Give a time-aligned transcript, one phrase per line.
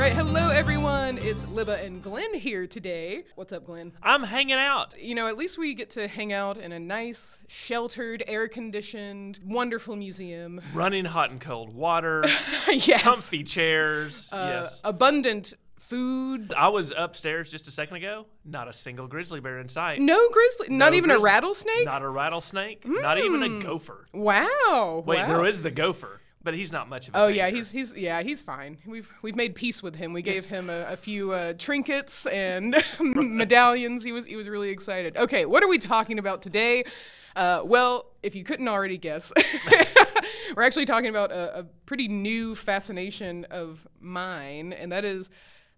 [0.00, 1.18] right, hello everyone.
[1.18, 3.24] It's Libba and Glenn here today.
[3.34, 3.92] What's up, Glenn?
[4.02, 4.98] I'm hanging out.
[4.98, 9.96] You know, at least we get to hang out in a nice, sheltered, air-conditioned, wonderful
[9.96, 10.62] museum.
[10.72, 12.24] Running hot and cold water,
[12.70, 13.02] yes.
[13.02, 14.30] comfy chairs.
[14.32, 14.80] Uh, yes.
[14.84, 16.54] Abundant food.
[16.56, 18.24] I was upstairs just a second ago.
[18.42, 20.00] Not a single grizzly bear in sight.
[20.00, 20.68] No grizzly.
[20.70, 21.84] Not No even a rattlesnake.
[21.84, 22.86] Not a rattlesnake.
[22.86, 24.06] Not even a gopher.
[24.14, 25.04] wow.
[25.04, 25.26] Wait, wow.
[25.26, 28.22] there is the gopher, but he's not much of a Oh yeah, he's he's yeah
[28.22, 28.78] he's fine.
[28.86, 30.12] We've we've made peace with him.
[30.12, 34.02] We gave him a, a few uh, trinkets and medallions.
[34.04, 35.16] He was he was really excited.
[35.16, 36.84] Okay, what are we talking about today?
[37.36, 39.32] Uh, well, if you couldn't already guess,
[40.56, 45.30] we're actually talking about a, a pretty new fascination of mine, and that is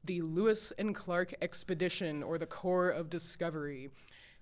[0.04, 3.90] the Lewis and Clark expedition or the Corps of Discovery.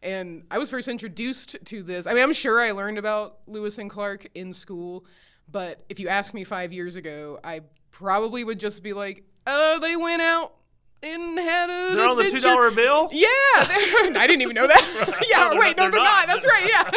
[0.02, 2.06] And I was first introduced to this.
[2.06, 5.05] I mean, I'm sure I learned about Lewis and Clark in school,
[5.50, 9.78] but if you ask me five years ago, I probably would just be like, "Oh,
[9.80, 10.55] they went out
[11.02, 13.08] and had an They're on the two dollar bill.
[13.12, 15.27] Yeah, I didn't even know that.
[15.30, 16.27] yeah, No, wait, no, they're they're not.
[16.27, 16.28] not.
[16.28, 16.69] That's right.
[16.69, 16.91] Yeah,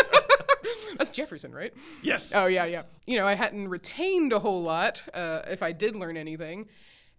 [0.98, 1.74] that's Jefferson, right?
[2.02, 2.34] Yes.
[2.36, 2.84] Oh yeah, yeah.
[3.06, 6.68] You know, I hadn't retained a whole lot uh, if I did learn anything,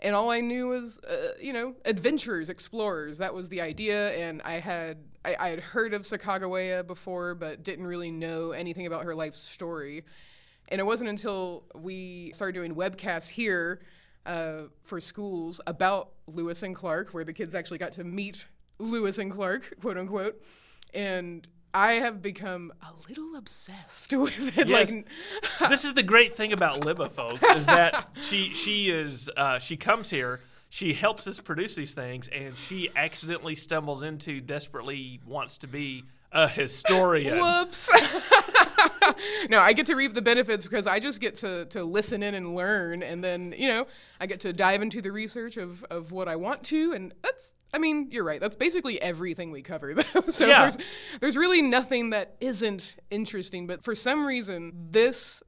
[0.01, 3.19] and all I knew was, uh, you know, adventurers, explorers.
[3.19, 7.63] That was the idea, and I had I, I had heard of Sacagawea before, but
[7.63, 10.05] didn't really know anything about her life story.
[10.69, 13.81] And it wasn't until we started doing webcasts here
[14.27, 18.47] uh, for schools about Lewis and Clark, where the kids actually got to meet
[18.79, 20.43] Lewis and Clark, quote unquote,
[20.93, 24.69] and I have become a little obsessed with it.
[24.69, 24.91] Yes.
[24.93, 25.09] Like,
[25.69, 29.77] this is the great thing about Libba, folks, is that she she is uh, she
[29.77, 35.57] comes here, she helps us produce these things, and she accidentally stumbles into desperately wants
[35.59, 37.39] to be a historian.
[37.39, 37.91] whoops.
[39.51, 42.35] no, I get to reap the benefits because I just get to, to listen in
[42.35, 43.03] and learn.
[43.03, 43.87] And then, you know,
[44.21, 46.93] I get to dive into the research of, of what I want to.
[46.93, 48.41] And that's, I mean, you're right.
[48.41, 50.21] That's basically everything we cover, though.
[50.29, 50.63] so Yeah.
[50.63, 50.79] there's,
[51.21, 53.67] there's really nothing that isn't interesting.
[53.67, 55.43] But for some reason, this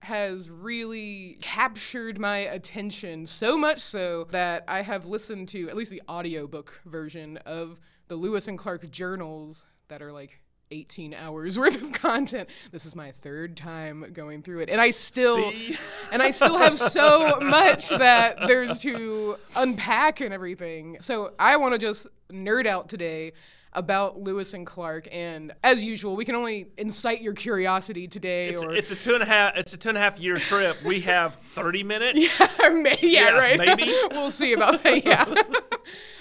[0.00, 5.90] has really captured my attention so much so that I have listened to at least
[5.90, 11.80] the audiobook version of the Lewis and Clark journals that are like 18 hours worth
[11.82, 12.48] of content.
[12.72, 15.76] This is my third time going through it and I still See?
[16.12, 20.98] and I still have so much that there's to unpack and everything.
[21.00, 23.32] So I want to just nerd out today
[23.74, 28.64] about Lewis and Clark and as usual we can only incite your curiosity today It's,
[28.64, 29.56] or it's a two and a half.
[29.56, 30.82] It's a two and a half year trip.
[30.82, 32.18] We have thirty minutes.
[32.60, 33.58] May- yeah, Yeah, right.
[33.58, 33.84] maybe.
[34.10, 35.04] we'll see about that.
[35.04, 35.24] Yeah.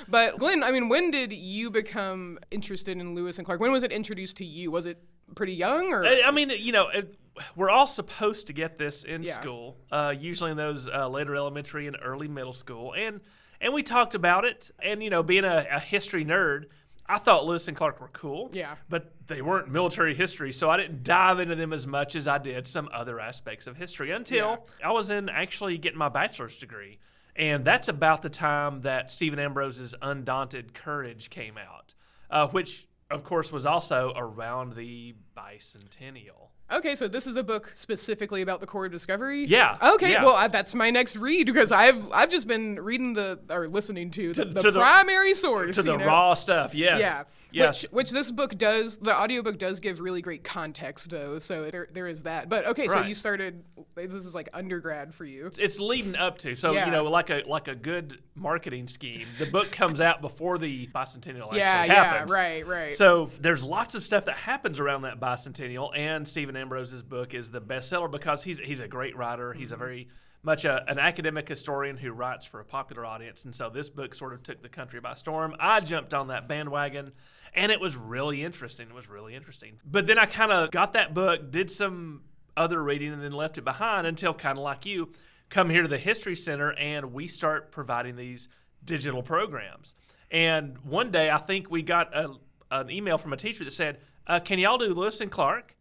[0.08, 3.60] But Glenn, I mean, when did you become interested in Lewis and Clark?
[3.60, 4.72] When was it introduced to you?
[4.72, 5.02] Was it
[5.36, 6.06] pretty young or?
[6.06, 7.16] I mean, you know, it,
[7.56, 9.34] we're all supposed to get this in Yeah.
[9.34, 13.22] school, uh, usually in those uh, later elementary and early middle school, and
[13.60, 14.72] and we talked about it.
[14.82, 16.66] And you know, being a, a history nerd,
[17.06, 18.50] I thought Lewis and Clark were cool.
[18.54, 18.76] Yeah.
[18.90, 22.38] But they weren't military history, so I didn't dive into them as much as I
[22.38, 27.00] did some other aspects of history until I was in actually getting my bachelor's degree.
[27.38, 31.94] And that's about the time that Stephen Ambrose's Undaunted Courage came out,
[32.32, 36.50] uh, which, of course, was also around the bicentennial.
[36.70, 39.46] Okay, so this is a book specifically about the Corps of Discovery.
[39.46, 40.24] Yeah, Okay, yeah.
[40.24, 44.12] well I, that's my next read because I've I've just been reading the or listening
[44.12, 46.06] to the, the to the- primary source To the know?
[46.06, 47.00] raw stuff, yes.
[47.00, 47.24] Yeah.
[47.52, 47.84] Yes.
[47.84, 51.40] Which, which this book does, the audiobook does give really great context, though.
[51.40, 52.50] So there, there is that.
[52.50, 53.08] But okay, so Right.
[53.08, 53.64] you started,
[53.96, 55.50] this is like undergrad for you.
[55.58, 56.56] it's leading up to.
[56.56, 56.86] So Yeah.
[56.86, 60.88] you know, like a like a good marketing scheme, the book comes out before the
[60.88, 62.32] bicentennial actually Yeah, yeah, happens.
[62.32, 62.94] right, right.
[62.96, 67.52] So there's lots of stuff that happens around that bicentennial, and Stephen Ambrose's book is
[67.52, 69.54] the bestseller because he's he's a great writer.
[69.54, 69.74] He's Mm-hmm.
[69.74, 70.08] a very
[70.44, 74.14] much a, an academic historian who writes for a popular audience, and so this book
[74.14, 75.54] sort of took the country by storm.
[75.60, 77.12] I jumped on that bandwagon,
[77.54, 78.88] and it was really interesting.
[78.88, 79.80] It was really interesting.
[79.86, 82.22] But then I kind of got that book, did some
[82.56, 85.12] other reading, and then left it behind until kind of like you
[85.50, 88.50] come here to the History Center, and we start providing these
[88.84, 89.94] digital programs.
[90.30, 92.34] And one day, I think we got a,
[92.72, 95.76] an email from a teacher that said, uh, "Can y'all do Lewis and Clark?"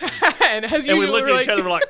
[0.42, 1.84] and as And usual, we looked at like, each other, we're like,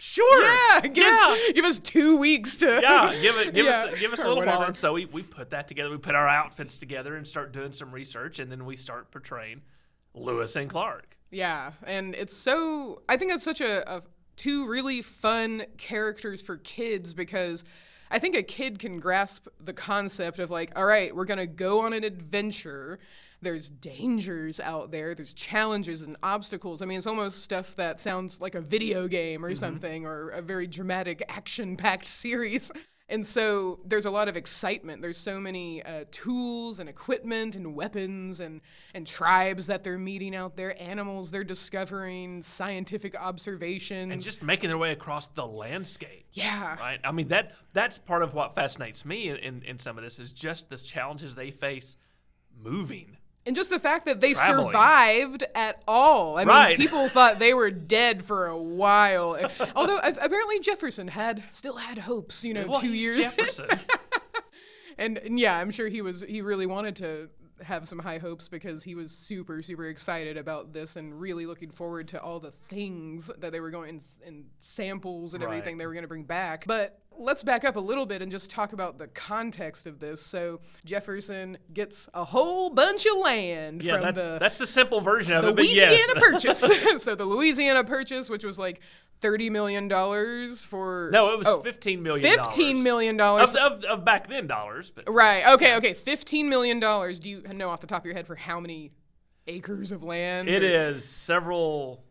[0.00, 2.80] "Sure, yeah, give, yeah, Us, give us two weeks to.
[2.82, 4.64] yeah, give it, give Yeah, us, give us a little while." whatever.
[4.64, 5.90] And so we, we put that together.
[5.90, 9.62] We put our outfits together and start doing some research, and then we start portraying
[10.14, 11.16] Lewis and Clark.
[11.30, 13.02] Yeah, and it's so.
[13.08, 14.02] I think it's such a, a
[14.36, 17.64] two really fun characters for kids because
[18.10, 21.80] I think a kid can grasp the concept of like, all right, we're gonna go
[21.82, 22.98] on an adventure.
[23.42, 25.14] There's dangers out there.
[25.14, 26.82] There's challenges and obstacles.
[26.82, 30.42] I mean, it's almost stuff that sounds like a video game or something, or a
[30.42, 32.70] very dramatic, action-packed series.
[33.08, 35.02] And so there's a lot of excitement.
[35.02, 38.60] There's so many uh, tools and equipment and weapons and,
[38.94, 44.12] and tribes that they're meeting out there, animals they're discovering, scientific observations.
[44.12, 46.26] and just making their way across the landscape.
[46.32, 46.76] yeah.
[46.78, 47.00] Right.
[47.02, 50.30] I mean that that's part of what fascinates me in, in some of this is
[50.30, 51.96] just the challenges they face
[52.56, 53.16] moving.
[53.46, 54.66] And just the fact that they Traveling.
[54.68, 56.36] survived at all.
[56.38, 56.68] I Right.
[56.78, 59.38] mean, people thought they were dead for a while.
[59.76, 63.24] Although apparently Jefferson had still had hopes, you know, Well, two years.
[63.24, 63.66] Jefferson.
[64.98, 67.30] and, and yeah, I'm sure he was he really wanted to
[67.62, 71.70] have some high hopes because he was super super excited about this and really looking
[71.70, 75.50] forward to all the things that they were going and, and samples and Right.
[75.50, 76.64] everything they were going to bring back.
[76.66, 80.20] But let's back up a little bit and just talk about the context of this.
[80.22, 85.00] So Jefferson gets a whole bunch of land yeah, from that's, the that's the simple
[85.00, 85.56] version of the it.
[85.56, 86.12] But Louisiana yes.
[86.68, 87.02] Purchase.
[87.04, 88.80] so the Louisiana Purchase, which was like
[89.20, 92.28] thirty million dollars for no, it was oh, fifteen million.
[92.28, 95.46] fifteen million dollars of, of, of back then dollars, but Right.
[95.54, 95.76] Okay.
[95.76, 95.94] Okay.
[95.94, 97.20] Fifteen million dollars.
[97.20, 98.92] Do you know off the top of your head for how many
[99.46, 100.48] acres of land?
[100.48, 102.04] it Or- is several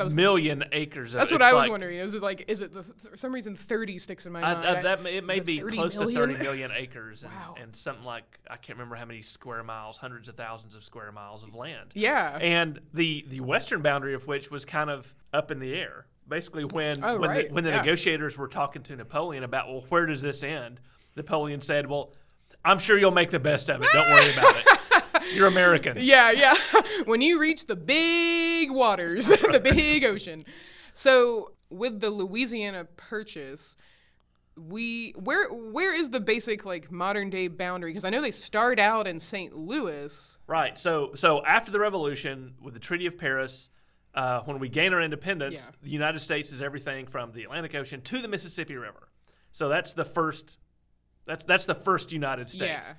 [0.00, 1.14] I was- million acres.
[1.14, 1.98] Of, That's what I was like- wondering.
[1.98, 2.44] Is it like?
[2.48, 4.66] Is it the, for some reason thirty sticks in my mind?
[4.66, 6.28] I, I- that it may it be close million?
[6.30, 7.54] to 30 million acres and, Wow.
[7.60, 11.10] and something like I can't remember how many square miles, hundreds of thousands of square
[11.12, 11.90] miles of land.
[11.94, 12.38] yeah.
[12.40, 16.06] And the the western boundary of which was kind of up in the air.
[16.28, 17.78] Basically, when Oh, when, right, the, when the yeah.
[17.82, 20.80] negotiators were talking to Napoleon about, well, where does this end?
[21.16, 22.14] Napoleon said, well,
[22.64, 23.88] I'm sure you'll make the best of it.
[23.92, 24.66] Don't worry about it.
[25.34, 26.06] You're Americans.
[26.06, 26.54] Yeah, yeah.
[27.04, 30.44] when you reach the big waters, the big ocean.
[30.94, 33.76] So with the Louisiana Purchase,
[34.56, 37.90] we where where is the basic like modern day boundary?
[37.90, 39.54] Because I know they start out in St.
[39.56, 40.38] Louis.
[40.46, 40.76] Right.
[40.76, 43.70] So so after the Revolution, with the Treaty of Paris,
[44.14, 45.70] uh, when we gain our independence, Yeah.
[45.82, 49.08] the United States is everything from the Atlantic Ocean to the Mississippi River.
[49.52, 50.58] So that's the first.
[51.24, 52.88] That's that's the first United States.
[52.88, 52.94] Yeah.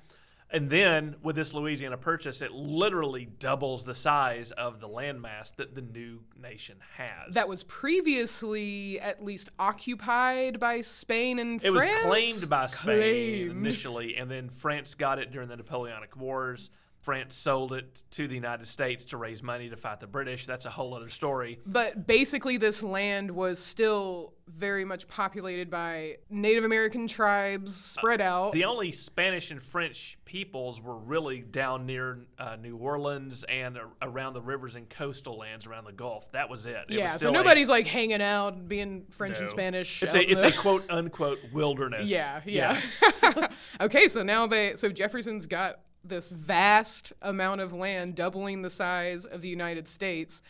[0.54, 5.74] And then with this Louisiana Purchase, it literally doubles the size of the landmass that
[5.74, 7.34] the new nation has.
[7.34, 11.74] That was previously at least occupied by Spain and France?
[11.74, 13.66] It was claimed by Spain Claimed.
[13.66, 16.70] initially, and then France got it during the Napoleonic Wars.
[17.04, 20.46] France sold it to the United States to raise money to fight the British.
[20.46, 21.60] That's a whole other story.
[21.66, 28.52] But basically, this land was still very much populated by Native American tribes spread out.
[28.52, 34.32] The only Spanish and French peoples were really down near uh, New Orleans and around
[34.32, 36.32] the rivers and coastal lands around the Gulf.
[36.32, 36.72] That was it.
[36.72, 39.40] It was yeah, so still a- nobody's like hanging out, being French no.
[39.40, 40.02] and Spanish.
[40.02, 42.10] It's a, it's a quote unquote wilderness.
[42.14, 42.80] Yeah, yeah.
[43.80, 49.24] okay, so now they so Jefferson's got this vast amount of land, doubling the size
[49.24, 50.42] of the United States,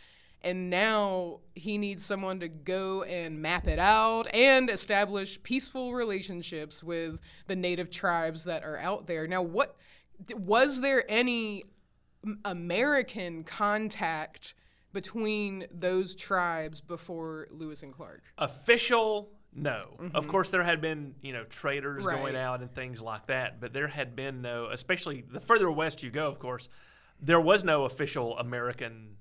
[0.42, 6.82] and now he needs someone to go and map it out and establish peaceful relationships
[6.82, 9.26] with the native tribes that are out there.
[9.26, 9.76] Now, what
[10.36, 11.64] was there any
[12.44, 14.54] American contact
[14.92, 18.22] between those tribes before Lewis and Clark?
[18.38, 19.96] Official, no.
[20.14, 22.08] Of course, there had been you know traders Mm-hmm.
[22.08, 22.20] Right.
[22.22, 24.66] going out and things like that, but there had been no.
[24.66, 26.68] Especially the further west you go, of course,
[27.20, 29.16] there was no official American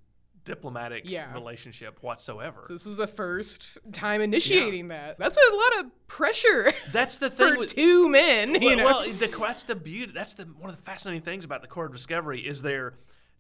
[0.45, 1.31] diplomatic Yeah.
[1.33, 2.63] relationship whatsoever.
[2.67, 5.17] So this is the first time initiating that.
[5.17, 8.61] That's a lot of pressure That's the thing for with two men.
[8.61, 10.11] You well, know, well, the, that's the beauty.
[10.13, 12.95] That's the one of the fascinating things about the Corps of Discovery is they're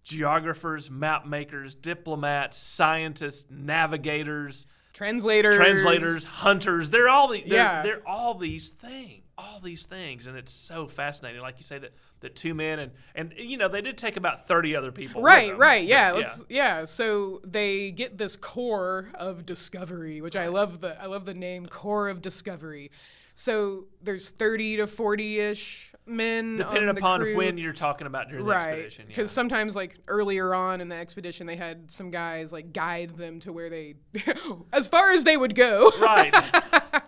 [0.05, 6.89] geographers, map makers, diplomats, scientists, navigators, translators, translators, hunters.
[6.89, 7.81] They're all the, they're, Yeah.
[7.81, 11.41] they're all these things, all these things, and it's so fascinating.
[11.41, 14.47] Like you say that that two men and and you know they did take about
[14.47, 15.21] thirty other people.
[15.21, 16.85] with Right, them, right, yeah, let's yeah.
[16.85, 21.65] So they get this Corps of Discovery, which I love the I love the name
[21.65, 22.91] Corps of Discovery.
[23.35, 27.35] So there's 30 to 40 ish men depending upon crew.
[27.37, 29.05] when you're talking about during the expedition.
[29.07, 29.35] because Yeah.
[29.35, 33.53] sometimes like earlier on in the expedition they had some guys like guide them to
[33.53, 33.95] where they
[34.73, 36.33] as far as they would go right.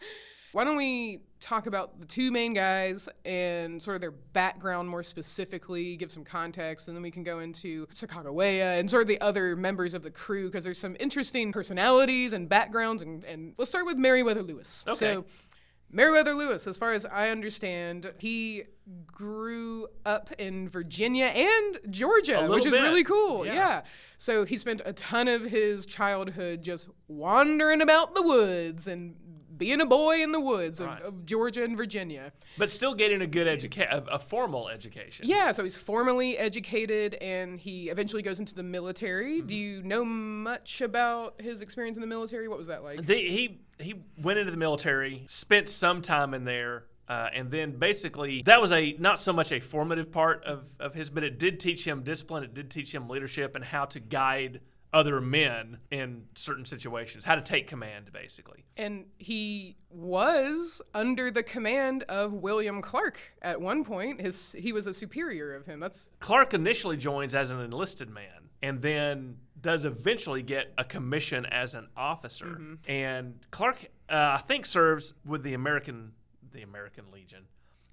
[0.53, 5.03] Why don't we talk about the two main guys and sort of their background more
[5.03, 9.19] specifically, give some context, and then we can go into Sacagawea and sort of the
[9.19, 13.01] other members of the crew because there's some interesting personalities and backgrounds.
[13.01, 14.85] And, and let's start with Meriwether Lewis.
[14.87, 14.95] Okay.
[14.95, 15.25] So,
[15.95, 18.63] Meriwether Lewis, as far as I understand, he
[19.07, 22.81] grew up in Virginia and Georgia, which is bit.
[22.81, 23.45] really cool.
[23.45, 23.53] Yeah.
[23.53, 23.81] yeah.
[24.17, 29.15] So he spent a ton of his childhood just wandering about the woods and
[29.57, 31.01] being a boy in the woods of, Right.
[31.01, 32.33] of Georgia and Virginia.
[32.57, 35.25] but still getting a good education, a, a formal education.
[35.29, 39.37] Yeah, so he's formally educated and he eventually goes into the military.
[39.37, 39.47] Mm-hmm.
[39.47, 42.49] Do you know much about his experience in the military?
[42.49, 43.05] What was that like?
[43.05, 47.77] The, he he went into the military, spent some time in there, Uh, and then
[47.77, 51.37] basically, that was a not so much a formative part of, of his, but it
[51.37, 52.43] did teach him discipline.
[52.43, 57.35] It did teach him leadership and how to guide other men in certain situations, how
[57.35, 58.63] to take command, basically.
[58.77, 64.19] And he was under the command of William Clark at one point.
[64.19, 65.79] His he was a superior of him.
[65.79, 71.43] That's Clark initially joins as an enlisted man, and then does eventually get a commission
[71.47, 72.61] as an officer.
[72.87, 76.11] And Clark, uh, I think, serves with the American
[76.53, 77.47] the American Legion.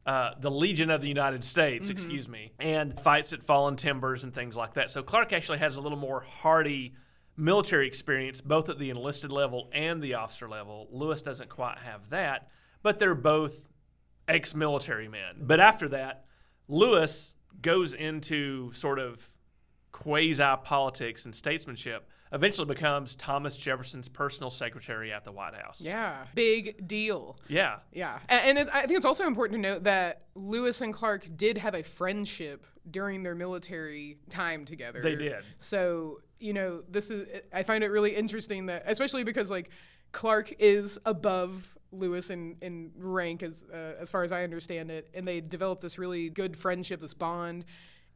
[0.05, 4.35] Uh, the Legion of the United States, excuse me, and fights at Fallen Timbers and
[4.35, 4.91] things like that.
[4.91, 6.95] So Clark actually has a little more hardy
[7.37, 10.89] military experience, both at the enlisted level and the officer level.
[10.91, 12.49] Lewis doesn't quite have that,
[12.83, 13.69] but they're both
[14.29, 15.37] ex military men.
[15.41, 16.25] But after that,
[16.69, 19.33] Lewis goes into sort of
[19.93, 25.81] quasi politics and statesmanship, eventually becomes Thomas Jefferson's personal secretary at the White House.
[25.81, 27.39] yeah, big deal.
[27.47, 27.79] Yeah.
[27.93, 31.59] Yeah, and it, I think it's also important to note that Lewis and Clark did
[31.59, 35.03] have a friendship during their military time together.
[35.03, 35.45] They did.
[35.59, 39.71] So you know, this is I find it really interesting that, especially because like
[40.11, 45.09] Clark is above Lewis in, in rank as uh, as far as I understand it,
[45.15, 47.65] and they developed this really good friendship, this bond.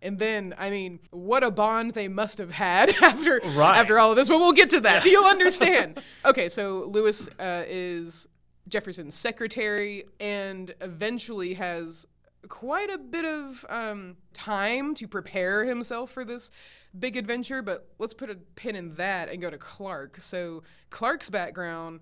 [0.03, 3.77] And then, I mean, what a bond they must have had after Right.
[3.77, 4.29] after all of this.
[4.29, 5.05] But we'll get to that.
[5.07, 6.01] You'll understand.
[6.25, 8.29] okay, so Lewis uh, is
[8.69, 12.07] Jefferson's secretary and eventually has
[12.49, 16.51] quite a bit of um, time to prepare himself for this
[16.97, 17.63] big adventure.
[17.63, 20.21] But let's put a pin in that and go to Clark.
[20.21, 22.01] So, Clark's background.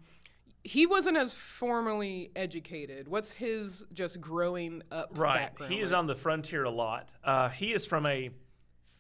[0.65, 3.07] He wasn't as formally educated.
[3.07, 5.37] What's his just growing up Right.
[5.37, 5.73] background?
[5.73, 7.11] He is on the frontier a lot.
[7.23, 8.31] Uh, he is from a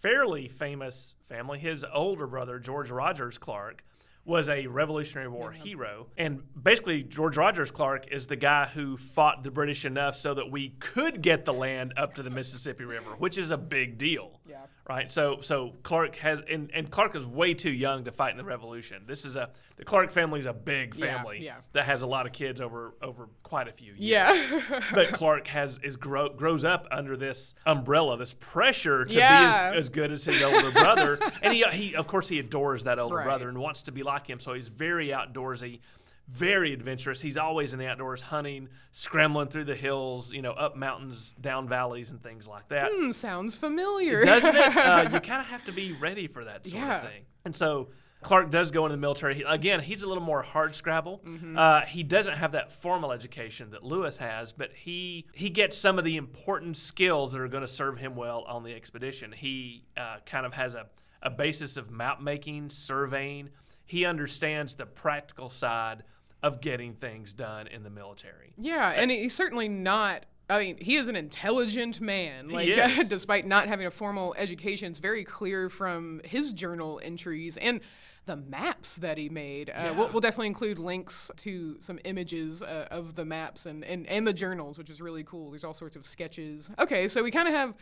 [0.02, 1.58] fairly famous family.
[1.58, 3.82] His older brother, George Rogers Clark,
[4.26, 6.06] was a Revolutionary War hero.
[6.16, 10.50] And basically, George Rogers Clark is the guy who fought the British enough so that
[10.50, 14.40] we could get the land up to the Mississippi River, which is a big deal.
[14.48, 14.66] Yeah.
[14.86, 15.10] Right.
[15.10, 18.44] So so Clark has and, and Clark is way too young to fight in the
[18.44, 19.04] Revolution.
[19.06, 21.54] This is a the Clark family is a big Yeah, family yeah.
[21.72, 24.80] that has a lot of kids over over quite a few years Yeah.
[24.92, 29.70] but Clark has is grow, grows up under this umbrella, this pressure to Yeah.
[29.72, 32.84] be as, as good as his older brother, and he, he of course he adores
[32.84, 33.24] that older Right.
[33.24, 34.38] brother and wants to be like him.
[34.38, 35.80] So he's very outdoorsy,
[36.28, 37.20] very adventurous.
[37.20, 41.68] He's always in the outdoors, hunting, scrambling through the hills, you know, up mountains, down
[41.68, 42.90] valleys, and things like that.
[42.94, 44.24] Hmm, sounds familiar.
[44.24, 44.76] Doesn't it?
[44.76, 46.96] Uh, you kind of have to be ready for that sort Yeah.
[46.96, 47.24] of thing.
[47.44, 47.88] And so
[48.22, 49.34] Clark does go into the military.
[49.34, 51.20] He, again, he's a little more hard scrabble.
[51.26, 51.58] Mm-hmm.
[51.58, 55.98] Uh, he doesn't have that formal education that Lewis has, but he he gets some
[55.98, 59.32] of the important skills that are going to serve him well on the expedition.
[59.32, 60.86] He uh, kind of has a,
[61.22, 63.50] a basis of map making, surveying.
[63.84, 66.04] He understands the practical side
[66.44, 68.52] of getting things done in the military.
[68.58, 70.26] Yeah, and he's certainly not.
[70.50, 72.50] I mean, he is an intelligent man.
[72.50, 72.68] Like,
[73.08, 77.80] despite not having a formal education, it's very clear from his journal entries and
[78.26, 79.70] the maps that he made.
[79.70, 80.12] Uh, we'll, Yeah.
[80.12, 84.34] we'll definitely include links to some images uh, of the maps and, and, and the
[84.34, 85.50] journals, which is really cool.
[85.50, 86.70] There's all sorts of sketches.
[86.78, 87.74] Okay, so we kind of have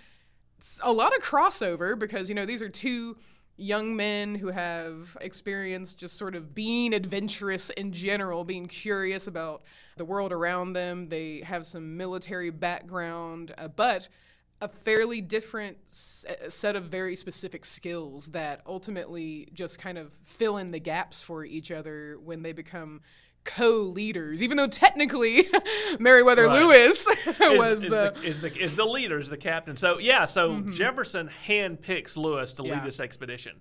[0.84, 3.16] a lot of crossover because, you know, these are two
[3.56, 9.62] young men who have experience just sort of being adventurous in general, being curious about
[9.96, 11.08] the world around them.
[11.08, 14.08] They have some military background, uh, but
[14.62, 20.56] a fairly different uh, set of very specific skills that ultimately just kind of fill
[20.56, 23.00] in the gaps for each other when they become
[23.44, 25.44] co-leaders even though technically
[25.98, 26.62] Meriwether Right.
[26.62, 29.76] Lewis is, was is the, is the is the leader, is the captain.
[29.76, 32.74] So yeah, so Jefferson handpicks Lewis to Yeah.
[32.74, 33.60] lead this expedition.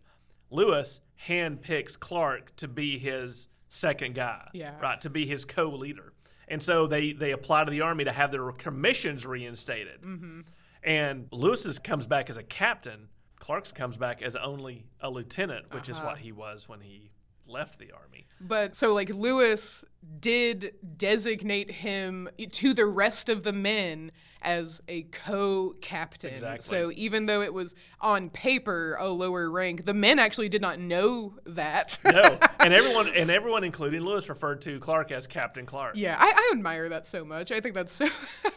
[0.49, 4.79] Lewis handpicks Clark to be his second guy, Yeah.
[4.81, 6.13] right, to be his co-leader.
[6.47, 10.01] And so they they apply to the army to have their commissions reinstated.
[10.01, 10.41] Mm-hmm.
[10.83, 13.07] And Lewis's comes back as a captain.
[13.39, 16.07] Clark's comes back as only a lieutenant, which is Uh-huh.
[16.09, 17.11] what he was when he
[17.51, 18.27] left the army.
[18.39, 19.83] But so like Lewis
[20.19, 26.33] did designate him to the rest of the men as a co-captain.
[26.33, 26.61] Exactly.
[26.61, 30.79] So even though it was on paper a lower rank, the men actually did not
[30.79, 31.99] know that.
[32.03, 35.95] No, and everyone and everyone, including Lewis, referred to Clark as Captain Clark.
[35.95, 37.51] Yeah, I, I admire that so much.
[37.51, 38.07] I think that's so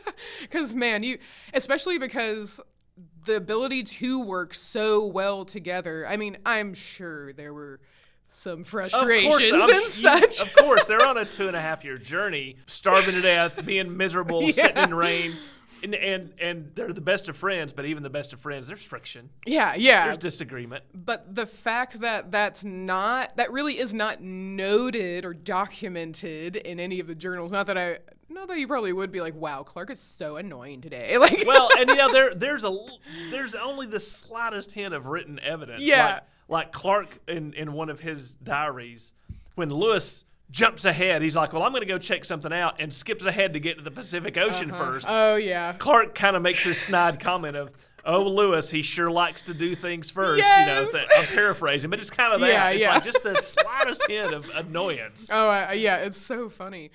[0.40, 1.18] because man, you
[1.52, 2.60] especially because
[3.24, 6.06] the ability to work so well together.
[6.06, 7.80] I mean, I'm sure there were
[8.34, 10.42] some frustrations course, and such.
[10.42, 13.96] Of course, they're on a two and a half year journey, starving to death, being
[13.96, 15.36] miserable, sitting in rain,
[15.82, 17.72] and, and and they're the best of friends.
[17.72, 20.04] But even the best of friends, there's friction, yeah, yeah.
[20.04, 20.84] there's disagreement.
[20.94, 27.00] But the fact that that's not that really is not noted or documented in any
[27.00, 27.52] of the journals.
[27.52, 30.80] Not that I no, that you probably would be like, wow, Clark is so annoying
[30.80, 31.16] today.
[31.24, 32.76] Like, well, and you know there there's a
[33.30, 35.80] there's only the slightest hint of written evidence.
[35.82, 36.14] Yeah.
[36.14, 39.12] Like, like Clark in in one of his diaries
[39.54, 42.94] when Lewis jumps ahead, he's like, "Well, I'm going to go check something out," and
[42.94, 45.04] skips ahead to get to the Pacific Ocean first.
[45.08, 47.70] oh yeah, Clark kind of makes this snide comment of.
[48.06, 50.36] Oh, Lewis, he sure likes to do things first.
[50.36, 50.92] Yes.
[50.92, 52.50] You know, I'm paraphrasing, but it's kind of that.
[52.50, 52.94] Yeah, it's yeah.
[52.96, 55.28] like just the slightest hint of annoyance.
[55.32, 56.90] Oh, uh, yeah, it's so funny.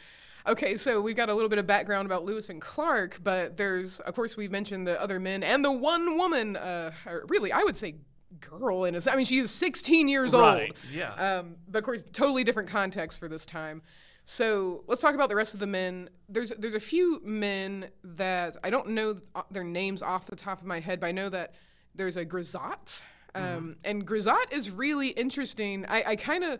[0.47, 3.99] Okay, so we've got a little bit of background about Lewis and Clark, but there's,
[4.01, 7.63] of course, we've mentioned the other men and the one woman, uh, or really, I
[7.63, 7.95] would say
[8.39, 10.77] girl in a I mean, she is 16 years Right, old.
[10.93, 11.13] yeah.
[11.13, 13.81] Um, but of course, totally different context for this time.
[14.23, 16.09] So let's talk about the rest of the men.
[16.27, 20.61] There's there's a few men that I don't know uh, their names off the top
[20.61, 21.53] of my head, but I know that
[21.95, 23.01] there's a Cruzatte,
[23.33, 25.85] um, and Cruzatte is really interesting.
[25.87, 26.59] I, I kind of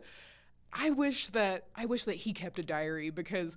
[0.73, 3.55] I wish that I wish that he kept a diary because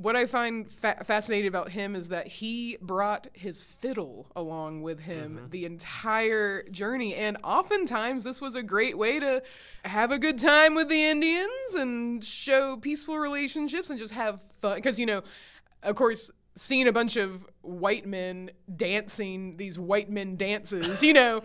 [0.00, 5.00] what I find fa- fascinating about him is that he brought his fiddle along with
[5.00, 5.50] him mm-hmm.
[5.50, 9.42] the entire journey, and oftentimes this was a great way to
[9.84, 14.76] have a good time with the Indians and show peaceful relationships and just have fun.
[14.76, 15.22] Because you know,
[15.82, 16.30] of course.
[16.56, 21.42] Seeing a bunch of white men dancing these white men dances, you know,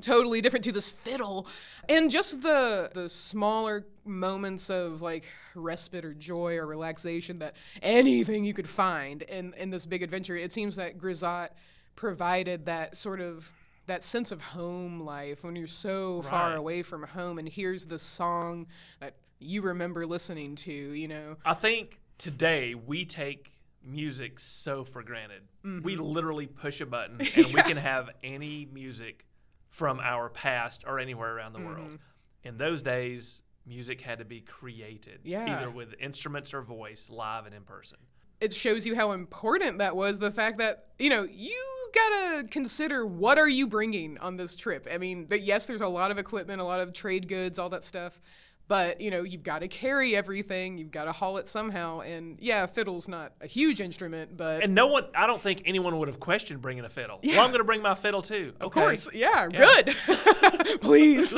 [0.00, 1.46] totally different to this fiddle
[1.88, 8.44] and just the the smaller moments of like respite or joy or relaxation that anything
[8.44, 11.50] you could find in in this big adventure it seems that Cruzatte
[11.94, 13.50] provided that sort of
[13.86, 17.98] that sense of home life when you're so far away from home and here's the
[17.98, 18.66] song
[19.00, 23.52] that you remember listening to you know I think today we take
[23.84, 25.42] music so for granted.
[25.64, 25.84] Mm-hmm.
[25.84, 29.24] We literally push a button and we can have any music
[29.72, 31.68] from our past or anywhere around the Mm-hmm.
[31.68, 31.98] world.
[32.44, 35.56] In those days, music had to be created, Yeah.
[35.58, 37.98] either with instruments or voice, live and in person.
[38.40, 41.62] it shows you how important that was the fact that you know you
[41.94, 45.86] gotta consider what are you bringing on this trip i mean that yes there's a
[45.86, 48.20] lot of equipment a lot of trade goods all that stuff
[48.72, 52.38] but you know you've got to carry everything you've got to haul it somehow and
[52.40, 56.08] yeah fiddle's not a huge instrument but And no one, I don't think anyone would
[56.08, 57.20] have questioned bringing a fiddle.
[57.22, 58.54] Well, I'm going to bring my fiddle too.
[58.60, 59.94] Of course, yeah, good.
[60.80, 61.34] Please.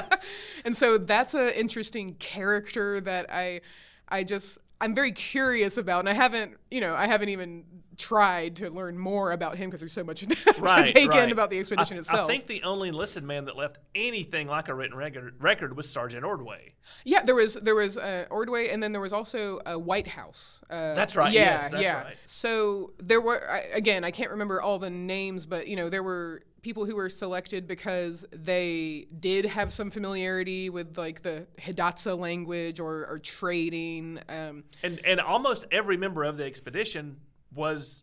[0.64, 3.60] and so that's an interesting character that I,
[4.08, 7.64] I just I'm very curious about, and I haven't, you know, I haven't even
[7.96, 11.22] tried to learn more about him because there's so much to Right, take right.
[11.24, 12.28] in about the expedition I, itself.
[12.28, 15.88] I think the only enlisted man that left anything like a written record, record was
[15.88, 16.74] Sergeant Ordway.
[17.04, 20.62] yeah, there was there was uh, Ordway, and then there was also a Whitehouse.
[20.68, 22.02] Uh, That's right, Yeah, yes, that's yeah.
[22.02, 22.16] right.
[22.26, 26.02] So there were I, again, I can't remember all the names, but you know, there
[26.02, 32.18] were people who were selected because they did have some familiarity with like the Hidatsa
[32.18, 34.18] language or, or trading.
[34.28, 37.20] Um, And and almost every member of the expedition
[37.54, 38.02] was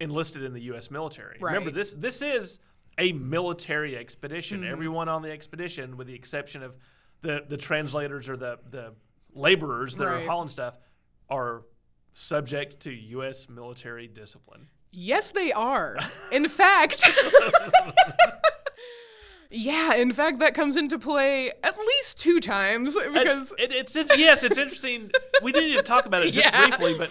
[0.00, 0.90] enlisted in the U.S.
[0.90, 1.36] military.
[1.40, 1.52] Right.
[1.54, 2.60] Remember this this is
[2.96, 4.60] a military expedition.
[4.62, 4.72] Mm-hmm.
[4.72, 6.76] Everyone on the expedition, with the exception of
[7.22, 8.94] the the translators or the the
[9.34, 10.22] laborers that Right.
[10.22, 10.78] are hauling stuff,
[11.28, 11.64] are
[12.12, 13.48] subject to U.S.
[13.48, 14.68] military discipline.
[14.92, 15.98] Yes, they are.
[16.32, 17.02] In fact,
[19.50, 24.18] yeah, in fact, that comes into play at least two times because it, it's it,
[24.18, 25.10] yes, it's interesting.
[25.42, 26.62] we didn't even talk about it just Yeah.
[26.66, 27.10] briefly, but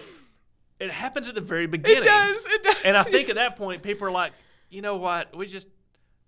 [0.78, 2.02] it happens at the very beginning.
[2.02, 2.46] it does.
[2.46, 2.82] It does.
[2.84, 4.32] And I think at that point, people are like,
[4.68, 5.34] you know what?
[5.36, 5.68] We just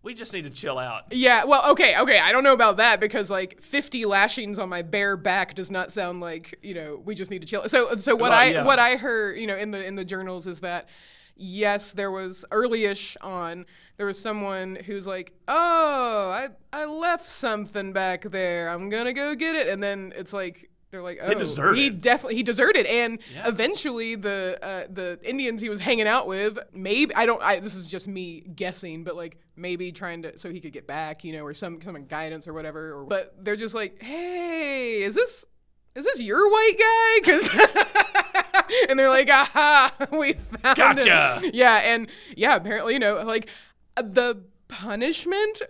[0.02, 1.12] we just need to chill out.
[1.12, 2.20] Yeah, well, okay, okay.
[2.20, 5.92] I don't know about that because like 50 lashings on my bare back does not
[5.92, 7.68] sound like, you know, we just need to chill.
[7.68, 8.64] So so what Well, I yeah.
[8.64, 10.88] what I heard, you know, in the in the journals is that
[11.38, 13.64] yes, there was early-ish on
[13.96, 18.68] there was someone who's like, "Oh, I I left something back there.
[18.68, 21.78] I'm going to go get it." And then it's like they're like, "Oh, deserted.
[21.78, 23.48] he definitely he deserted." And Yeah.
[23.48, 27.74] eventually the uh, the Indians he was hanging out with, maybe I don't I this
[27.74, 31.32] is just me guessing, but like maybe trying to so he could get back, you
[31.32, 33.00] know, or some some guidance or whatever.
[33.00, 35.44] Or, but they're just like, "Hey, is this
[35.96, 37.48] is this your white guy?" Cuz
[38.88, 41.40] and they're like, "Aha, we found Gotcha.
[41.40, 43.48] him." Yeah, and yeah, apparently, you know, like
[43.96, 45.62] the punishment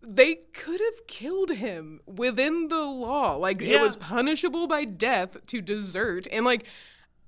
[0.00, 3.34] they could have killed him within the law.
[3.36, 6.26] Like it was punishable by death to desert.
[6.32, 6.66] And like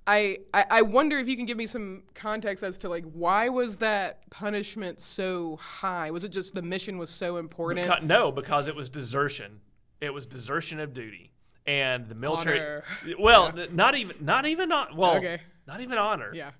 [0.06, 3.48] I, I I wonder if you can give me some context as to like why
[3.48, 6.10] was that punishment so high?
[6.10, 7.86] Was it just the mission was so important?
[7.86, 9.60] Beca- no, because it was desertion.
[10.00, 11.29] It was desertion of duty,
[11.66, 12.60] and the military.
[12.60, 12.82] Honor.
[13.18, 14.96] Well, n- not even not even on.
[14.96, 15.40] Well, Okay.
[15.66, 16.32] not even honor.
[16.34, 16.50] yeah.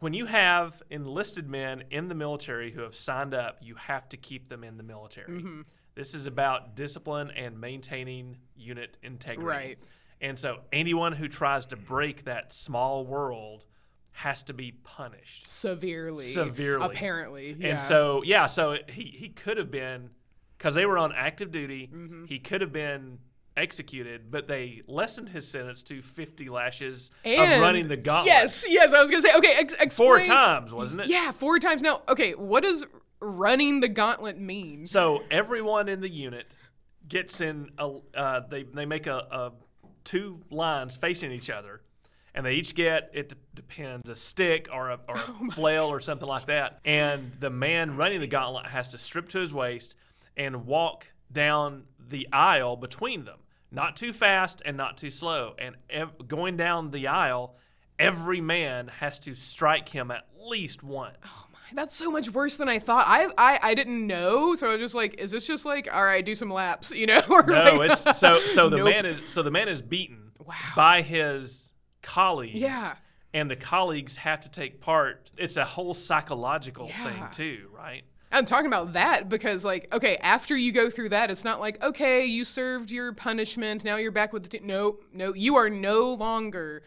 [0.00, 4.16] When you have enlisted men in the military who have signed up, you have to
[4.16, 5.28] keep them in the military.
[5.28, 5.60] Mm-hmm.
[5.94, 9.44] This is about discipline and maintaining unit integrity.
[9.44, 9.78] Right.
[10.22, 13.66] And so anyone who tries to break that small world
[14.12, 15.48] has to be punished.
[15.50, 16.24] Severely.
[16.24, 16.86] Severely.
[16.86, 17.56] Apparently.
[17.58, 17.68] Yeah.
[17.68, 20.10] And so, yeah, so he, he could have been,
[20.56, 22.24] because they were on active duty, Mm-hmm.
[22.24, 23.18] he could have been
[23.60, 28.26] executed, but they lessened his sentence to 50 lashes and of running the gauntlet.
[28.26, 28.92] Yes, yes.
[28.92, 29.36] I was gonna say.
[29.36, 30.08] Okay, ex- explain.
[30.08, 31.08] Four times, wasn't it?
[31.08, 31.82] Yeah, four times.
[31.82, 32.86] Now, okay, what does
[33.20, 34.86] running the gauntlet mean?
[34.86, 36.46] So everyone in the unit
[37.06, 39.52] gets in a uh, they they make a, a
[40.04, 41.82] two lines facing each other,
[42.34, 45.84] and they each get it d- depends a stick or a, or a Oh flail
[45.86, 46.80] or something like that.
[46.84, 49.94] And the man running the gauntlet has to strip to his waist
[50.36, 53.38] and walk down the aisle between them,
[53.70, 55.54] not too fast and not too slow.
[55.58, 57.56] And ev- going down the aisle,
[57.98, 61.16] every man has to strike him at least once.
[61.26, 63.04] Oh my, that's so much worse than I thought.
[63.06, 66.04] I, I I didn't know, so I was just like, is this just like, all
[66.04, 67.20] right, do some laps, you know?
[67.30, 68.88] Or No, like- it's so so the Nope.
[68.90, 70.54] man is so the man is beaten Wow.
[70.74, 71.70] by his
[72.02, 72.58] colleagues.
[72.58, 72.94] Yeah.
[73.32, 75.30] And the colleagues have to take part.
[75.36, 77.04] It's a whole psychological Yeah.
[77.04, 78.02] thing too, right?
[78.32, 81.82] I'm talking about that because, like, okay, after you go through that, it's not like,
[81.82, 84.66] okay, you served your punishment, now you're back with the team.
[84.66, 86.82] No, no, you are no longer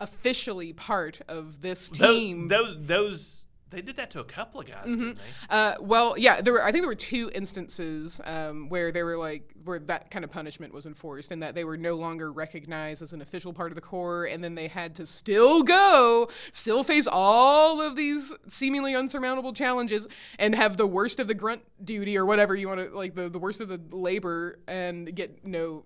[0.00, 2.48] officially part of this team.
[2.48, 3.39] Those those
[3.70, 5.22] they did that to a couple of guys, didn't they?
[5.48, 6.64] Uh, well, yeah, there were.
[6.64, 10.30] I think there were two instances um, where they were like where that kind of
[10.30, 13.74] punishment was enforced, and that they were no longer recognized as an official part of
[13.76, 18.94] the Corps, and then they had to still go, still face all of these seemingly
[18.94, 22.96] unsurmountable challenges, and have the worst of the grunt duty or whatever you want to
[22.96, 25.84] like the the worst of the labor, and get no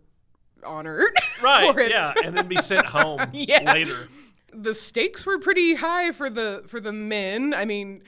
[0.65, 1.03] honor
[1.43, 1.71] Right.
[1.75, 1.91] for it.
[1.91, 3.71] Yeah, and then be sent home Yeah.
[3.73, 4.09] later.
[4.55, 7.53] The stakes were pretty high for the for the men.
[7.55, 8.03] I mean,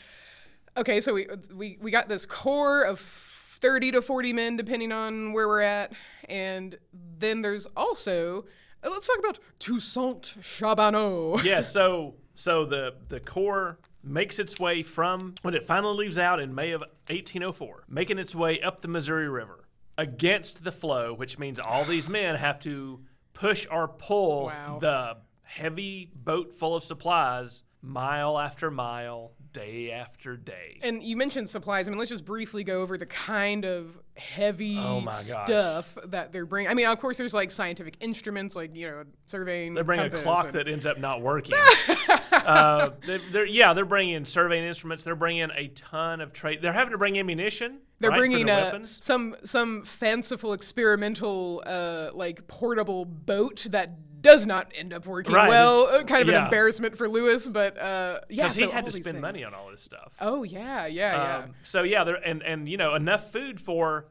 [0.77, 5.33] okay, so we we we got this core of 30 to 40 men depending on
[5.33, 5.93] where we're at
[6.29, 6.77] and
[7.19, 8.45] then there's also
[8.85, 11.39] uh, let's talk about Toussaint Charbonneau.
[11.45, 16.39] Yeah, so so the the Corps makes its way from when it finally leaves out
[16.39, 19.65] in May of 1804, making its way up the Missouri River
[19.99, 23.01] against the flow, which means all these men have to
[23.33, 24.79] push or pull Wow.
[24.81, 30.79] the heavy boat full of supplies mile after mile, day after day.
[30.83, 31.89] And you mentioned supplies.
[31.89, 36.47] I mean, let's just briefly go over the kind of heavy Oh stuff that they're
[36.47, 36.71] bringing.
[36.71, 39.75] I mean, of course, there's like scientific instruments, like you know, surveying.
[39.75, 41.57] They bring a clock and- that ends up not working.
[42.33, 45.05] uh, they, they're, yeah, they're bringing surveying instruments.
[45.05, 46.61] They're bringing a ton of trade.
[46.61, 47.79] They're having to bring ammunition.
[47.99, 54.71] They're right, bringing uh, some some fanciful experimental uh, like portable boat that does not
[54.75, 55.49] end up working Right.
[55.49, 55.87] well.
[55.87, 58.49] Uh, kind of an embarrassment for Lewis, but uh, yeah.
[58.49, 59.21] So he had to spend things.
[59.23, 60.13] money on all this stuff.
[60.21, 61.37] Oh yeah, yeah, yeah.
[61.45, 64.09] Um, so yeah, there and and you know enough food for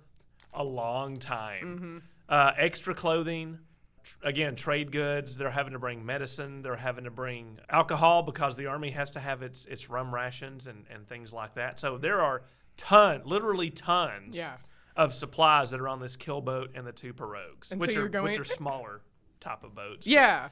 [0.54, 1.64] a long time.
[1.66, 1.98] Mm-hmm.
[2.28, 3.60] Uh, extra clothing,
[4.04, 5.38] tr- again trade goods.
[5.38, 6.62] They're having to bring medicine.
[6.64, 10.66] They're having to bring alcohol because the army has to have its its rum rations
[10.68, 11.80] and and things like that.
[11.80, 12.42] So there are
[12.78, 14.36] ton, literally tons.
[14.38, 14.54] Yeah.
[14.98, 18.08] Of supplies that are on this keelboat and the two pirogues, And which so are
[18.08, 19.02] going- which are smaller
[19.46, 20.06] type of boats.
[20.06, 20.50] yeah.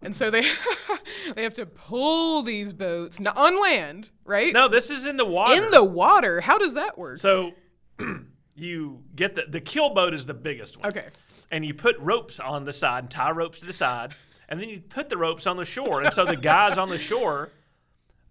[0.00, 0.42] And so they
[1.34, 4.52] they have to pull these boats n- on land, right?
[4.52, 5.60] No, this is in the water.
[5.60, 6.40] In the water.
[6.40, 7.18] How does that work?
[7.18, 7.50] So
[8.54, 10.88] you get the the keelboat is the biggest one.
[10.88, 11.06] Okay.
[11.50, 14.14] And you put ropes on the side, and tie ropes to the side,
[14.48, 16.02] and then you put the ropes on the shore.
[16.02, 17.50] And so the guys on the shore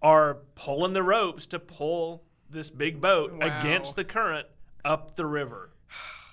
[0.00, 3.58] are pulling the ropes to pull this big boat Wow.
[3.60, 4.46] against the current
[4.84, 5.70] up the river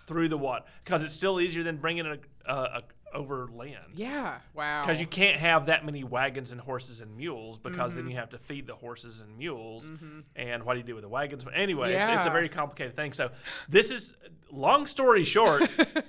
[0.07, 2.17] through the water because it's still easier than bringing a,
[2.49, 2.83] a,
[3.15, 3.93] over land.
[3.95, 4.39] yeah.
[4.53, 4.81] Wow.
[4.83, 8.01] Because you can't have that many wagons and horses and mules because Mm-hmm.
[8.01, 9.91] then you have to feed the horses and mules.
[10.35, 11.45] And what do you do with the wagons?
[11.53, 13.13] Anyway, it's, it's a very complicated thing.
[13.13, 13.31] So,
[13.69, 14.13] this is
[14.51, 15.63] long story short,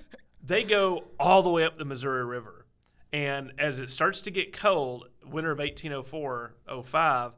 [0.45, 2.67] they go all the way up the Missouri River.
[3.13, 7.33] And as it starts to get cold, winter of 1804 05,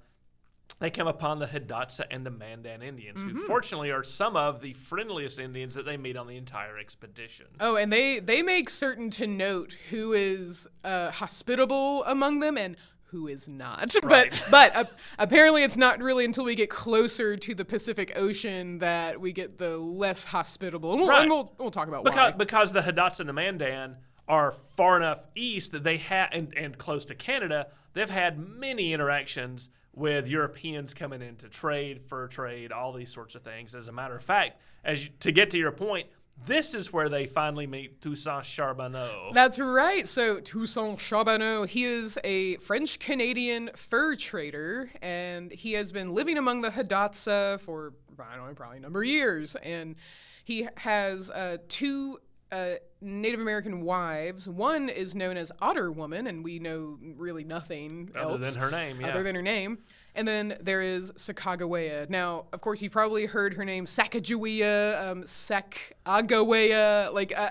[0.81, 3.37] they come upon the Hidatsa and the Mandan Indians, Mm-hmm.
[3.39, 7.47] who fortunately are some of the friendliest Indians that they meet on the entire expedition.
[7.61, 12.77] Oh, and they they make certain to note who is uh, hospitable among them and
[13.11, 13.95] who is not.
[14.03, 14.31] Right.
[14.51, 14.85] But but uh,
[15.19, 19.59] apparently it's not really until we get closer to the Pacific Ocean that we get
[19.59, 20.93] the less hospitable.
[20.93, 21.23] And we'll, Right.
[21.23, 22.37] and we'll, we'll talk about because, why.
[22.39, 23.97] because the Hidatsa and the Mandan
[24.29, 28.93] are far enough east that they have and, and close to Canada, they've had many
[28.93, 33.75] interactions with Europeans coming in to trade, fur trade, all these sorts of things.
[33.75, 36.07] As a matter of fact, as you, to get to your point,
[36.47, 39.31] this is where they finally meet Toussaint Charbonneau.
[39.35, 40.07] That's right.
[40.07, 46.39] So Toussaint Charbonneau, he is a French Canadian fur trader, and he has been living
[46.39, 49.97] among the Hidatsa for I don't know, probably a number of years, and
[50.45, 52.19] he has uh, two
[52.51, 54.49] uh, Native American wives.
[54.49, 58.71] One is known as Otter Woman, and we know really nothing Other else than her
[58.71, 59.09] name, yeah.
[59.09, 59.79] other than her name.
[60.15, 62.11] And then there is Sacagawea.
[62.11, 67.13] Now, of course, you've probably heard her name Sacagawea, um, Sacagawea.
[67.13, 67.51] Like, uh,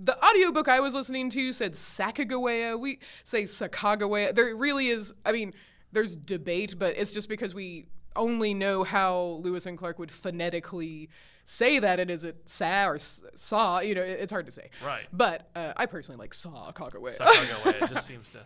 [0.00, 2.78] the audiobook I was listening to said Sacagawea.
[2.78, 4.34] We say Sacagawea.
[4.34, 5.54] There really is, I mean,
[5.92, 11.08] there's debate, but it's just because we only know how Lewis and Clark would phonetically
[11.46, 11.98] say that.
[11.98, 13.80] And is it sa or saw?
[13.80, 14.68] You know, it's hard to say.
[14.84, 15.06] Right.
[15.12, 17.16] But uh, I personally like saw Sacagawea.
[17.16, 17.82] Sacagawea.
[17.82, 18.40] it just seems to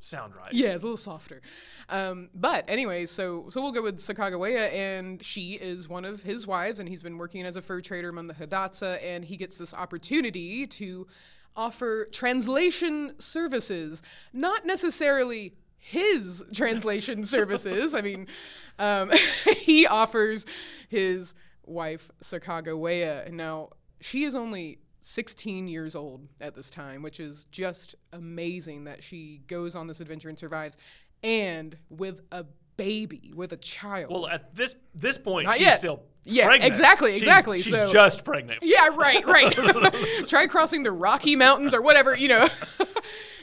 [0.00, 0.52] sound right.
[0.52, 1.42] Yeah, it's a little softer.
[1.88, 6.46] Um, but anyway, so so we'll go with Sacagawea, and she is one of his
[6.46, 9.58] wives, and he's been working as a fur trader among the Hidatsa, and he gets
[9.58, 11.06] this opportunity to
[11.56, 17.94] offer translation services, not necessarily his translation services.
[17.94, 18.26] I mean,
[18.78, 19.10] um,
[19.56, 20.46] he offers
[20.88, 21.34] his
[21.66, 23.30] wife Chicago Sacagawea.
[23.32, 29.02] Now, she is only 16 years old at this time, which is just amazing that
[29.02, 30.76] she goes on this adventure and survives,
[31.22, 32.44] and with a
[32.76, 34.10] baby, with a child.
[34.12, 35.78] Well, at this this point, Not she's yet.
[35.78, 36.68] still Yeah, pregnant.
[36.68, 37.58] exactly, She's- exactly.
[37.62, 38.58] She's, So- just pregnant.
[38.62, 39.54] yeah, right, right.
[40.28, 42.46] Try crossing the Rocky Mountains or whatever, you know.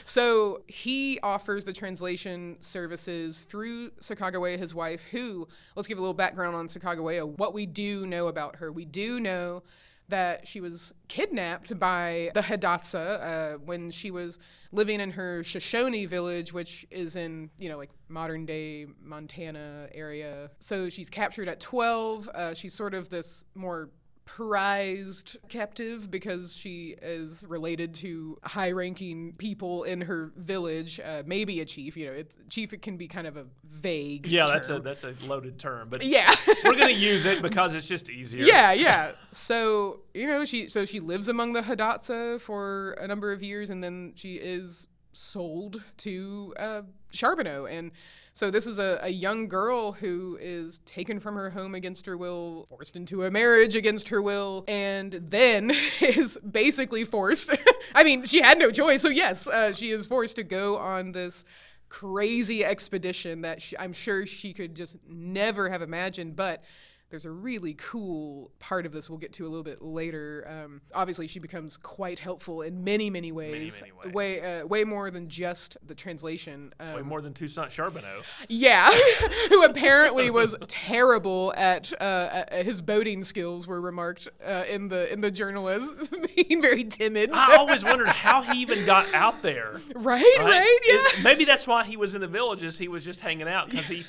[0.04, 6.14] so he offers the translation services through Sacagawea, his wife, who, let's give a little
[6.14, 8.70] background on Sacagawea, what we do know about her.
[8.70, 9.62] We do know
[10.08, 14.38] that she was kidnapped by the Hidatsa uh, when she was
[14.70, 20.50] living in her Shoshone village, which is in, you know, like modern day Montana area.
[20.58, 22.28] So she's captured at 12.
[22.28, 23.88] Uh, she's sort of this more
[24.24, 31.64] prized captive because she is related to high-ranking people in her village, uh, maybe a
[31.64, 31.96] chief.
[31.96, 34.26] You know, it's, chief it can be kind of a vague.
[34.26, 36.32] Yeah, that's a that's a loaded term, but yeah.
[36.64, 38.44] we're gonna use it because it's just easier.
[38.44, 39.12] Yeah, yeah.
[39.30, 43.70] So you know, she so she lives among the Hidatsa for a number of years,
[43.70, 47.92] and then she is sold to uh, Charbonneau, and
[48.32, 52.16] so this is a, a young girl who is taken from her home against her
[52.16, 57.54] will, forced into a marriage against her will, and then is basically forced.
[57.94, 61.12] I mean, she had no choice, so yes, uh, she is forced to go on
[61.12, 61.44] this
[61.88, 66.64] crazy expedition that she, I'm sure she could just never have imagined, but
[67.10, 70.44] there's a really cool part of this we'll get to a little bit later.
[70.48, 73.80] Um, obviously, she becomes quite helpful in many, many ways.
[73.80, 74.12] many ways.
[74.12, 76.72] Way, uh, way more than just the translation.
[76.80, 78.22] Um, Way more than Toussaint Charbonneau.
[78.48, 78.90] yeah,
[79.48, 83.66] who apparently was terrible at, uh, at his boating skills.
[83.68, 85.88] Were remarked uh, in the in the journal as
[86.36, 87.30] being very timid.
[87.32, 89.80] I always wondered how he even got out there.
[89.94, 90.94] right, right, yeah.
[90.94, 92.78] It- maybe that's why he was in the villages.
[92.78, 94.04] He was just hanging out because he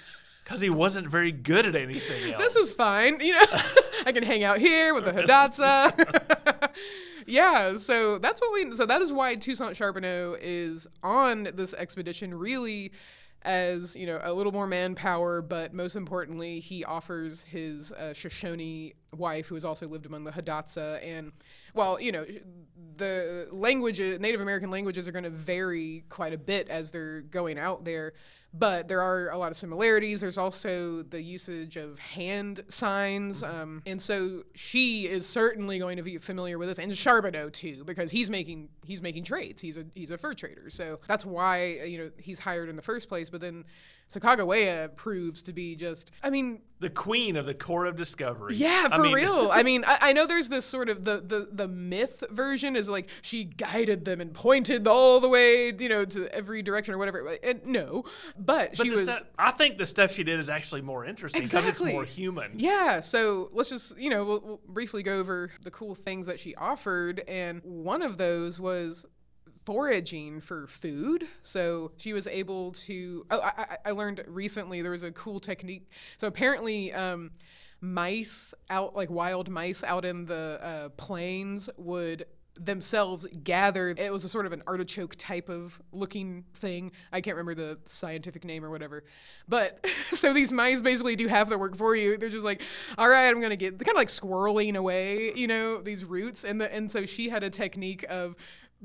[0.46, 2.42] because he wasn't very good at anything else.
[2.42, 3.20] this is fine.
[3.20, 3.46] You know,
[4.06, 6.70] I can hang out here with the Hidatsa.
[7.26, 8.76] yeah, so that's what we.
[8.76, 12.92] So that is why Toussaint Charbonneau is on this expedition, really,
[13.42, 18.94] as you know, a little more manpower, but most importantly, he offers his uh, Shoshone
[19.17, 21.32] wife, who has also lived among the Hidatsa, and
[21.73, 22.25] well, you know,
[22.97, 27.58] the languages, Native American languages, are going to vary quite a bit as they're going
[27.58, 28.13] out there
[28.58, 30.21] but there are a lot of similarities.
[30.21, 36.04] There's also the usage of hand signs, um, and so she is certainly going to
[36.04, 39.62] be familiar with this, and Charbonneau too, because he's making he's making trades.
[39.62, 42.82] He's a he's a fur trader, so that's why you know he's hired in the
[42.82, 43.30] first place.
[43.30, 43.65] But then
[44.10, 48.54] Sacagawea proves to be just, I mean, the queen of the court of discovery.
[48.56, 49.50] yeah, I for mean, real.
[49.54, 52.89] I mean, I, I know there's this sort of the, the the myth version is
[52.89, 56.98] like she guided them and pointed all the way, you know, to every direction or
[56.98, 57.36] whatever.
[57.44, 58.04] And no,
[58.38, 59.10] but, But she was.
[59.10, 61.88] stu- I think the stuff she did is actually more interesting because Exactly.
[61.89, 62.52] it's more human.
[62.58, 66.39] Yeah, so let's just, you know, we'll, we'll briefly go over the cool things that
[66.39, 67.22] she offered.
[67.28, 69.06] And one of those was
[69.65, 71.28] foraging for food.
[71.41, 73.25] So she was able to.
[73.32, 75.89] Oh, I, I- learned recently there was a cool technique.
[76.17, 77.32] So apparently, um,
[77.82, 82.25] mice out, like wild mice out in the uh, plains, would
[82.58, 87.36] themselves gather it was a sort of an artichoke type of looking thing i can't
[87.36, 89.04] remember the scientific name or whatever
[89.49, 92.62] but so these mice basically do half the work for you they're just like
[92.97, 96.62] all right i'm gonna get kind of like squirreling away you know these roots and
[96.62, 98.38] the and so she had a technique of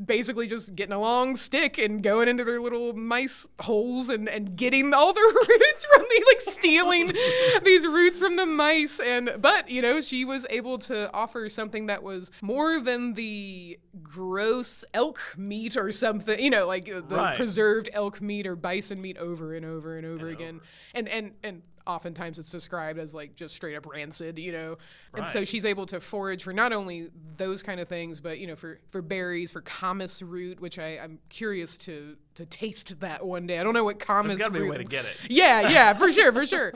[0.03, 4.57] basically just getting a long stick and going into their little mice holes and, and
[4.57, 7.13] getting all the roots from these like stealing
[7.65, 8.99] these roots from the mice.
[9.01, 13.79] And but you know she was able to offer something that was more than the
[14.03, 17.37] gross elk meat or something you know like uh, the Right.
[17.37, 20.61] preserved elk meat or bison meat over and over and over again.
[20.95, 21.63] and and and
[21.95, 24.79] oftentimes it's described as like just straight up rancid, you know.
[25.15, 28.47] And so she's able to forage for not only those kind of things, but you
[28.47, 33.27] know, for for berries, for camas root, which I, I'm curious to to taste that
[33.27, 33.59] one day.
[33.59, 34.69] I don't know what camas There's got to be root.
[34.69, 35.17] a way to get it.
[35.31, 36.73] Yeah, yeah, for sure, for sure.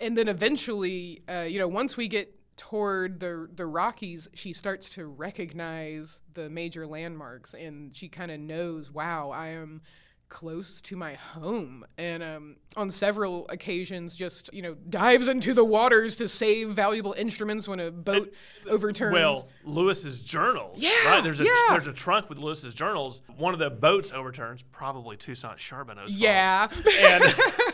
[0.00, 4.90] And then eventually, uh, you know, once we get toward the the Rockies, she starts
[4.90, 9.82] to recognize the major landmarks, and she kind of knows, wow, I am
[10.28, 15.64] close to my home and um, on several occasions just you know dives into the
[15.64, 18.32] waters to save valuable instruments when a boat
[18.68, 20.82] overturns Well, Lewis's journals.
[20.82, 21.22] Yeah, right.
[21.22, 21.50] There's a yeah.
[21.70, 23.22] there's a trunk with Lewis's journals.
[23.36, 26.68] One of the boats overturns, probably Toussaint Charbonneau's yeah
[27.00, 27.22] and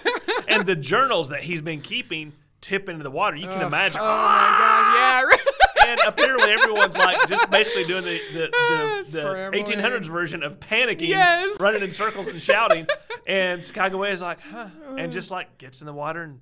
[0.49, 3.37] and the journals that he's been keeping tip into the water.
[3.37, 4.01] You can imagine.
[4.01, 5.53] oh my god yeah.
[5.93, 8.49] And apparently everyone's like just basically doing the the,
[9.13, 11.61] the, the 1800s version of panicking, Yes.
[11.61, 12.87] running in circles and shouting.
[13.27, 15.07] and Sacagawea is like, huh, and uh.
[15.09, 16.41] just like gets in the water and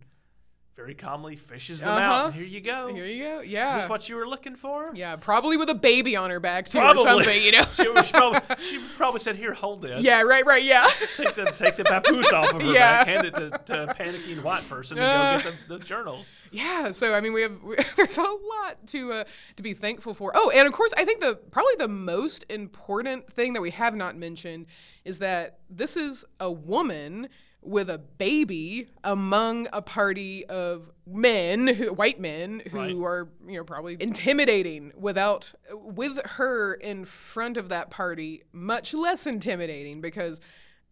[0.76, 1.98] very calmly fishes them out.
[2.12, 2.26] Uh-huh.
[2.28, 2.94] And here you go.
[2.94, 4.90] here you go yeah Is this what you were looking for?
[4.94, 7.02] yeah probably with a baby on her back too Probably.
[7.02, 10.02] or something you know She, was probably, she probably said, "Here, hold this.
[10.04, 13.04] yeah right right yeah Take the take the papoose off of her Yeah.
[13.04, 15.38] back, hand it to, to a panicking white person, and Uh.
[15.42, 18.86] go get the, the journals." Yeah, so I mean, we have we, there's a lot
[18.88, 19.24] to uh,
[19.56, 20.32] to be thankful for.
[20.34, 23.94] Oh, and of course, I think the probably the most important thing that we have
[23.94, 24.66] not mentioned
[25.04, 27.28] is that this is a woman
[27.62, 32.94] with a baby among a party of men, who, white men, who Right.
[32.96, 34.92] are you know probably intimidating.
[34.96, 40.40] Without with her in front of that party, much less intimidating because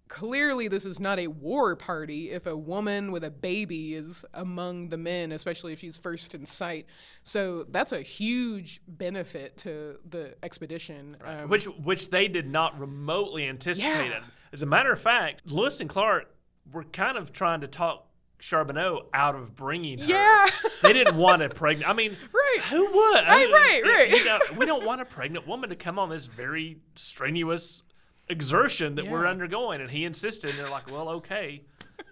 [0.08, 4.88] clearly this is not a war party if a woman with a baby is among
[4.88, 6.86] the men especially if she's first in sight
[7.24, 13.46] so that's a huge benefit to the expedition um, which which they did not remotely
[13.46, 14.22] anticipate Yeah.
[14.50, 16.34] As a matter of fact, Lewis and Clark
[16.72, 18.06] were kind of trying to talk
[18.40, 20.04] Charbonneau out of bringing her.
[20.06, 20.46] yeah
[20.82, 21.90] They didn't want a pregnant.
[21.90, 22.58] I mean, Right.
[22.70, 23.24] Who would?
[23.24, 26.08] I Right, mean, right, you know, we don't want a pregnant woman to come on
[26.08, 27.82] this very strenuous
[28.28, 30.50] exertion that we're undergoing, and he insisted.
[30.50, 31.62] And they're like, "Well, okay."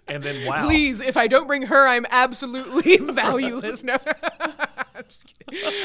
[0.07, 3.97] And then, wow, please if i don't bring her i'm absolutely valueless no
[4.95, 5.03] I'm.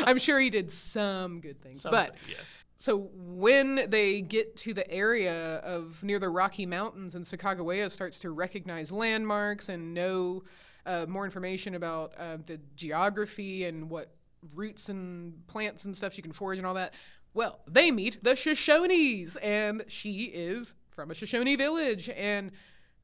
[0.07, 2.62] I'm sure he did some good things but yes.
[2.83, 8.19] So when they get to the area of near the Rocky Mountains and Sacagawea starts
[8.19, 10.43] to recognize landmarks and know
[10.85, 14.09] uh, more information about uh, the geography and what
[14.57, 16.95] roots and plants and stuff you can forage and all that,
[17.35, 22.09] well, they meet the Shoshones, and she is from a Shoshone village.
[22.09, 22.51] And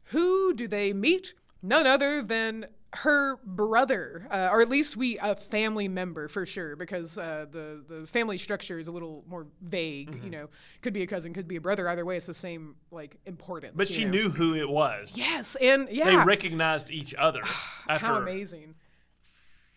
[0.07, 1.35] who do they meet?
[1.63, 6.75] None other than her brother, uh, or at least we a family member for sure,
[6.75, 10.11] because uh, the the family structure is a little more vague.
[10.11, 10.25] Mm-hmm.
[10.25, 10.49] You know,
[10.81, 11.89] could be a cousin, could be a brother.
[11.89, 13.75] Either way, it's the same like importance.
[13.77, 14.11] But she know?
[14.13, 15.13] knew who it was.
[15.17, 17.43] Yes, and yeah, They recognized each other
[17.89, 18.75] after how amazing.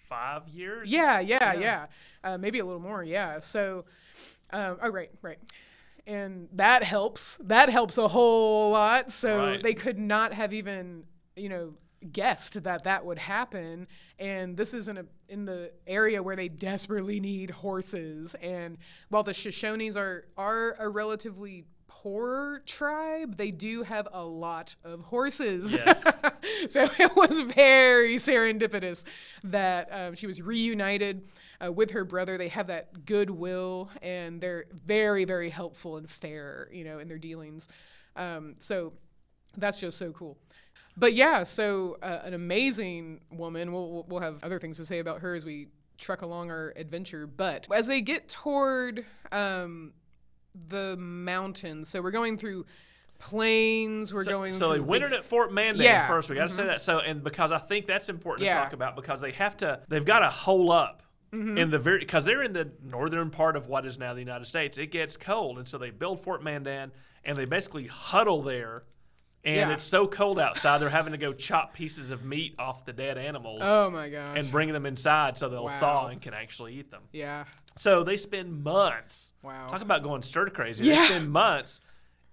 [0.07, 0.89] five years.
[0.89, 1.85] Yeah, yeah, yeah.
[2.23, 3.03] Uh, maybe a little more.
[3.03, 3.39] Yeah.
[3.39, 3.85] So,
[4.51, 5.37] um, oh right, right.
[6.07, 7.37] And that helps.
[7.43, 9.11] That helps a whole lot.
[9.11, 9.63] So Right.
[9.63, 11.03] they could not have even,
[11.35, 11.73] you know,
[12.11, 13.87] guessed that that would happen.
[14.19, 18.35] And this is in a in the area where they desperately need horses.
[18.35, 18.77] And
[19.09, 25.01] while the Shoshones are are a relatively poor tribe, they do have a lot of
[25.01, 25.75] horses.
[25.75, 26.03] Yes.
[26.67, 29.03] so it was very serendipitous
[29.43, 31.27] that um, she was reunited
[31.63, 32.37] uh, with her brother.
[32.37, 37.19] They have that goodwill, and they're very, very helpful and fair, you know, in their
[37.19, 37.67] dealings.
[38.15, 38.93] Um, so
[39.57, 40.37] that's just so cool.
[40.97, 43.71] But yeah, so uh, an amazing woman.
[43.71, 47.27] We'll we'll- have other things to say about her as we truck along our adventure.
[47.27, 49.93] But as they get toward um,
[50.67, 52.65] the mountains, so we're going through
[53.19, 54.13] plains.
[54.13, 56.03] We're going So through they big wintered at Fort Mandan Yeah.
[56.03, 56.11] Mm-hmm.
[56.13, 56.29] first.
[56.29, 56.81] We got to say that.
[56.81, 58.55] So and because I think that's important Yeah.
[58.57, 59.81] to talk about because they have to.
[59.87, 60.97] They've got to hole up
[61.33, 61.57] Mm-hmm.
[61.57, 64.43] in the very because they're in the northern part of what is now the United
[64.43, 64.77] States.
[64.77, 66.91] It gets cold, and so they build Fort Mandan
[67.23, 68.83] and they basically huddle there.
[69.43, 69.71] And Yeah.
[69.71, 73.17] it's so cold outside, they're having to go chop pieces of meat off the dead
[73.17, 74.37] animals Oh my gosh.
[74.37, 75.79] and bring them inside so they'll Wow.
[75.79, 77.01] thaw and can actually eat them.
[77.11, 77.45] yeah.
[77.77, 79.33] So they spend months.
[79.41, 79.69] Wow.
[79.69, 80.83] Talk about going stir crazy.
[80.85, 80.95] Yeah.
[80.99, 81.79] They spend months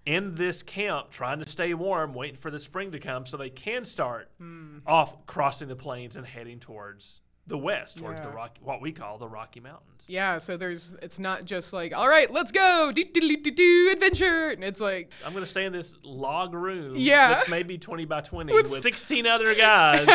[0.05, 3.49] in this camp trying to stay warm, waiting for the spring to come so they
[3.49, 4.79] can start Hmm.
[4.85, 8.35] off crossing the plains and heading towards the west, towards the Yeah.
[8.35, 10.05] Rocky, what we call the Rocky Mountains.
[10.07, 13.89] Yeah, so there's it's not just like, all right, let's go, do do do do
[13.91, 14.49] adventure.
[14.51, 17.29] And it's like, I'm going to stay in this log room Yeah.
[17.29, 20.07] that's maybe 20 by 20 with, 16 other guys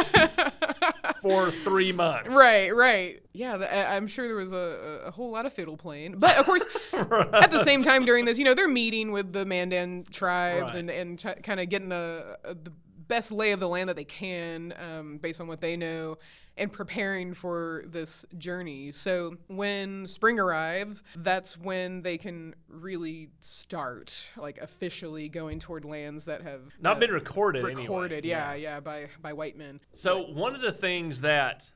[1.23, 2.35] for three months.
[2.35, 3.21] right, right.
[3.33, 6.19] Yeah, the, I'm sure there was a, a whole lot of fiddle playing.
[6.19, 9.45] But of course, at the same time during this, you know, they're meeting with the
[9.45, 10.81] Mandan tribes Right.
[10.81, 12.73] and, and ch- kind of getting a, a, the
[13.09, 16.17] best lay of the land that they can um, based on what they know
[16.57, 18.93] and preparing for this journey.
[18.93, 26.27] So when spring arrives, that's when they can really start, like officially going toward lands
[26.27, 27.65] that have Not uh, been recorded.
[27.65, 27.83] anyway.
[27.83, 28.25] recorded.
[28.25, 29.81] Yeah, yeah, by by white men.
[29.93, 31.73] So one of the things that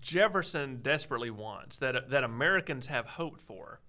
[0.00, 3.80] Jefferson desperately wants, that that Americans have hoped for,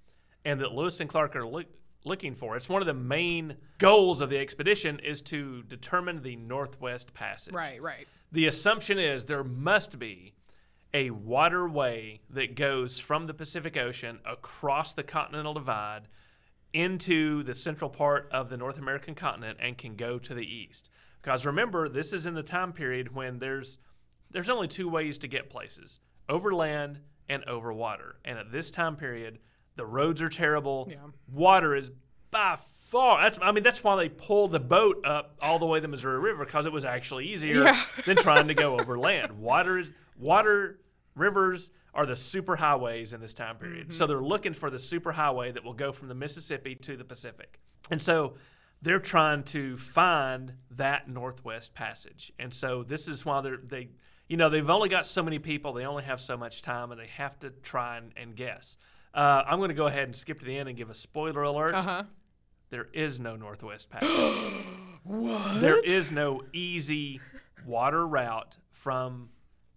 [0.45, 1.65] and that Lewis and Clark are look,
[2.03, 6.35] looking for, it's one of the main goals of the expedition, is to determine the
[6.35, 7.53] Northwest Passage.
[7.53, 8.07] Right, right.
[8.31, 10.33] The assumption is there must be
[10.93, 16.07] a waterway that goes from the Pacific Ocean across the Continental Divide
[16.73, 20.89] into the central part of the North American continent and can go to the east.
[21.21, 23.77] Because remember, this is in the time period when there's
[24.31, 28.17] there's only two ways to get places: over land and over water.
[28.23, 29.39] And at this time period,
[29.79, 30.89] the roads are terrible.
[30.91, 30.97] Yeah.
[31.31, 31.91] Water is
[32.31, 32.57] by
[32.89, 33.21] far.
[33.21, 35.87] That's I mean that's why they pulled the boat up all the way to the
[35.87, 37.81] Missouri River because it was actually easier Yeah.
[38.05, 39.39] than trying to go over land.
[39.39, 40.79] Water is water
[41.15, 43.87] rivers are the super highways in this time period.
[43.87, 43.97] Mm-hmm.
[43.97, 47.05] So they're looking for the super highway that will go from the Mississippi to the
[47.05, 47.59] Pacific.
[47.89, 48.35] And so
[48.81, 52.31] they're trying to find that Northwest Passage.
[52.37, 53.89] And so this is why they're they
[54.27, 57.01] you know, they've only got so many people, they only have so much time and
[57.01, 58.77] they have to try and, and guess.
[59.13, 61.43] Uh, I'm going to go ahead and skip to the end and give a spoiler
[61.43, 61.73] alert.
[61.73, 62.03] Uh huh.
[62.69, 64.63] There is no Northwest Passage.
[65.03, 65.61] what?
[65.61, 67.19] There is no easy
[67.65, 69.29] water route from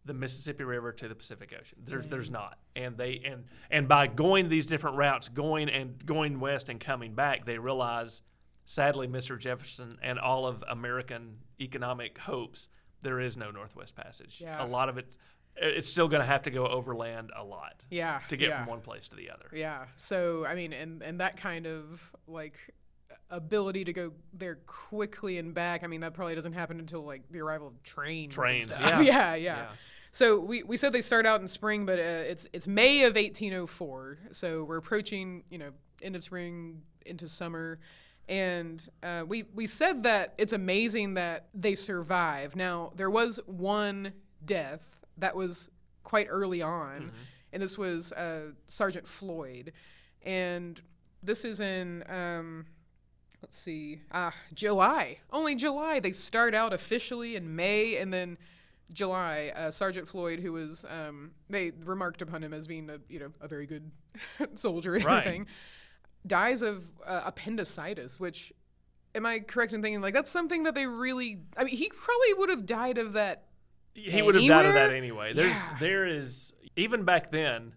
[0.05, 1.79] the Mississippi River to the Pacific Ocean.
[1.85, 2.59] There's there's not.
[2.75, 7.15] And they and and by going these different routes, going and going west and coming
[7.15, 8.23] back, they realize
[8.67, 9.39] sadly Mr.
[9.39, 12.69] Jefferson and all of American economic hopes,
[13.01, 14.39] there is no Northwest Passage.
[14.41, 14.65] Yeah.
[14.65, 15.17] A lot of it
[15.57, 18.21] it's still going to have to go overland a lot Yeah.
[18.29, 18.59] to get yeah.
[18.65, 19.47] from one place to the other.
[19.53, 19.85] Yeah.
[19.97, 22.55] So I mean, and and that kind of like
[23.31, 25.85] ability to go there quickly and back.
[25.85, 28.37] I mean, that probably doesn't happen until like the arrival of trains.
[28.37, 28.81] and Trains, stuff.
[28.81, 29.01] yeah.
[29.01, 29.57] yeah, yeah.
[29.57, 29.67] Yeah.
[30.15, 33.15] So we, we said they start out in spring, but uh, it's it's May of
[33.15, 34.19] 1804.
[34.33, 35.71] So we're approaching, you know,
[36.03, 37.79] end of spring into summer,
[38.29, 42.55] and uh, we we said that it's amazing that they survive.
[42.57, 44.13] Now there was one
[44.45, 45.71] death that was
[46.05, 47.13] quite early on,
[47.53, 49.73] and this was uh, Sergeant Floyd,
[50.23, 50.81] and
[51.23, 52.05] this is in.
[52.09, 52.67] Um,
[53.43, 55.19] let's see, ah, July.
[55.31, 56.01] Only July.
[56.01, 58.39] They start out officially in May, and then
[58.93, 59.53] July.
[59.57, 63.33] Uh, Sergeant Floyd, who was, um, they remarked upon him as being a, you know,
[63.41, 63.91] a very good
[64.55, 65.19] soldier and Right.
[65.27, 65.47] everything,
[66.27, 68.21] dies of uh, appendicitis.
[68.21, 68.53] Which,
[69.15, 71.41] am I correct in thinking like that's something that they really?
[71.57, 73.45] I mean, he probably would have died of that.
[73.95, 75.33] He would have died of that anyway.
[75.33, 75.77] There's Yeah.
[75.81, 77.75] there is even back then,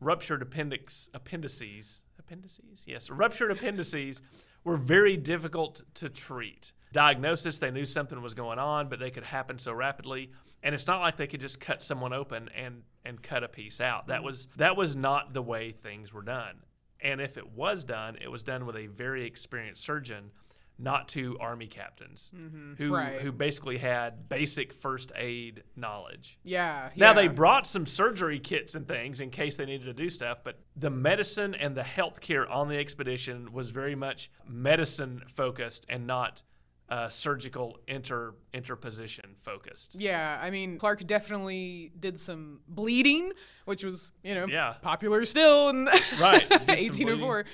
[0.00, 4.20] ruptured appendix appendices appendices yes ruptured appendices
[4.64, 6.72] were very difficult to treat.
[6.92, 10.30] Diagnosis, they knew something was going on, but they could happen so rapidly,
[10.62, 13.80] and it's not like they could just cut someone open and and cut a piece
[13.80, 14.06] out.
[14.06, 14.26] That mm-hmm.
[14.26, 16.62] was that was not the way things were done.
[17.00, 20.30] And if it was done, it was done with a very experienced surgeon,
[20.78, 22.32] not two army captains
[22.78, 23.20] who Right.
[23.20, 26.38] who basically had basic first aid knowledge.
[26.42, 26.90] Yeah.
[26.96, 27.12] Now yeah.
[27.12, 30.58] they brought some surgery kits and things in case they needed to do stuff, but
[30.74, 36.06] the medicine and the health care on the expedition was very much medicine focused and
[36.06, 36.42] not
[36.88, 39.94] uh, surgical inter interposition focused.
[39.98, 43.32] Yeah, I mean, Clark definitely did some bleeding,
[43.64, 44.74] which was, you know, Yeah.
[44.82, 45.86] popular still in
[46.20, 47.44] Right, did some 1804,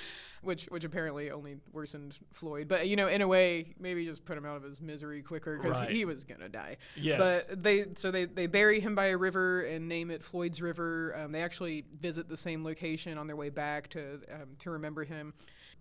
[0.41, 2.67] which which apparently only worsened Floyd.
[2.67, 5.57] But you know, in a way, maybe just put him out of his misery quicker
[5.57, 5.89] because Right.
[5.91, 6.77] he was gonna die.
[6.95, 7.19] Yes.
[7.19, 11.15] But they so they they bury him by a river and name it Floyd's River.
[11.17, 15.03] Um, they actually visit the same location on their way back to um, to remember
[15.03, 15.33] him.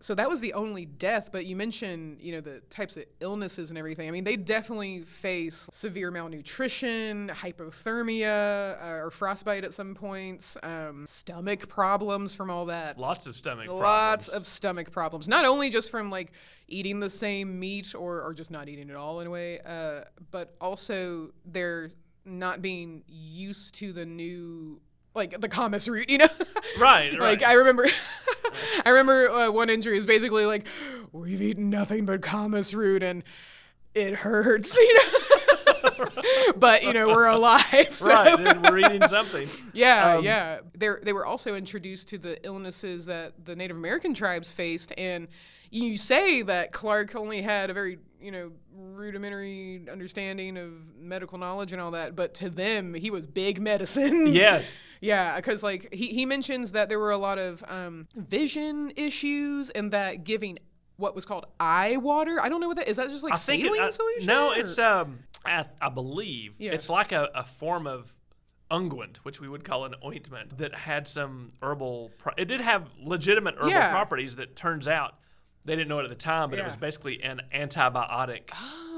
[0.03, 3.71] So that was the only death, but you mentioned, you know, the types of illnesses
[3.71, 4.09] and everything.
[4.09, 11.05] I mean, they definitely face severe malnutrition, hypothermia, uh, or frostbite at some points, um,
[11.07, 12.99] stomach problems from all that.
[12.99, 13.83] Lots of stomach problems.
[13.83, 14.47] Lots problems.
[14.49, 15.29] of stomach problems.
[15.29, 16.33] Not only just from like
[16.67, 20.05] eating the same meat or, or just not eating at all in a way, uh,
[20.31, 21.91] but also they're
[22.25, 24.81] not being used to the new
[25.15, 26.29] like the camas root, you know?
[26.79, 27.43] Right, like right.
[27.47, 27.87] I remember,
[28.87, 30.67] I remember uh, one injury is basically like
[31.13, 33.25] we've eaten nothing but camas root and
[33.95, 36.07] it hurts, you know.
[36.57, 37.89] but you know we're alive.
[37.93, 38.07] So.
[38.09, 39.49] right, then we're eating something.
[39.73, 40.61] Yeah, Um, yeah.
[40.77, 45.27] They they were also introduced to the illnesses that the Native American tribes faced, and
[45.71, 51.73] you say that Clark only had a very you know rudimentary understanding of medical knowledge
[51.73, 54.27] and all that, but to them he was big medicine.
[54.33, 54.83] Yes.
[55.01, 59.71] Yeah, because like he, he mentions that there were a lot of um, vision issues
[59.71, 60.59] and that giving
[60.97, 62.39] what was called eye water.
[62.41, 62.99] I don't know what that is.
[62.99, 64.27] That just like I think it, saline I- solution?
[64.27, 66.73] no, or- it's um, I, I believe Yeah.
[66.73, 68.15] it's like a, a form of
[68.71, 72.11] unguent, which we would call an ointment, that had some herbal.
[72.19, 73.91] Pro- it did have legitimate herbal Yeah.
[73.91, 75.15] properties that turns out
[75.65, 78.51] they didn't know it at the time, but it was basically an antibiotic.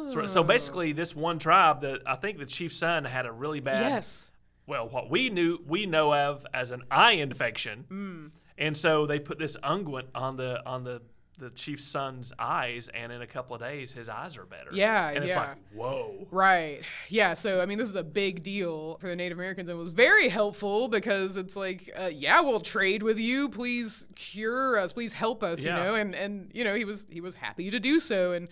[0.08, 3.60] So, so basically, this one tribe that I think the chief's son had a really
[3.60, 4.32] bad Yes.
[4.66, 8.30] well, what we knew we know of as an eye infection, Mm.
[8.58, 11.02] and so they put this unguent on the on the
[11.42, 14.70] the chief's son's eyes, and in a couple of days, his eyes are better.
[14.72, 15.40] Yeah, and it's yeah.
[15.40, 16.28] like whoa.
[16.30, 16.82] Right.
[17.08, 17.34] Yeah.
[17.34, 20.28] So, I mean, this is a big deal for the Native Americans and was very
[20.28, 23.48] helpful because it's like, uh, yeah, we'll trade with you.
[23.48, 24.92] Please cure us.
[24.92, 25.64] Please help us.
[25.64, 25.76] Yeah.
[25.76, 28.48] You know, and and you know he was he was happy to do so and.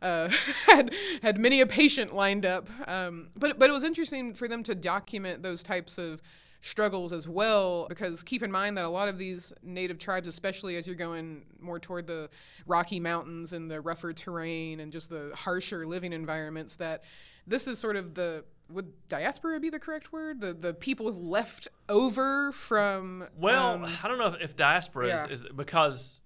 [0.00, 0.28] Uh,
[0.66, 4.64] had had many a patient lined up, um, but but it was interesting for them
[4.64, 6.20] to document those types of
[6.62, 10.76] struggles as well because keep in mind that a lot of these native tribes especially
[10.76, 12.30] as you're going more toward the
[12.66, 17.02] rocky mountains and the rougher terrain and just the harsher living environments that
[17.48, 21.66] this is sort of the would diaspora be the correct word the the people left
[21.88, 25.24] over from Well, um, I don't know if diaspora yeah.
[25.26, 26.20] is, is because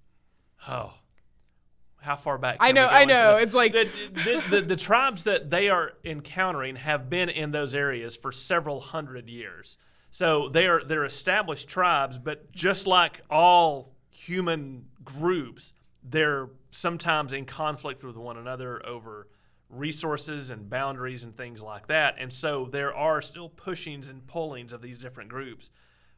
[0.68, 0.93] oh.
[1.99, 2.59] How far back?
[2.61, 7.11] I know, I know, it's like- the, the, the tribes that they are encountering have
[7.11, 9.76] been in those areas for several hundred years.
[10.17, 17.45] So they are they're established tribes, but just like all human groups, they're sometimes in
[17.45, 19.29] conflict with one another over
[19.69, 22.14] resources and boundaries and things like that.
[22.19, 25.69] And so there are still pushings and pullings of these different groups.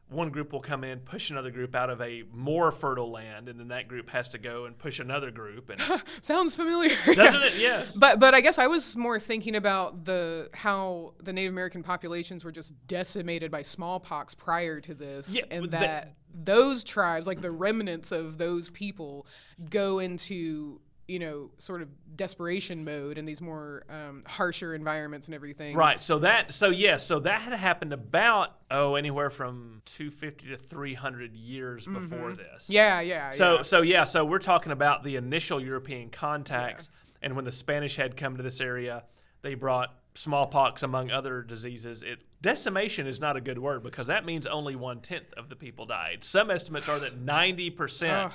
[0.09, 3.59] One group will come in, push another group out of a more fertile land, and
[3.59, 5.69] then that group has to go and push another group.
[5.69, 5.79] And
[6.21, 7.57] sounds familiar doesn't it?
[7.57, 7.95] Yes.
[7.95, 12.43] But but I guess I was more thinking about the how the Native American populations
[12.43, 17.41] were just decimated by smallpox prior to this, Yeah, and the- that those tribes, like
[17.41, 19.25] the remnants of those people,
[19.69, 20.79] go into
[21.09, 25.75] you know sort of desperation mode in these more um, harsher environments and everything.
[25.75, 25.99] Right.
[25.99, 26.53] So that.
[26.53, 27.05] So yes.
[27.05, 32.65] So that had happened about oh anywhere from 250 to 300 years before this.
[32.65, 32.73] Mm-hmm.
[32.73, 33.01] Yeah.
[33.01, 33.31] Yeah.
[33.31, 33.61] So yeah.
[33.63, 34.03] so yeah.
[34.03, 36.89] So we're talking about the initial European contacts,
[37.21, 39.03] and when the Spanish had come to this area,
[39.41, 42.03] they brought smallpox among other diseases.
[42.03, 45.55] It decimation is not a good word because that means only one tenth of the
[45.55, 46.23] people died.
[46.23, 48.33] Some estimates are that 90 percent.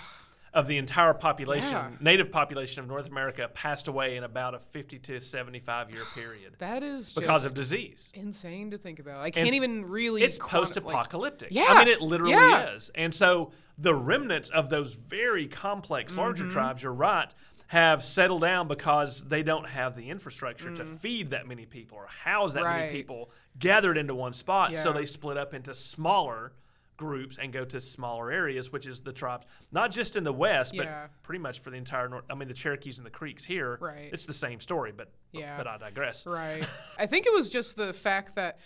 [0.55, 1.91] Of the entire population, Yeah.
[2.01, 6.55] native population of North America, passed away in about a 50 to 75 year period
[6.59, 8.13] that is because of disease.
[8.15, 9.19] insane to think about.
[9.21, 10.23] I can't even really.
[10.23, 11.49] It's post-apocalyptic.
[11.51, 12.75] Yeah, I mean, it literally yeah.
[12.75, 12.91] is.
[12.95, 16.53] And so the remnants of those very complex, larger Mm-hmm.
[16.53, 17.33] tribes, you're right,
[17.69, 22.07] have settled down because they don't have the infrastructure to feed that many people or
[22.07, 22.67] house that Mm.
[22.67, 22.81] Right.
[22.87, 24.77] many people gathered into one spot.
[24.77, 26.53] So they split up into smaller
[26.97, 30.75] groups and go to smaller areas, which is the tribes, not just in the West,
[30.75, 31.07] Yeah.
[31.09, 32.25] but pretty much for the entire North.
[32.31, 33.79] I mean, the Cherokees and the Creeks here.
[33.81, 34.11] Right.
[34.13, 35.57] It's the same story, but Yeah.
[35.57, 36.27] but I digress.
[36.27, 36.67] Right.
[36.99, 38.59] I think it was just the fact that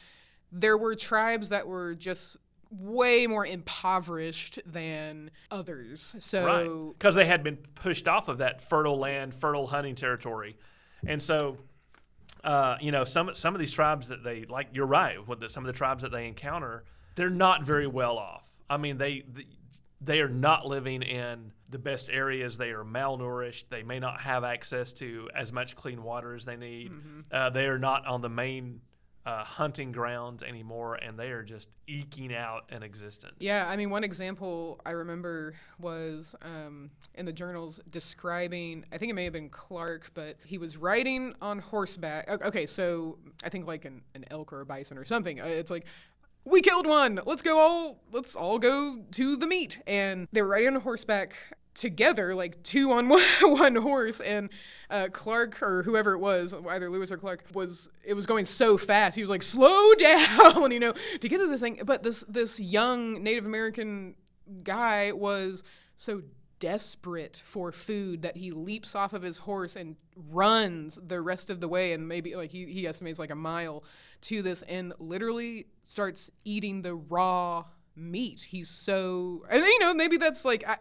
[0.53, 2.37] there were tribes that were just
[2.71, 6.15] way more impoverished than others.
[6.19, 6.99] So Right.
[6.99, 10.57] Because they had been pushed off of that fertile land, fertile hunting territory.
[11.07, 11.57] And so,
[12.45, 15.27] uh, you know, some some of these tribes that they like, you're right.
[15.27, 16.85] With the, some of the tribes that they encounter,
[17.19, 18.49] they're not very well off.
[18.71, 19.25] I mean, they
[20.01, 22.57] they are not living in the best areas.
[22.57, 23.65] They are malnourished.
[23.69, 26.93] They may not have access to as much clean water as they need.
[27.33, 28.81] Uh, they are not on the main
[29.27, 33.35] uh, hunting grounds anymore, and they are just eking out an existence.
[33.41, 39.11] Yeah, I mean, one example I remember was um, in the journals describing, I think
[39.11, 42.31] it may have been Clark, but he was riding on horseback.
[42.31, 45.41] Okay, so I think like an, an elk or a bison or something.
[45.41, 45.87] Uh, It's like,
[46.45, 47.21] we killed one.
[47.27, 49.81] Let's go all, let's all go to the meat.
[49.87, 51.35] And they were riding on horseback
[51.79, 54.21] together, like two on one, one horse.
[54.21, 54.51] And
[54.91, 58.77] uh, Clark or whoever it was, either Lewis or Clark, was it was going so
[58.77, 59.17] fast.
[59.17, 61.81] He was like, "Slow down," you know, to get to this thing.
[61.85, 64.15] But this this young Native American
[64.63, 65.63] guy was
[65.97, 66.23] so
[66.59, 69.97] desperate for food that he leaps off of his horse and
[70.33, 73.85] runs the rest of the way and maybe like he, he estimates like a mile
[74.21, 78.47] to this and literally starts eating the raw meat.
[78.49, 80.77] He's so and you know maybe that's like i,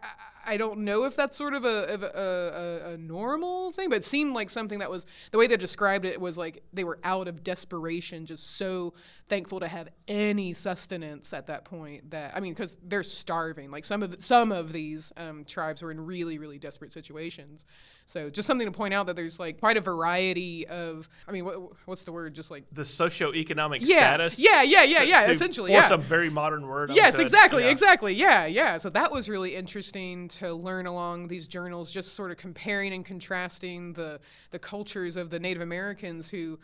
[0.48, 4.04] I don't know if that's sort of a, a, a, a normal thing, but it
[4.04, 7.28] seemed like something that was the way they described it was like they were out
[7.28, 8.94] of desperation, just so
[9.28, 12.10] thankful to have any sustenance at that point.
[12.10, 13.70] That I mean, because they're starving.
[13.70, 17.66] Like some of some of these um, tribes were in really really desperate situations.
[18.08, 21.06] So just something to point out that there's like quite a variety of.
[21.28, 22.32] I mean, what, what's the word?
[22.32, 24.38] Just like the socioeconomic yeah, status.
[24.38, 25.26] yeah, yeah, yeah, yeah.
[25.26, 25.94] to essentially, force yeah.
[25.94, 26.90] a very modern word.
[26.94, 27.70] Yes, exactly, Yeah.
[27.70, 28.14] exactly.
[28.14, 28.78] Yeah, yeah.
[28.78, 33.04] So that was really interesting to learn along these journals, just sort of comparing and
[33.04, 34.20] contrasting the
[34.52, 36.58] the cultures of the Native Americans who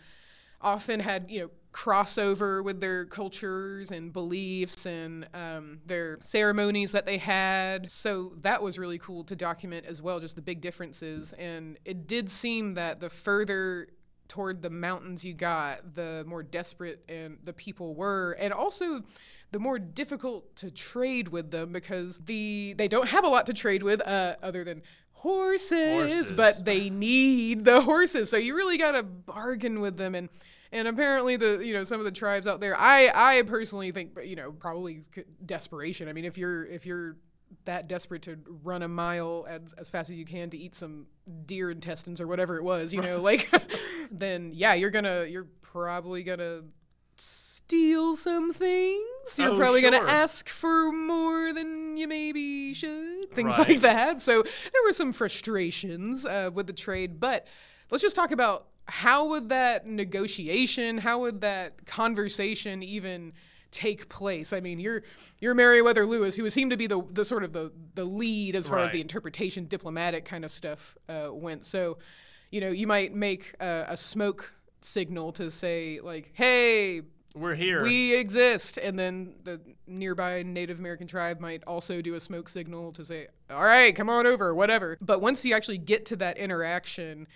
[0.64, 7.04] often had you know crossover with their cultures and beliefs and um, their ceremonies that
[7.04, 7.90] they had.
[7.90, 11.32] So that was really cool to document as well, just the big differences.
[11.32, 13.88] And it did seem that the further
[14.28, 19.02] toward the mountains you got, the more desperate and the people were, and also
[19.50, 23.52] the more difficult to trade with them because the they don't have a lot to
[23.52, 24.80] trade with uh, other than
[25.12, 25.70] horses,
[26.10, 26.32] Horses.
[26.32, 28.30] but they need the horses.
[28.30, 30.28] So you really got to bargain with them and
[30.74, 34.10] and apparently the you know some of the tribes out there I I personally think
[34.22, 35.04] you know probably
[35.46, 36.08] desperation.
[36.08, 37.16] I mean if you're if you're
[37.66, 41.06] that desperate to run a mile as, as fast as you can to eat some
[41.46, 43.48] deer intestines or whatever it was, you know, like
[44.10, 46.62] then yeah, you're gonna you're probably gonna
[47.16, 49.04] steal some things.
[49.38, 49.90] You're Oh, probably sure.
[49.92, 53.32] gonna ask for more than you maybe should.
[53.34, 53.68] Things Right.
[53.68, 54.20] like that.
[54.20, 57.46] So there were some frustrations uh, with the trade, but
[57.90, 63.32] let's just talk about how would that negotiation, how would that conversation even
[63.70, 64.52] take place?
[64.52, 65.02] I mean, you're
[65.40, 68.68] you're Meriwether Lewis, who seemed to be the the sort of the the lead as
[68.68, 71.64] far as the interpretation, diplomatic kind of stuff uh, went.
[71.64, 71.98] So,
[72.50, 77.02] you know, you might make a, a smoke signal to say like, "Hey,
[77.34, 77.82] We're here.
[77.82, 82.92] we exist," and then the nearby Native American tribe might also do a smoke signal
[82.92, 84.98] to say, "All right, come on over," whatever.
[85.00, 87.26] But once you actually get to that interaction,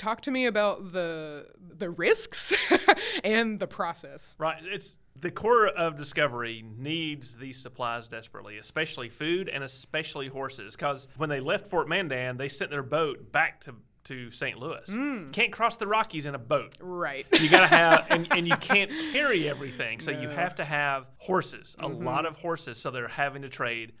[0.00, 1.46] talk to me about the
[1.76, 2.52] the risks
[3.24, 4.36] and the process.
[4.38, 4.62] Right.
[4.64, 10.74] It's the Corps of Discovery needs these supplies desperately, especially food and especially horses.
[10.76, 13.74] Because when they left Fort Mandan, they sent their boat back to,
[14.04, 14.58] to St.
[14.58, 14.88] Louis.
[14.88, 15.32] Mm.
[15.32, 16.76] Can't cross the Rockies in a boat.
[16.80, 17.26] Right.
[17.38, 20.00] You got to have, and, and you can't carry everything.
[20.00, 22.04] So you have to have horses, a mm-hmm.
[22.04, 22.78] lot of horses.
[22.78, 23.92] So they're having to trade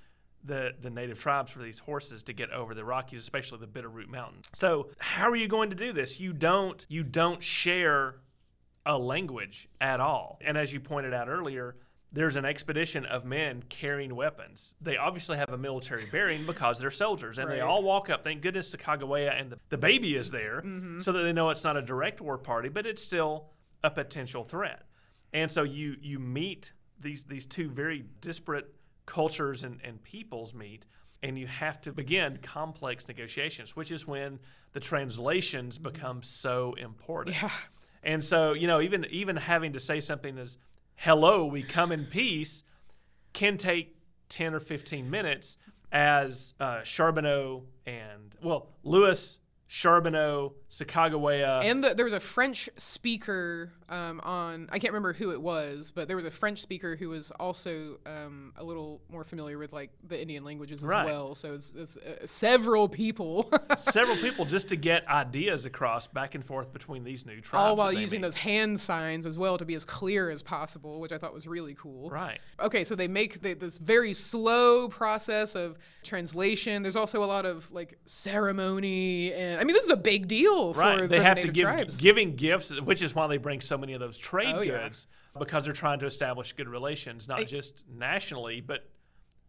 [0.44, 4.08] the, the native tribes for these horses to get over the Rockies, especially the Bitterroot
[4.08, 4.46] Mountains.
[4.52, 6.20] So how are you going to do this?
[6.20, 8.16] You don't you don't share
[8.86, 10.38] a language at all.
[10.40, 11.76] And as you pointed out earlier,
[12.12, 14.74] there's an expedition of men carrying weapons.
[14.80, 18.24] They obviously have a military bearing because they're soldiers, and they all walk up.
[18.24, 21.00] Thank goodness to Sacagawea and the, the baby is there, mm-hmm.
[21.00, 23.50] so that they know it's not a direct war party, but it's still
[23.84, 24.82] a potential threat.
[25.32, 28.74] And so you you meet these these two very disparate
[29.10, 30.86] cultures and, and peoples meet,
[31.22, 34.38] and you have to begin complex negotiations, which is when
[34.72, 37.36] the translations become so important.
[37.42, 37.50] Yeah.
[38.02, 40.58] And so, you know, even even having to say something as
[40.94, 42.64] "Hello, we come in peace"
[43.32, 43.96] can take
[44.28, 45.58] ten or fifteen minutes.
[45.92, 53.72] As uh, Charbonneau and well, Lewis, Charbonneau, Sacagawea, And the, there was a French speaker
[53.88, 57.08] um, on, I can't remember who it was, but there was a French speaker who
[57.08, 61.04] was also um, a little more familiar with like the Indian languages as Right.
[61.06, 61.34] well.
[61.34, 66.44] So it's, it's uh, several people, several people just to get ideas across back and
[66.44, 67.68] forth between these new tribes.
[67.70, 68.26] all while using meet.
[68.26, 71.48] those hand signs as well to be as clear as possible, which I thought was
[71.48, 72.10] really cool.
[72.10, 72.38] Right.
[72.60, 76.82] Okay, so they make the, this very slow process of translation.
[76.82, 80.59] There's also a lot of like ceremony, and I mean, this is a big deal
[80.74, 81.00] for, Right.
[81.08, 81.98] They the have native to give tribes.
[81.98, 84.84] giving gifts, which is why they bring so many of those trade Oh, yeah.
[84.84, 85.06] goods
[85.38, 88.88] because they're trying to establish good relations, not just nationally, but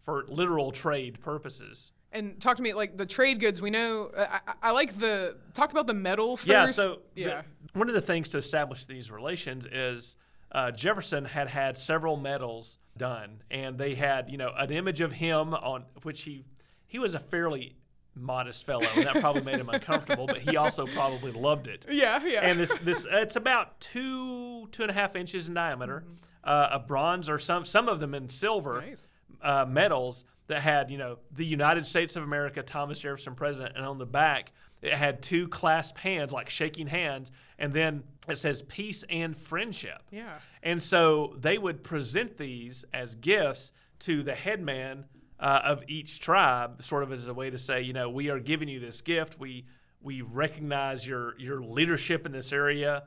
[0.02, 1.92] for literal trade purposes.
[2.12, 3.62] And talk to me like the trade goods.
[3.62, 4.12] We know.
[4.18, 6.50] I, I, I like the talk about the metal first.
[6.50, 6.66] Yeah.
[6.66, 7.42] So the- yeah,
[7.74, 10.18] one of the things to establish these relations is
[10.52, 15.14] uh, Jefferson had had several medals done, and they had you know an image of
[15.14, 16.44] him on which he
[16.86, 17.78] he was a fairly
[18.16, 21.86] modest fellow, and that probably made him uncomfortable, but he also probably loved it.
[21.92, 22.42] yeah, yeah.
[22.42, 26.04] and this this uh, it's about two two and a half inches in diameter,
[26.44, 29.08] uh, a bronze or some some of them in silver Nice.
[29.42, 33.86] uh, medals that had you know the United States of America, Thomas Jefferson president, and
[33.86, 34.52] on the back
[34.82, 40.02] it had two clasped hands like shaking hands, and then it says peace and friendship.
[40.12, 40.40] Yeah.
[40.64, 45.06] And so they would present these as gifts to the headman
[45.42, 48.40] uh, of each tribe, sort of as a way to say, you know, we are
[48.40, 49.40] giving you this gift.
[49.40, 49.66] We
[50.00, 53.04] we recognize your your leadership in this area,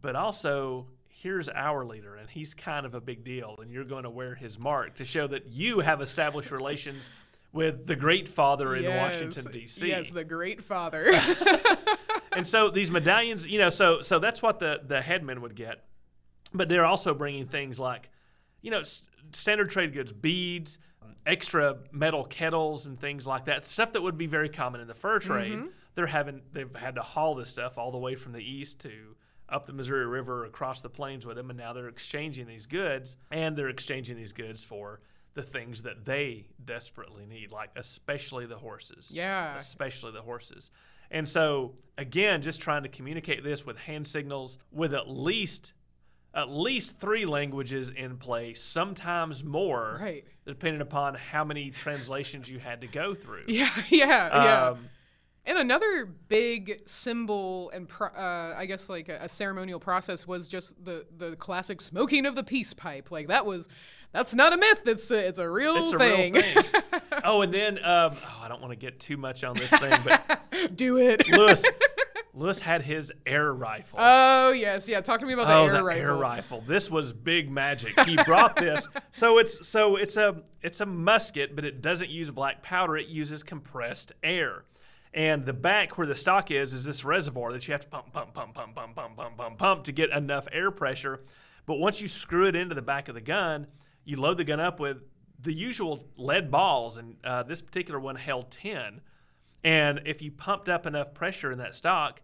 [0.00, 4.04] but also here's our leader, and he's kind of a big deal, and you're going
[4.04, 7.10] to wear his mark to show that you have established relations
[7.52, 9.88] with the Great Father in Washington D.C.
[9.88, 11.12] Yes, the Great Father.
[12.32, 15.84] and so these medallions, you know, so so that's what the the headmen would get,
[16.54, 18.08] but they're also bringing things like,
[18.62, 20.78] you know, s- standard trade goods, beads,
[21.24, 23.66] extra metal kettles, and things like that.
[23.66, 25.32] Stuff that would be very common in the fur mm-hmm.
[25.32, 25.62] trade.
[25.94, 29.16] They're having they've had to haul this stuff all the way from the east to
[29.48, 33.16] up the Missouri River across the plains with them, and now they're exchanging these goods,
[33.30, 35.00] and they're exchanging these goods for
[35.34, 39.10] the things that they desperately need, like especially the horses.
[39.12, 39.54] Yeah.
[39.56, 40.70] Especially the horses.
[41.10, 45.74] And so, again, just trying to communicate this with hand signals with at least
[46.36, 50.24] at least three languages in place, sometimes more, Right.
[50.46, 53.44] depending upon how many translations you had to go through.
[53.48, 54.66] Yeah, yeah, yeah.
[54.68, 54.88] Um,
[55.46, 60.48] And another big symbol and pro- uh, I guess like a, a ceremonial process was
[60.48, 63.10] just the the classic smoking of the peace pipe.
[63.12, 63.68] Like that was
[64.12, 64.82] that's not a myth.
[64.86, 66.32] It's a, it's a real it's a thing.
[66.34, 67.00] real thing.
[67.24, 69.98] oh, and then um, oh, I don't want to get too much on this thing,
[70.04, 70.40] but
[70.76, 71.28] Do it.
[71.28, 71.62] Lewis
[72.36, 73.98] Lewis had his air rifle.
[74.00, 75.00] oh yes, yeah.
[75.00, 76.04] Talk to me about the oh, air the rifle.
[76.04, 76.64] air rifle.
[76.66, 77.98] This was big magic.
[78.00, 78.86] He brought this.
[79.12, 82.98] So it's so it's a it's a musket, but it doesn't use black powder.
[82.98, 84.64] It uses compressed air.
[85.14, 88.12] And the back where the stock is is this reservoir that you have to pump,
[88.12, 91.20] pump, pump, pump, pump, pump, pump, pump, pump to get enough air pressure.
[91.64, 93.68] But once you screw it into the back of the gun,
[94.04, 94.98] you load the gun up with
[95.40, 99.00] the usual lead balls, and uh, this particular one held ten.
[99.66, 102.20] And if you pumped up enough pressure in that stock,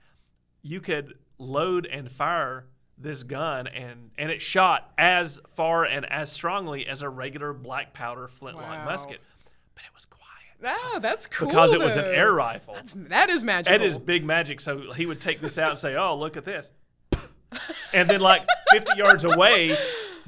[0.62, 2.66] you could load and fire
[2.97, 7.93] this gun and and it shot as far and as strongly as a regular black
[7.93, 8.84] powder flintlock Wow.
[8.84, 9.18] musket
[9.74, 11.49] but it was quiet Ah, that's cool.
[11.49, 13.76] because it was an air rifle That's, that is magical.
[13.76, 16.45] that is big magic so he would take this out and say oh look at
[16.45, 16.70] this
[17.93, 19.76] and then like 50 yards away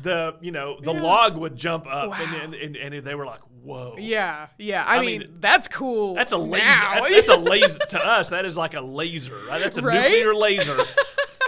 [0.03, 2.17] the you know the log would jump up Wow.
[2.43, 4.85] and, and, and and they were like whoa Yeah, yeah.
[4.85, 6.15] I, I mean, mean, that's cool.
[6.15, 6.65] That's a laser.
[6.65, 8.29] That's, that's a laser to us.
[8.31, 9.37] That is like a laser.
[9.49, 9.61] Right?
[9.63, 10.11] That's a Right?
[10.11, 10.77] nuclear laser.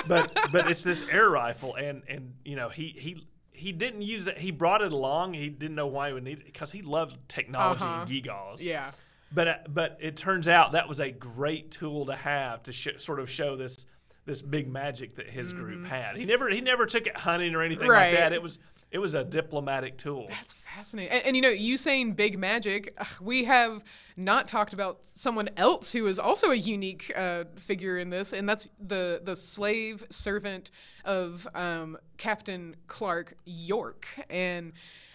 [0.06, 4.26] but but it's this air rifle, and and you know he he he didn't use
[4.26, 4.38] it.
[4.38, 5.34] He brought it along.
[5.34, 8.02] He didn't know why he would need it because he loved technology Uh-huh.
[8.02, 8.62] and gewgaws.
[8.62, 8.90] yeah.
[9.32, 12.88] But uh, but it turns out that was a great tool to have to sh-
[12.98, 13.84] sort of show this
[14.24, 16.16] this big magic that his group had.
[16.16, 17.90] He never he never took it hunting or anything Mm-hmm.
[17.90, 18.10] Right.
[18.12, 18.32] like that.
[18.32, 18.58] It was
[18.90, 20.26] it was a diplomatic tool.
[20.28, 21.12] That's fascinating.
[21.12, 23.82] And, and you know, you saying big magic, we have
[24.16, 28.48] not talked about someone else who is also a unique uh, figure in this, and
[28.48, 30.70] that's the the slave servant
[31.04, 34.06] of um, Captain Clark York.
[34.30, 34.72] And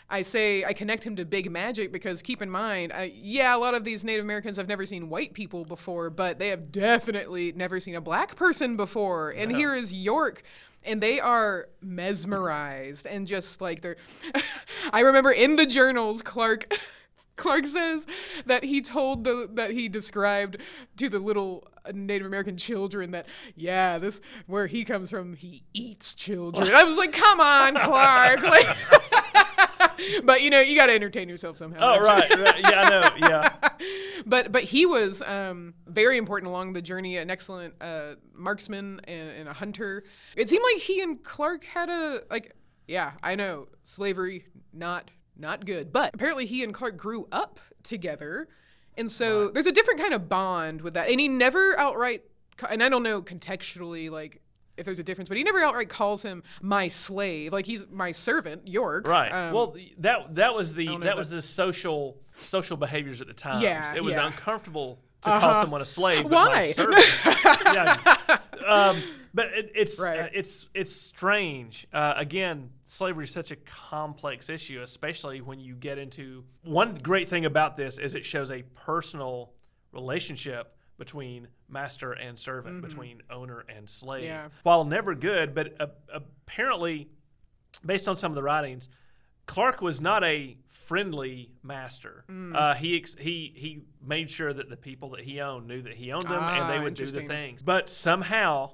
[0.10, 3.58] I say I connect him to big magic because keep in mind, uh, yeah, a
[3.58, 7.54] lot of these Native Americans have never seen white people before, but they have definitely
[7.54, 9.32] never seen a black person before.
[9.32, 10.44] And here is York
[10.84, 13.98] and they are mesmerized and just like they're
[14.94, 16.74] I remember in the journals Clark
[17.36, 18.06] Clark says
[18.46, 20.58] that he told the that he described
[20.98, 26.14] to the little Native American children that yeah this where he comes from he eats
[26.14, 26.72] children.
[26.74, 28.68] I was like come on Clark like
[30.24, 31.80] but you know you got to entertain yourself somehow.
[31.82, 32.60] Oh right, right.
[32.60, 33.50] yeah, I know, yeah.
[34.26, 39.30] but but he was um, very important along the journey, an excellent uh, marksman and,
[39.30, 40.04] and a hunter.
[40.36, 42.56] It seemed like he and Clark had a like,
[42.88, 48.48] yeah, I know slavery not not good, but apparently he and Clark grew up together,
[48.98, 51.10] and so there's a different kind of bond with that.
[51.10, 52.22] And he never outright,
[52.70, 54.42] and I don't know contextually like.
[54.82, 57.54] If there's a difference, but he never outright calls him my slave.
[57.54, 59.08] Like he's my servant, York.
[59.08, 59.30] Right.
[59.30, 63.62] Um, well, that that was the that was the social social behaviors at the time.
[63.62, 64.26] Yeah, it was yeah.
[64.26, 66.26] uncomfortable to call someone a slave.
[66.26, 66.72] Why?
[66.72, 67.06] servant.
[67.66, 69.04] yeah, just- um,
[69.34, 70.20] but it, it's Right.
[70.20, 71.88] uh, it's it's strange.
[71.94, 77.30] Uh, again, slavery is such a complex issue, especially when you get into one great
[77.30, 79.52] thing about this is it shows a personal
[79.92, 80.76] relationship
[81.06, 84.22] between master and servant, between owner and slave.
[84.22, 84.30] Mm-hmm.
[84.32, 84.48] Yeah.
[84.62, 87.10] While never good, but uh, apparently
[87.84, 88.88] based on some of the writings,
[89.48, 92.24] Clark was not a friendly master.
[92.30, 92.56] Mm.
[92.56, 95.96] Uh, he ex- he he made sure that the people that he owned knew that
[95.96, 97.64] he owned them, and they Ah, would do the things.
[97.64, 98.74] But somehow,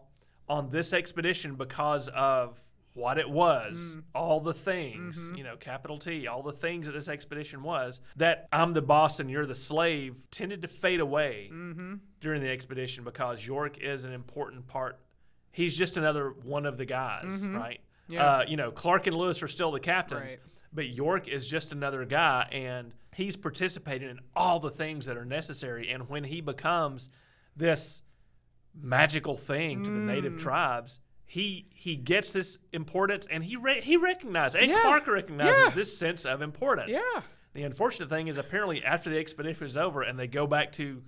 [0.50, 2.60] on this expedition, because of
[2.98, 4.04] what it was, Mm.
[4.16, 5.36] all the things, Mm-hmm.
[5.36, 9.20] you know, capital T, all the things that this expedition was, that I'm the boss
[9.20, 11.96] and you're the slave, tended to fade away Mm-hmm.
[12.20, 15.00] during the expedition because York is an important part.
[15.52, 17.80] He's just another one of the guys, right?
[18.10, 18.14] Mm-hmm.
[18.14, 18.26] Yeah.
[18.26, 20.40] Uh, you know, Clark and Lewis are still the captains, Right.
[20.74, 25.26] but York is just another guy, and he's participating in all the things that are
[25.26, 25.90] necessary.
[25.92, 27.10] And when he becomes
[27.56, 28.02] this
[28.74, 30.06] magical thing to the Mm.
[30.06, 34.82] native tribes, he he gets this importance, and he re- he recognizes, and Yeah.
[34.82, 35.70] Clark recognizes Yeah.
[35.72, 36.92] this sense of importance.
[36.92, 37.22] yeah.
[37.54, 41.02] The unfortunate thing is, apparently, after the expedition is over and they go back to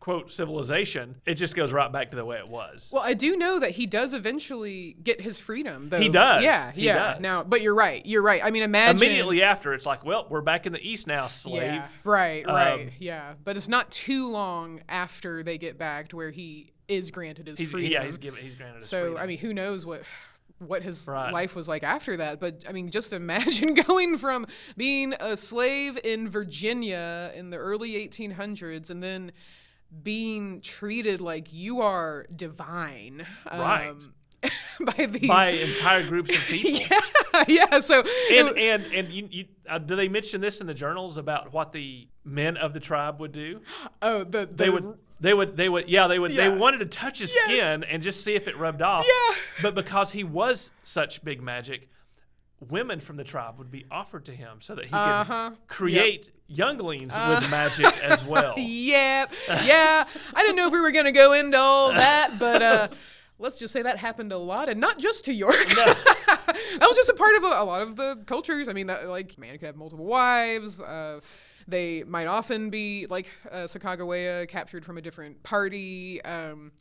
[0.00, 2.90] quote civilization, it just goes right back to the way it was.
[2.92, 5.98] Well, I do know that he does eventually get his freedom, though.
[5.98, 6.44] He does.
[6.44, 7.12] Yeah, He yeah.
[7.14, 7.20] does.
[7.22, 8.04] Now, but you're right.
[8.04, 8.44] You're right.
[8.44, 11.62] I mean, imagine Immediately after, it's like, well, we're back in the east now, slave.
[11.62, 12.72] Yeah, right, right.
[12.82, 17.10] Um, yeah, but it's not too long after they get back to where he is
[17.10, 17.92] granted his He's, freedom.
[17.92, 19.22] yeah, he's given, he's granted his so freedom.
[19.22, 20.02] I mean, who knows what
[20.58, 21.32] what his Right.
[21.32, 22.40] life was like after that.
[22.40, 27.92] But I mean, just imagine going from being a slave in Virginia in the early
[28.08, 29.32] 1800s and then
[30.02, 33.26] being treated like you are divine.
[33.50, 33.88] Right.
[33.90, 34.14] um,
[34.96, 35.26] by these.
[35.28, 36.86] by entire groups of people.
[37.32, 37.80] yeah, yeah.
[37.80, 41.16] So it- And and and you, you uh, do they mention this in the journals
[41.16, 43.60] about what the men of the tribe would do?
[44.02, 46.48] oh, the, the They would they would they would yeah they would Yeah.
[46.50, 47.44] they wanted to touch his Yes.
[47.44, 49.04] skin and just see if it rubbed off.
[49.06, 49.36] Yeah.
[49.62, 51.88] But because he was such big magic,
[52.68, 55.50] women from the tribe would be offered to him so that he Uh-huh.
[55.50, 58.54] could create younglings with magic as well.
[58.58, 59.32] yep.
[59.48, 60.04] yeah.
[60.34, 62.88] I didn't know if we were gonna go into all that, but uh,
[63.38, 65.54] let's just say that happened a lot, and not just to York.
[65.56, 68.68] that was just a part of a, a lot of the cultures.
[68.68, 70.80] I mean, that, like man could have multiple wives.
[70.80, 71.20] Uh,
[71.68, 76.22] they might often be like uh, Sacagawea, captured from a different party.
[76.24, 76.72] Um,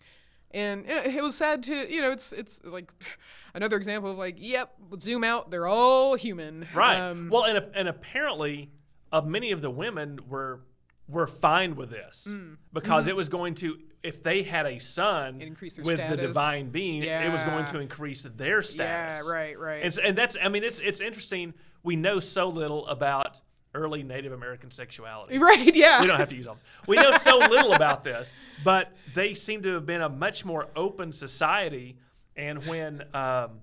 [0.52, 2.92] and it was sad to, you know, it's it's like
[3.56, 6.68] another example of like, yep, zoom out, they're all human.
[6.74, 7.00] Right.
[7.00, 8.70] Um, well, and and apparently,
[9.12, 10.62] uh, many of the women were
[11.08, 12.28] were fine with this
[12.72, 15.52] because it was going to if they had a son Mm.
[15.58, 15.84] Mm-hmm.
[15.84, 19.78] with the divine being, it was going to increase their status yeah, right, right.
[19.84, 21.54] And, s- and that's I mean it's it's interesting.
[21.84, 23.42] We know so little about
[23.74, 25.38] early Native American sexuality.
[25.38, 26.02] right, yeah.
[26.02, 26.58] We don't have to use them.
[26.88, 30.68] We know so little about this, but they seem to have been a much more
[30.76, 31.98] open society.
[32.36, 33.62] And when um,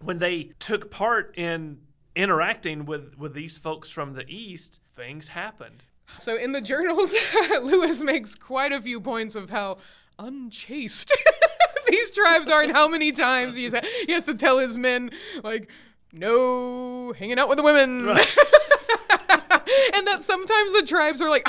[0.00, 1.78] when they took part in
[2.14, 5.84] interacting with with these folks from the east, things happened.
[6.18, 7.14] So in the journals,
[7.62, 9.78] Lewis makes quite a few points of how
[10.18, 11.10] unchaste
[11.88, 13.74] these tribes are, and how many times he's
[14.06, 15.10] he has to tell his men
[15.42, 15.70] like,
[16.12, 18.08] no hanging out with the women.
[18.08, 18.18] and
[20.12, 21.48] that sometimes the tribes are like,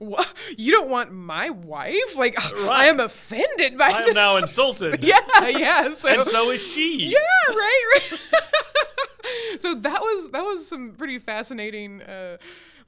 [0.00, 0.24] "Wha-
[0.56, 2.16] you don't want my wife?
[2.16, 2.86] Like, I Right.
[2.88, 4.14] am offended by I am this.
[4.14, 5.02] now insulted.
[5.02, 5.88] yeah, yeah.
[5.94, 7.04] So, And so is she.
[7.06, 8.20] yeah, right, right.
[9.58, 12.36] so that was that was some pretty fascinating, uh,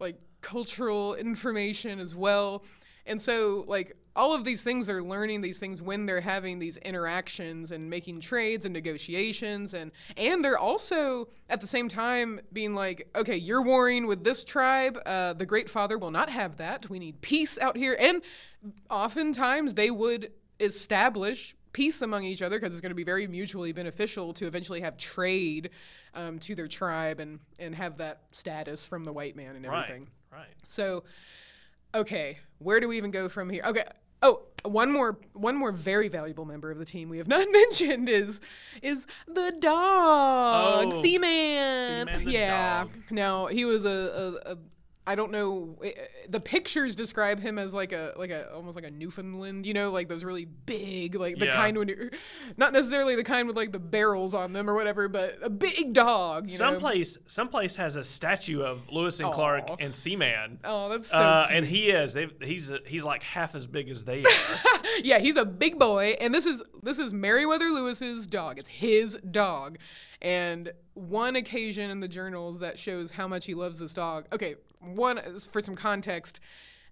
[0.00, 2.64] like cultural information as well.
[3.06, 6.78] And so, like all of these things, they're learning these things when they're having these
[6.78, 12.74] interactions and making trades and negotiations, and and they're also at the same time being
[12.74, 14.98] like, okay, you're warring with this tribe.
[15.06, 16.88] Uh, the Great Father will not have that.
[16.88, 18.22] We need peace out here, and
[18.90, 23.70] oftentimes they would establish peace among each other because it's going to be very mutually
[23.70, 25.68] beneficial to eventually have trade
[26.14, 30.08] um, to their tribe and and have that status from the white man and everything.
[30.32, 30.40] Right.
[30.40, 30.54] Right.
[30.66, 31.04] So,
[31.94, 33.62] okay, where do we even go from here?
[33.64, 33.84] Okay.
[34.26, 38.08] Oh, one more one more very valuable member of the team we have not mentioned
[38.08, 38.40] is
[38.82, 42.06] is the dog, Oh, Seaman.
[42.08, 42.82] Seaman the yeah.
[42.84, 42.90] dog.
[43.10, 43.88] Now he was a,
[44.46, 44.56] a, a
[45.09, 45.76] I don't know.
[45.84, 45.92] eh,
[46.28, 49.90] The pictures describe him as like a like a almost like a Newfoundland, you know,
[49.92, 51.52] like those really big, like the Yeah.
[51.52, 52.11] kind when you're
[52.57, 55.92] not necessarily the kind with like the barrels on them or whatever, but a big
[55.92, 56.50] dog.
[56.50, 56.64] You know?
[56.64, 60.59] Someplace someplace has a statue of Lewis and Clark and Seaman.
[60.64, 61.57] Oh, that's so uh, cute.
[61.59, 62.12] and he is.
[62.12, 64.80] They, he's he's like half as big as they are.
[65.04, 68.59] yeah, he's a big boy, and this is this is Meriwether Lewis's dog.
[68.59, 69.78] It's his dog,
[70.20, 74.26] and one occasion in the journals that shows how much he loves this dog.
[74.32, 74.54] Okay,
[74.95, 75.20] one
[75.53, 76.41] for some context.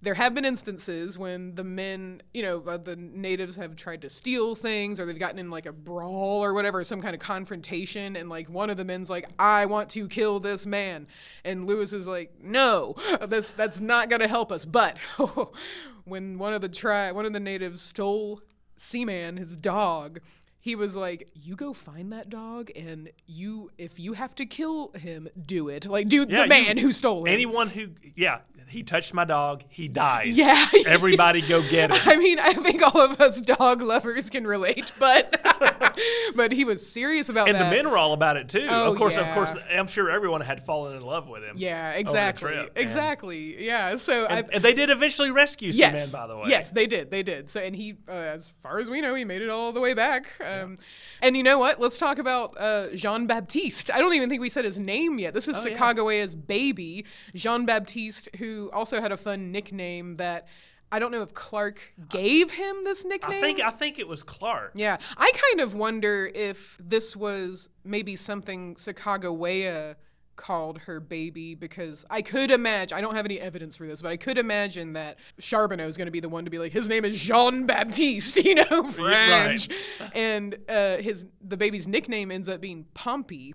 [0.03, 4.11] There have been instances when the men, you know, uh, the natives have tried to
[4.11, 8.17] steal things or they've gotten in like a brawl or whatever, some kind of confrontation.
[8.17, 11.07] And like one of the men's like, I want to kill this man.
[11.43, 12.97] And Lewis is like, no,
[13.29, 14.67] this, that's not going to help us.
[14.67, 14.99] But
[16.05, 18.43] when one of the tri- one of the natives stole
[18.77, 20.21] Seaman, his dog,
[20.65, 24.93] he was like, "You go find that dog, and you, if you have to kill
[24.95, 25.85] him, do it.
[25.85, 28.39] Like, do Yeah, the man you- who stole him." Anyone who yeah,
[28.69, 30.37] he touched my dog, he dies.
[30.37, 30.65] Yeah.
[30.87, 31.99] Everybody go get him.
[32.07, 35.41] I mean, I think all of us dog lovers can relate, but
[36.37, 37.71] but he was serious about And that.
[37.71, 38.67] the men were all about it too.
[38.69, 41.55] Oh, of course, of course, I'm sure everyone had fallen in love with him.
[41.57, 43.65] yeah, exactly, trip, exactly.
[43.65, 43.97] Yeah.
[43.97, 46.11] So And, and they did eventually rescue Yes.
[46.11, 46.49] Seaman, by the way.
[46.49, 47.11] Yes, they did.
[47.11, 47.51] They did.
[47.51, 49.95] So, and he, uh, as far as we know, he made it all the way
[49.95, 50.27] back.
[50.45, 50.79] Um,
[51.23, 51.81] And you know what?
[51.81, 53.91] Let's talk about uh, Jean Baptiste.
[53.93, 55.33] I don't even think we said his name yet.
[55.35, 56.27] This is Oh, yeah.
[56.47, 57.05] Baby,
[57.35, 60.49] Jean Baptiste, who also had a fun nickname that
[60.93, 63.39] I don't know if Clark gave him this nickname.
[63.39, 64.73] I think I think it was Clark.
[64.75, 69.97] Yeah, I kind of wonder if this was maybe something Sacagawea
[70.37, 74.11] called her baby because I could imagine I don't have any evidence for this, but
[74.11, 76.89] I could imagine that Charbonneau is going to be the one to be like his
[76.89, 79.69] name is Jean Baptiste, you know, French,
[80.15, 83.55] and uh, his the baby's nickname ends up being Pompey,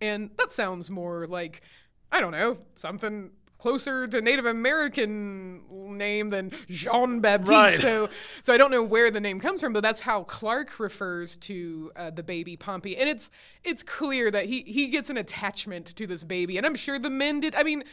[0.00, 1.62] and that sounds more like
[2.10, 3.30] I don't know something
[3.62, 5.62] closer to Native American
[5.96, 7.50] name than Jean Baptiste.
[7.52, 7.70] Right.
[7.74, 8.08] So,
[8.42, 11.92] so I don't know where the name comes from, but that's how Clark refers to
[11.94, 13.30] uh, the baby Pompey, and it's
[13.62, 17.10] it's clear that he he gets an attachment to this baby, and I'm sure the
[17.10, 17.54] men did.
[17.54, 17.84] I mean.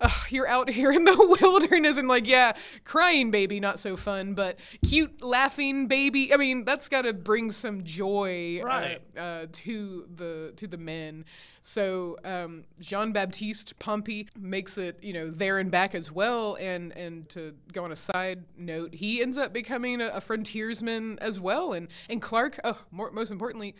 [0.00, 2.52] Ugh, you're out here in the wilderness and like yeah
[2.84, 7.52] crying baby not so fun but cute laughing baby i mean that's got to bring
[7.52, 9.00] some joy uh, Right.
[9.18, 11.24] uh, to the to the men.
[11.62, 16.54] So um, Jean Baptiste Pompey makes it, you know, there and back as well.
[16.54, 21.18] And and to go on a side note, he ends up becoming a, a frontiersman
[21.20, 21.74] as well.
[21.74, 23.74] And and Clark, oh, more, most importantly,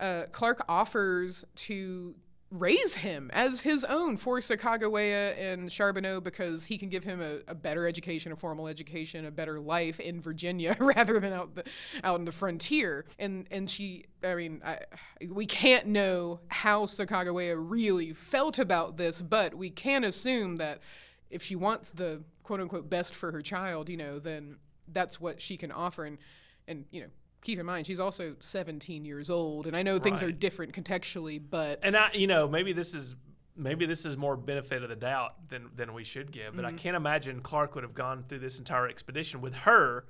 [0.00, 2.14] uh, Clark offers to
[2.50, 7.40] raise him as his own for Sacagawea and Charbonneau because he can give him a,
[7.46, 11.64] a better education, a formal education, a better life in Virginia rather than out the,
[12.02, 13.04] out in the frontier.
[13.18, 14.80] And and she, I mean, I,
[15.28, 20.80] we can't know how Sacagawea really felt about this, but we can assume that
[21.30, 24.56] if she wants the quote unquote best for her child, you know, then
[24.90, 26.06] that's what she can offer.
[26.06, 26.18] And
[26.66, 27.08] and you know.
[27.42, 31.40] Keep in mind, she's also 17 years old, and I know things are different contextually,
[31.50, 33.14] but And I, you know, maybe this is
[33.56, 36.54] maybe this is more benefit of the doubt than than we should give.
[36.56, 36.76] But I Mm-hmm.
[36.78, 40.04] can't imagine Clark would have gone through this entire expedition with her,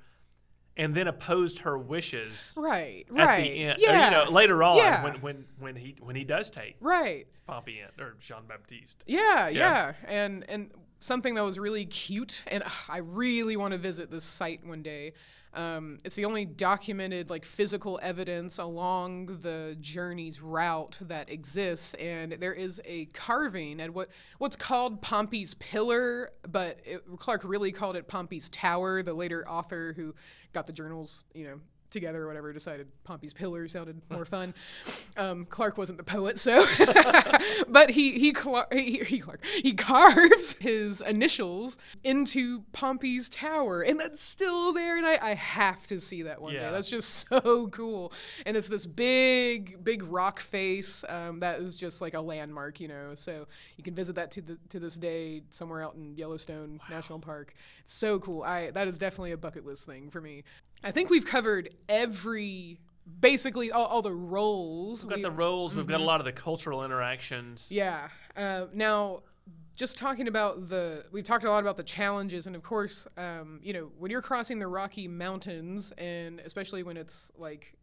[0.75, 3.79] and then opposed her wishes right, at right, the end.
[3.79, 5.03] or, yeah, you know, later on Yeah.
[5.03, 9.03] when when when he when he does take right, Pompey in or Jean Baptiste.
[9.05, 9.49] yeah, Yeah.
[9.49, 14.09] yeah, and and something that was really cute, and ugh, I really want to visit
[14.11, 15.13] this site one day.
[15.53, 22.33] Um, it's the only documented like physical evidence along the journey's route that exists, and
[22.33, 27.95] there is a carving at what what's called Pompey's Pillar, but it, Clark really called
[27.95, 29.01] it Pompey's Tower.
[29.01, 30.13] The later author who
[30.53, 34.53] got the journals, you know, together or whatever decided Pompey's Pillar sounded more fun.
[35.17, 36.63] Um, Clark wasn't the poet, so
[37.67, 43.99] but he he, Cla- he he Clark he carves his initials into Pompey's Tower, and
[43.99, 44.97] that's still there.
[44.97, 46.71] And I, I have to see that one day.
[46.71, 48.13] That's just so cool.
[48.45, 52.87] And it's this big big rock face um, that is just like a landmark, you
[52.87, 53.13] know.
[53.15, 57.19] So you can visit that to the to this day somewhere out in Yellowstone National
[57.19, 57.53] Park.
[57.81, 58.43] It's so cool.
[58.43, 60.43] I that is definitely a bucket list thing for me.
[60.83, 62.79] I think we've covered every
[63.19, 65.03] basically all, all the roles.
[65.03, 65.75] We've got We- the roles.
[65.75, 65.91] We've Mm-hmm.
[65.91, 67.71] got a lot of the cultural interactions.
[67.71, 68.09] yeah.
[68.37, 69.23] Uh, now,
[69.75, 73.59] just talking about the, we've talked a lot about the challenges, and of course, um,
[73.63, 77.73] you know, when you're crossing the Rocky Mountains, and especially when it's like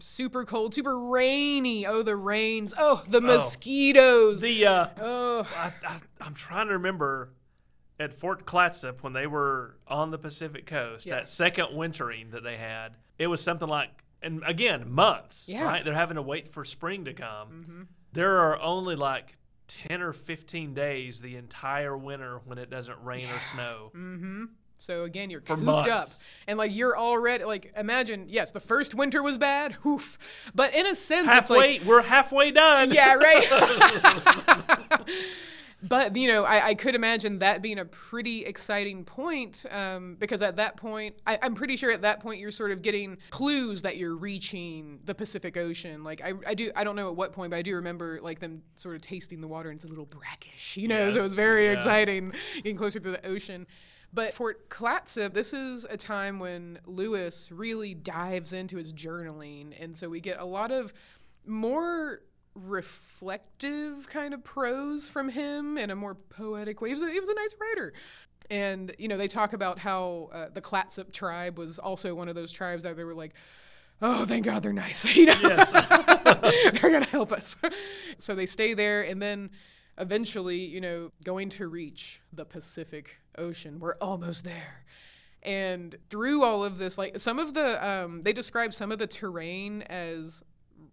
[0.00, 1.86] super cold, super rainy.
[1.86, 2.74] Oh, the rains.
[2.78, 4.40] Oh, the mosquitoes.
[4.42, 7.30] The uh, oh, I, I, I'm trying to remember
[8.00, 11.16] at Fort Clatsop when they were on the Pacific coast, Yeah.
[11.16, 13.90] that second wintering that they had, it was something like,
[14.22, 15.64] and again, months, Yeah.
[15.64, 15.84] right?
[15.84, 17.88] They're having to wait for spring to come.
[18.12, 19.36] There are only like
[19.68, 23.92] 10 or 15 days the entire winter when it doesn't rain or snow.
[23.94, 24.44] Mm-hmm.
[24.76, 26.08] So again, you're For cooped up,
[26.48, 28.26] and like you're already like imagine.
[28.28, 29.76] Yes, the first winter was bad.
[29.86, 30.18] Oof.
[30.54, 32.92] But in a sense, it's like we're halfway done.
[32.92, 33.46] Yeah, right.
[35.88, 40.42] but you know, I, I could imagine that being a pretty exciting point um, because
[40.42, 43.82] at that point, I, I'm pretty sure at that point you're sort of getting clues
[43.82, 46.02] that you're reaching the Pacific Ocean.
[46.02, 48.38] Like I, I do, I don't know at what point, but I do remember like
[48.38, 51.10] them sort of tasting the water and it's a little brackish, you know.
[51.10, 51.72] So it was very yeah.
[51.72, 53.66] exciting getting closer to the ocean.
[54.12, 59.74] But Fort Clatsop, this is a time when Lewis really dives into his journaling.
[59.82, 60.94] And so we get a lot of
[61.44, 62.20] more
[62.54, 66.90] reflective kind of prose from him in a more poetic way.
[66.90, 67.92] He was a, he was a nice writer.
[68.50, 72.34] And, you know, they talk about how uh, the Clatsop tribe was also one of
[72.34, 73.34] those tribes that they were like,
[74.02, 75.04] oh, thank God they're nice.
[75.16, 75.34] You know,
[76.72, 77.56] they're going to help us.
[78.18, 79.50] so they stay there and then
[79.98, 83.78] eventually, you know, going to reach the Pacific Ocean.
[83.78, 84.84] We're almost there.
[85.42, 89.06] And through all of this, like some of the, um, they describe some of the
[89.06, 90.42] terrain as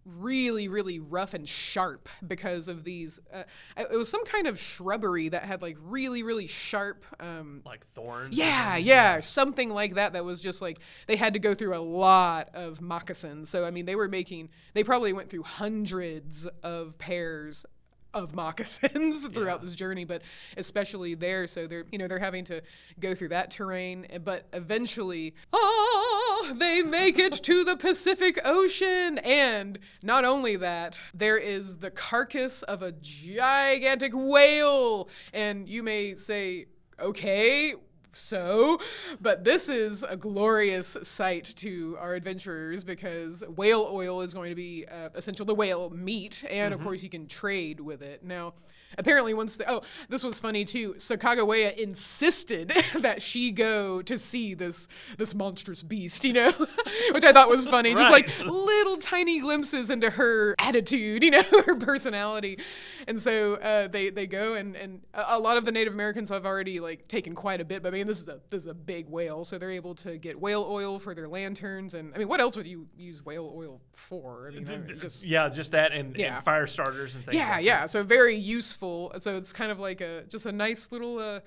[0.05, 3.19] really, really rough and sharp because of these.
[3.33, 3.43] Uh,
[3.77, 7.05] it was some kind of shrubbery that had like really, really sharp.
[7.19, 8.35] Um, Like thorns.
[8.35, 10.13] yeah, yeah, something like that.
[10.13, 13.49] That was just like they had to go through a lot of moccasins.
[13.49, 14.49] So I mean, they were making.
[14.73, 17.65] They probably went through hundreds of pairs
[18.13, 20.21] of moccasins throughout this journey, but
[20.57, 21.47] especially there.
[21.47, 22.61] So they're you know they're having to
[22.99, 24.07] go through that terrain.
[24.23, 31.37] But eventually, ah, they make it to the Pacific Ocean, and not only that, there
[31.37, 36.67] is the carcass of a gigantic whale, and you may say,
[36.99, 37.75] okay
[38.13, 38.79] so,
[39.21, 44.55] but this is a glorious sight to our adventurers because whale oil is going to
[44.55, 48.23] be uh, essential the whale meat, and of course you can trade with it.
[48.23, 48.53] Now,
[48.97, 52.69] apparently once the oh this was funny too Sacagawea insisted
[52.99, 54.87] that she go to see this
[55.17, 56.51] this monstrous beast you know
[57.11, 61.43] which I thought was funny just like little tiny glimpses into her attitude you know
[61.65, 62.59] her personality
[63.07, 66.45] and so uh, they they go and and a lot of the Native Americans have
[66.45, 68.73] already like taken quite a bit but I mean this is a this is a
[68.73, 72.27] big whale so they're able to get whale oil for their lanterns and I mean
[72.27, 75.91] what else would you use whale oil for I mean I- just yeah, just that
[75.91, 76.35] and, Yeah.
[76.37, 77.35] and fire starters and things.
[77.35, 77.85] yeah, like yeah.
[77.85, 78.80] So very useful.
[78.81, 81.39] So it's kind of like a just a nice little uh,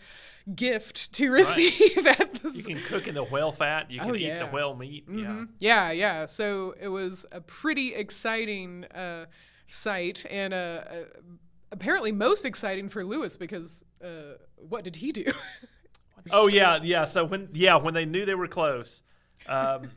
[0.55, 2.35] gift to receive at That.
[2.35, 2.57] this.
[2.57, 3.91] You can cook in the whale fat.
[3.91, 5.05] You can Oh, eat the whale meat.
[5.09, 5.24] Yeah.
[5.24, 5.49] Mhm.
[5.59, 6.26] Yeah, yeah.
[6.26, 9.26] So it was a pretty exciting uh,
[9.66, 10.95] sight, and uh, uh,
[11.72, 15.24] apparently most exciting for Lewis because uh, what did he do?
[16.30, 17.05] Oh yeah, yeah.
[17.05, 19.03] So when yeah when they knew they were close,
[19.47, 19.91] um,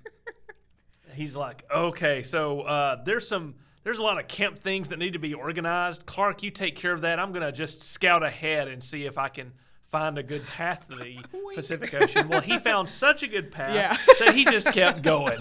[1.14, 3.56] he's like, okay, so uh, there's some
[3.88, 6.06] there's a lot of camp things that need to be organized.
[6.06, 7.20] Clark, you take care of that.
[7.22, 9.54] I'm gonna just scout ahead and see if I can
[9.86, 11.20] find a good path to the
[11.56, 12.28] Pacific Ocean.
[12.28, 13.96] Well, he found such a good path Yeah.
[14.26, 15.38] that he just kept going.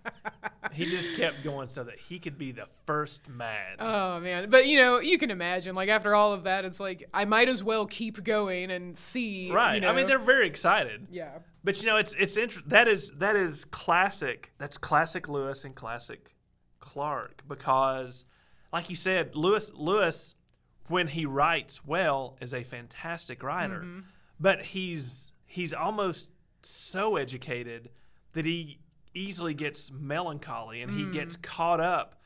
[0.72, 3.76] he just kept going so that he could be the first man.
[3.80, 5.74] Oh man, but you know, you can imagine.
[5.74, 9.50] Like after all of that, it's like I might as well keep going and see.
[9.52, 9.74] right.
[9.74, 11.06] You know, I mean, they're very excited.
[11.10, 11.40] yeah.
[11.62, 12.70] But you know, it's it's interesting.
[12.70, 14.52] that is that is classic.
[14.56, 16.34] That's classic Lewis and classic
[16.80, 18.24] Clark because,
[18.72, 20.34] like you said, Lewis Lewis,
[20.86, 24.00] when he writes well, is a fantastic writer, mm-hmm.
[24.38, 26.28] but he's he's almost
[26.62, 27.90] so educated
[28.32, 28.78] that he
[29.14, 31.42] easily gets melancholy and he gets mm.
[31.42, 32.20] caught up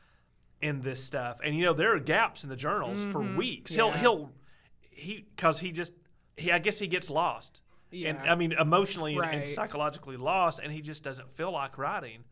[0.61, 1.39] in this stuff.
[1.43, 3.37] And you know, there are gaps in the journals for mm-hmm.
[3.37, 3.73] weeks.
[3.73, 4.31] He'll he'll
[4.79, 5.93] he because he just
[6.37, 7.61] he I guess he gets lost.
[7.91, 8.31] And Yeah.
[8.31, 12.23] I mean emotionally and, and psychologically lost and he just doesn't feel like writing.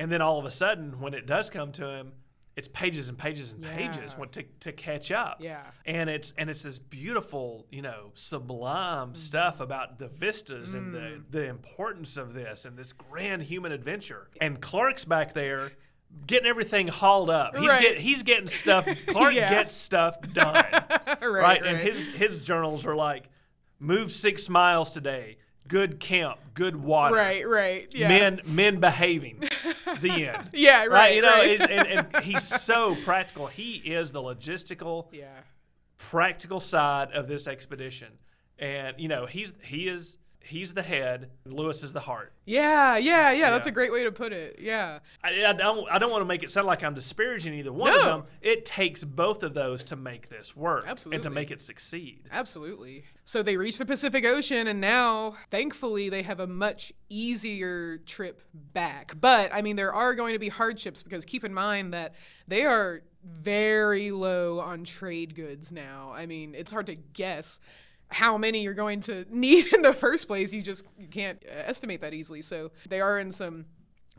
[0.00, 2.12] And then all of a sudden when it does come to him,
[2.56, 4.18] it's pages and pages and pages Yeah.
[4.18, 5.36] when, to, to catch up.
[5.40, 5.62] Yeah.
[5.84, 9.14] And it's and it's this beautiful, you know, sublime mm-hmm.
[9.14, 11.22] stuff about the vistas and the, mm.
[11.30, 14.28] the importance of this and this grand human adventure.
[14.40, 15.72] And Clark's back there
[16.26, 17.56] getting everything hauled up.
[17.56, 17.80] He's, Right.
[17.80, 18.86] get, he's getting stuff.
[19.06, 19.50] Clark Yeah.
[19.50, 20.54] gets stuff done.
[21.22, 23.28] right, right, And his his journals are like,
[23.78, 25.36] move six miles today.
[25.70, 26.38] Good camp.
[26.54, 27.14] Good water.
[27.14, 29.38] right, right, yeah, Men men behaving.
[30.00, 30.50] the end.
[30.52, 31.60] yeah, right, You know, right.
[31.60, 33.46] and, and he's so practical.
[33.46, 35.28] He is the logistical yeah,
[35.96, 38.08] practical side of this expedition.
[38.58, 42.32] And you know, he's he is he's the head, Lewis is the heart.
[42.46, 43.50] yeah, yeah, yeah.
[43.50, 44.58] That's a great way to put it.
[44.60, 47.72] Yeah, I, I don't I don't want to make it sound like I'm disparaging either
[47.72, 48.04] one of No.
[48.06, 48.22] them.
[48.40, 51.16] It takes both of those to make this work Absolutely.
[51.16, 52.28] and to make it succeed.
[52.32, 53.04] absolutely.
[53.24, 58.42] So they reach the Pacific Ocean, and now, thankfully, they have a much easier trip
[58.54, 59.14] back.
[59.20, 62.14] But I mean, there are going to be hardships because keep in mind that
[62.48, 66.10] they are very low on trade goods now.
[66.14, 67.60] I mean, it's hard to guess
[68.10, 70.52] how many you're going to need in the first place.
[70.52, 72.42] You just you can't estimate that easily.
[72.42, 73.66] So they are in some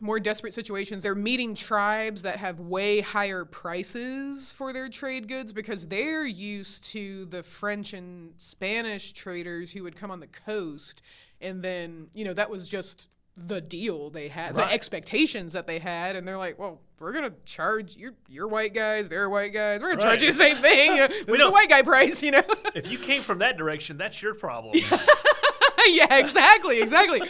[0.00, 1.02] more desperate situations.
[1.02, 6.84] They're meeting tribes that have way higher prices for their trade goods because they're used
[6.86, 11.02] to the French and Spanish traders who would come on the coast.
[11.40, 14.68] And then, you know, that was just the deal they had, Right.
[14.68, 16.16] the expectations that they had.
[16.16, 19.80] And they're like, well, we're going to charge, you're, you're white guys, they're white guys,
[19.80, 20.92] we're going to charge you the same thing.
[20.92, 22.42] You know, this is the white guy price, you know?
[22.74, 24.74] If you came from that direction, that's your problem.
[25.88, 27.20] yeah, exactly, exactly.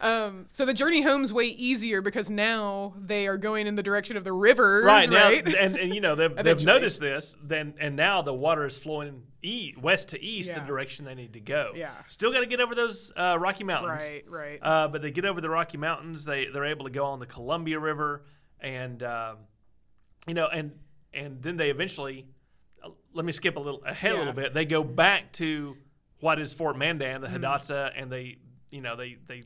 [0.00, 4.16] Um, so the journey home's way easier because now they are going in the direction
[4.16, 5.54] of the rivers, right now, right?
[5.54, 7.36] and, and you know they've, they've noticed this.
[7.42, 10.60] Then and now the water is flowing e- west to east, Yeah.
[10.60, 11.72] the direction they need to go.
[11.74, 11.92] Yeah.
[12.06, 14.02] still got to get over those uh, Rocky Mountains.
[14.02, 14.58] right, right.
[14.62, 16.24] Uh, but they get over the Rocky Mountains.
[16.24, 18.24] They they're able to go on the Columbia River,
[18.60, 19.36] and um,
[20.26, 20.72] you know, and
[21.12, 22.26] and then they eventually.
[22.82, 24.54] uh, let me skip a little ahead a little bit.
[24.54, 25.76] They go back to
[26.20, 27.32] what is Fort Mandan, Mm-hmm.
[27.32, 28.38] the Hidatsa, and they
[28.70, 29.42] you know they they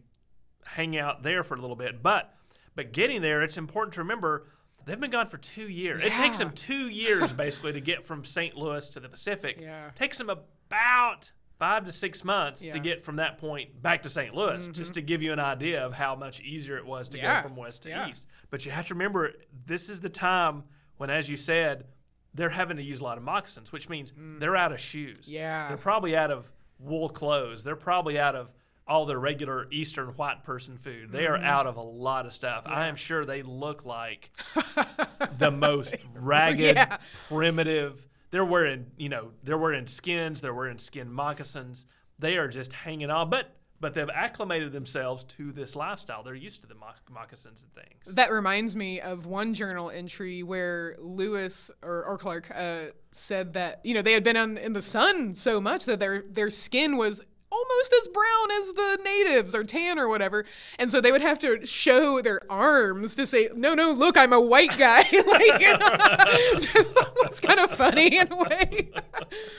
[0.64, 2.02] hang out there for a little bit.
[2.02, 2.34] But
[2.74, 4.46] but getting there, it's important to remember.
[4.89, 6.02] They've been gone for two years.
[6.02, 8.56] It takes them two years basically to get from St.
[8.56, 9.59] Louis to the Pacific.
[9.60, 9.90] Yeah.
[9.94, 12.73] Takes them about five to six months Yeah.
[12.73, 14.35] to get from that point back to St.
[14.35, 17.43] Louis, just to give you an idea of how much easier it was to Yeah.
[17.43, 18.09] go from west to Yeah.
[18.09, 18.27] east.
[18.51, 19.32] But you have to remember,
[19.66, 20.65] this is the time
[20.97, 21.86] when, as you said,
[22.32, 25.19] they're having to use a lot of moccasins, which means they're out of shoes.
[25.28, 25.32] Mm.
[25.32, 25.69] Yeah.
[25.69, 27.65] They're probably out of wool clothes.
[27.65, 28.51] They're probably out of
[28.89, 31.12] all their regular Eastern white person food.
[31.12, 31.44] They are Mm-hmm.
[31.47, 32.65] out of a lot of stuff.
[32.66, 34.31] I am sure they look like
[35.39, 36.97] the most ragged, Yeah.
[37.28, 38.06] primitive.
[38.31, 40.40] They're wearing, you know, they're wearing skins.
[40.40, 41.86] They're wearing skin moccasins.
[42.19, 43.31] They are just hanging on.
[43.31, 46.24] But but they've acclimated themselves to this lifestyle.
[46.24, 48.16] They're used to the moc- moccasins and things.
[48.16, 53.81] That reminds me of one journal entry where Lewis or, or Clark uh, said that
[53.85, 56.97] you know they had been on, in the sun so much that their their skin
[56.97, 60.44] was almost as brown as the natives or tan or whatever.
[60.78, 64.32] And so they would have to show their arms to say no no look i'm
[64.32, 65.00] a white guy.
[65.28, 68.90] Like it was kind of funny in a way.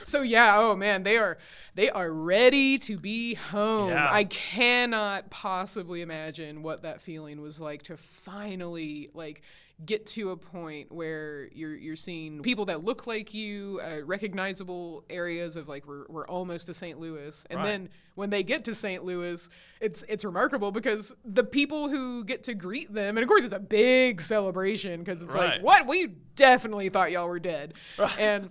[0.04, 1.38] So yeah oh man they are
[1.76, 3.90] they are ready to be home.
[3.90, 4.08] Yeah.
[4.12, 9.42] i cannot possibly imagine what that feeling was like to finally like
[9.86, 15.06] get to a point where you're you're seeing people that look like you, uh, recognizable
[15.10, 17.00] areas of like we're, we're almost to St.
[17.00, 17.66] Louis, and Right.
[17.66, 19.04] then when they get to St.
[19.06, 19.50] Louis,
[19.80, 23.56] it's it's remarkable because the people who get to greet them, and of course it's
[23.56, 27.74] a big celebration because it's like what we definitely thought y'all were dead,
[28.20, 28.50] and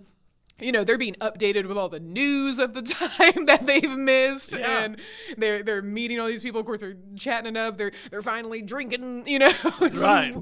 [0.61, 2.81] you know they're being updated with all the news of the
[3.37, 4.79] time that they've missed Yeah.
[4.83, 4.99] and
[5.37, 8.61] they're they're meeting all these people of course they're chatting it up they're they're finally
[8.61, 9.51] drinking you know
[10.01, 10.35] Right.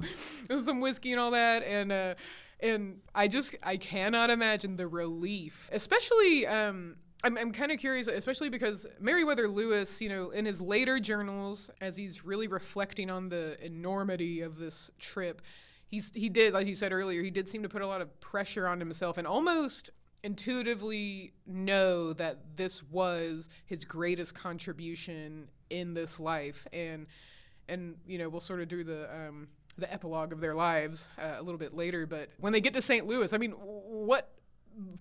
[0.61, 2.15] some whiskey and all that and uh
[2.59, 8.07] and i just i cannot imagine the relief especially um I'm, I'm kind of curious,
[8.07, 13.27] especially because Meriwether Lewis, you know, in his later journals, as he's really reflecting on
[13.27, 15.41] the enormity of this trip,
[15.87, 18.19] he's he did, like he said earlier, he did seem to put a lot of
[18.19, 19.89] pressure on himself and almost
[20.23, 26.67] intuitively know that this was his greatest contribution in this life.
[26.71, 27.07] And
[27.69, 29.47] and you know we'll sort of do the um,
[29.77, 32.81] the epilogue of their lives uh, a little bit later but when they get to
[32.81, 34.31] st louis i mean what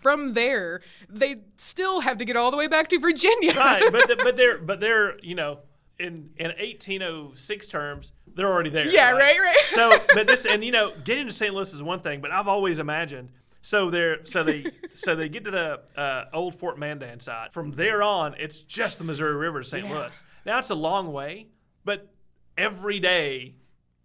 [0.01, 4.07] from there they still have to get all the way back to virginia right, but
[4.07, 5.59] th- but they're but they're you know
[5.99, 8.87] in in 1806 terms they're already there.
[8.87, 11.55] yeah right right so, but this and you know getting to St.
[11.55, 13.31] Louis is one thing, but I've always imagined.
[13.63, 17.53] So they're so they so they get to the uh, old Fort Mandan side.
[17.53, 19.87] From there on, it's just the Missouri River to St.
[19.87, 19.93] Yeah.
[19.93, 20.23] Louis.
[20.45, 21.49] Now it's a long way,
[21.85, 22.13] but
[22.57, 23.55] every day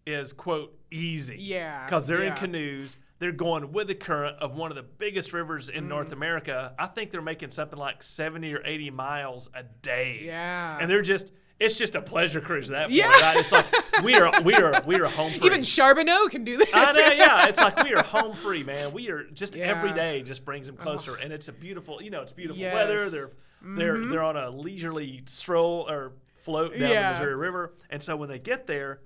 [0.06, 1.38] is quote easy.
[1.40, 2.98] Yeah, because they're in canoes.
[3.20, 5.90] They're going with the current of one of the biggest rivers in Mm.
[5.90, 6.74] North America.
[6.80, 10.22] I think they're making something like 70 or 80 miles a day.
[10.24, 10.78] Yeah.
[10.82, 13.10] And they're just it's just a pleasure cruise at that point, Yeah.
[13.22, 13.38] right?
[13.38, 13.68] It's like
[14.04, 15.46] we are we are we are home free.
[15.46, 17.48] even charbonneau can do this I know, yeah.
[17.48, 18.92] It's like we are home free, man.
[18.92, 19.96] We are just every Yeah.
[19.96, 22.74] day just brings them closer, and it's a beautiful, you know, it's beautiful Yes.
[22.74, 23.08] weather.
[23.08, 23.30] They're
[23.62, 27.14] they're they're on a leisurely stroll or float down Yeah.
[27.14, 29.02] the Missouri River, and so when they get there,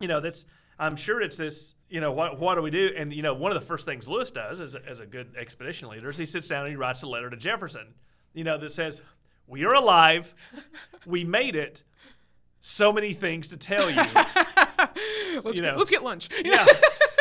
[0.00, 0.44] you know, that's
[0.78, 1.74] I'm sure it's this.
[1.88, 2.40] You know what?
[2.40, 2.90] What do we do?
[2.96, 5.34] And you know, one of the first things Lewis does as a, as a good
[5.38, 7.94] expedition leader is he sits down and he writes a letter to Jefferson.
[8.32, 9.02] You know that says,
[9.46, 10.34] "We are alive.
[11.06, 11.82] we made it.
[12.60, 13.96] So many things to tell you."
[15.42, 15.76] let's, you get, know.
[15.76, 16.66] let's get lunch Yeah.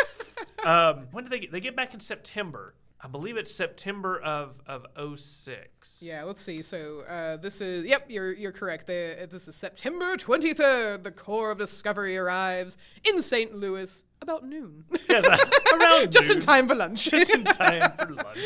[0.63, 1.51] um, when did they get?
[1.51, 2.75] They get back in September.
[3.01, 4.85] I believe it's September of of
[5.17, 5.99] 06.
[6.01, 6.61] Yeah, let's see.
[6.61, 8.87] So uh, this is yep, you're you're correct.
[8.87, 11.03] This is September 23rd.
[11.03, 12.77] The Corps of Discovery arrives
[13.07, 13.55] in St.
[13.55, 15.25] Louis about noon, Yes,
[15.73, 17.09] around just in time for lunch.
[17.09, 18.39] Just in time for lunch.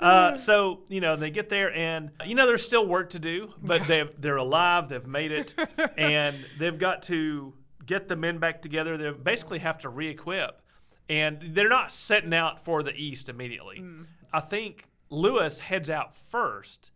[0.00, 3.52] Uh, so you know they get there and you know there's still work to do,
[3.62, 5.54] but they've they're alive, they've made it,
[5.96, 7.54] and they've got to
[7.86, 8.96] get the men back together.
[8.96, 10.60] They basically have to re-equip,
[11.08, 13.80] and they're not setting out for the east immediately.
[13.80, 14.06] Mm.
[14.32, 16.90] I think Lewis heads out first,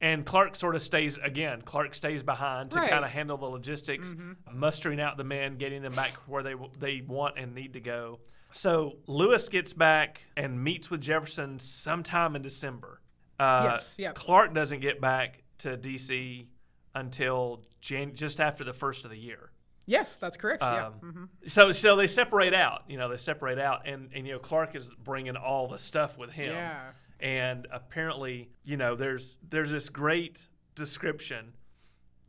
[0.00, 1.62] and Clark sort of stays again.
[1.62, 2.84] Clark stays behind to Right.
[2.86, 2.92] Mm-hmm.
[2.94, 4.14] kind of handle the logistics,
[4.52, 8.20] mustering out the men, getting them back where they they want and need to go.
[8.52, 13.00] So Lewis gets back and meets with Jefferson sometime in December.
[13.38, 14.14] Uh, Yes, yep.
[14.16, 16.48] Clark doesn't get back to D.C.
[16.94, 19.50] until Jan- just after the first of the year.
[19.90, 20.62] Yes, that's correct.
[20.62, 20.86] yeah.
[20.86, 22.84] Um, So so they separate out.
[22.88, 26.16] You know, they separate out, and and you know Clark is bringing all the stuff
[26.16, 26.52] with him.
[26.54, 26.92] Yeah.
[27.20, 31.52] And apparently, you know, there's there's this great description.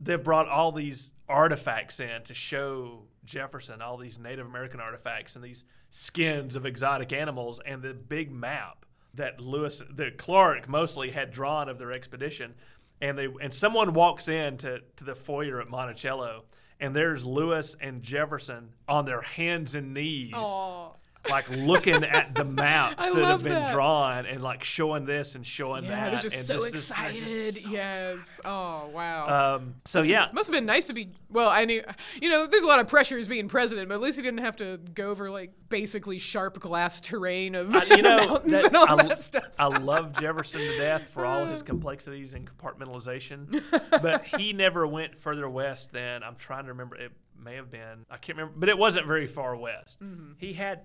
[0.00, 5.44] They've brought all these artifacts in to show Jefferson all these Native American artifacts and
[5.44, 8.84] these skins of exotic animals and the big map
[9.14, 12.54] that Lewis, that Clark mostly had drawn of their expedition.
[13.00, 16.44] And they and someone walks in to, to the foyer at Monticello,
[16.80, 20.91] and there's Lewis and Jefferson on their hands and knees Aw.
[21.30, 23.72] Like looking at the maps that have been that.
[23.72, 26.12] drawn and like showing this and showing Yeah, that.
[26.12, 27.26] they're just and so they're excited.
[27.26, 28.40] just so yes.
[28.44, 29.56] Oh wow.
[29.56, 31.10] Um, so Must- yeah, must have been nice to be.
[31.30, 31.82] Well, I knew,
[32.20, 34.56] you know, there's a lot of pressures being president, but at least he didn't have
[34.56, 38.76] to go over like basically sharp glass terrain of I- you know mountains that- and
[38.76, 39.48] all I, that stuff.
[39.58, 43.62] I love Jefferson to death for all his complexities and compartmentalization,
[44.02, 46.96] but he never went further west than I'm trying to remember.
[46.96, 47.12] It
[47.42, 50.02] may have been I can't remember, but it wasn't very far west.
[50.02, 50.32] Mm-hmm.
[50.38, 50.80] He had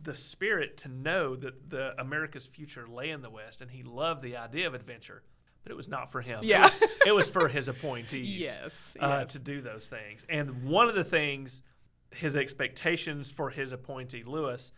[0.00, 4.22] the spirit to know that the America's future lay in the west, and he loved
[4.22, 5.22] the idea of adventure.
[5.62, 6.40] but it was not for him.
[6.42, 6.66] Yeah.
[6.66, 8.38] It was, it was for his appointees.
[8.40, 9.32] Yes, Uh, yes.
[9.32, 10.24] To do those things.
[10.28, 11.62] And one of the things,
[12.12, 14.70] his expectations for his appointee, Lewis,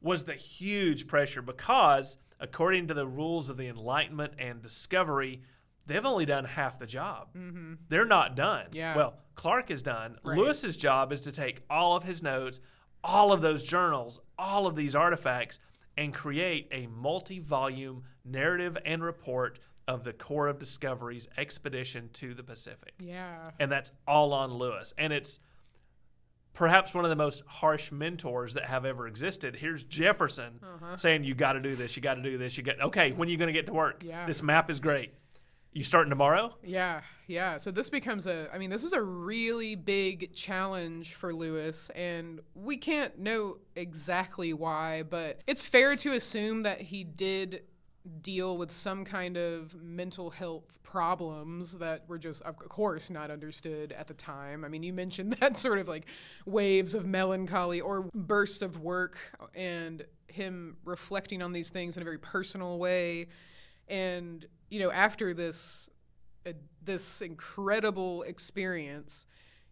[0.00, 5.42] was the huge pressure because, according to the rules of the Enlightenment and Discovery,
[5.86, 7.28] they've only done half the job.
[7.36, 7.74] Mm-hmm.
[7.88, 8.66] They're not done.
[8.72, 8.96] Yeah.
[8.96, 10.16] Well, Clark is done.
[10.22, 10.38] Right.
[10.38, 12.60] Lewis's job is to take all of his notes,
[13.06, 15.58] all of those journals, all of these artifacts,
[15.96, 19.58] and create a multi volume narrative and report
[19.88, 22.92] of the Corps of Discovery's expedition to the Pacific.
[22.98, 23.52] yeah.
[23.60, 24.92] And that's all on Lewis.
[24.98, 25.38] And it's
[26.54, 29.56] perhaps one of the most harsh mentors that have ever existed.
[29.56, 30.96] Here's Jefferson Uh-huh.
[30.96, 32.56] saying, You got to do this, you got to do this.
[32.58, 34.02] You got, okay, when are you going to get to work?
[34.04, 34.26] Yeah.
[34.26, 35.12] This map is great.
[35.76, 36.54] You starting tomorrow?
[36.64, 37.58] Yeah, yeah.
[37.58, 42.40] So this becomes a, I mean, this is a really big challenge for Lewis, and
[42.54, 47.64] we can't know exactly why, but it's fair to assume that he did
[48.22, 53.92] deal with some kind of mental health problems that were just, of course, not understood
[53.92, 54.64] at the time.
[54.64, 56.06] I mean, you mentioned that sort of like
[56.46, 59.18] waves of melancholy or bursts of work,
[59.54, 63.26] and him reflecting on these things in a very personal way.
[63.88, 65.88] And, you know, after this
[66.46, 69.26] a, this incredible experience,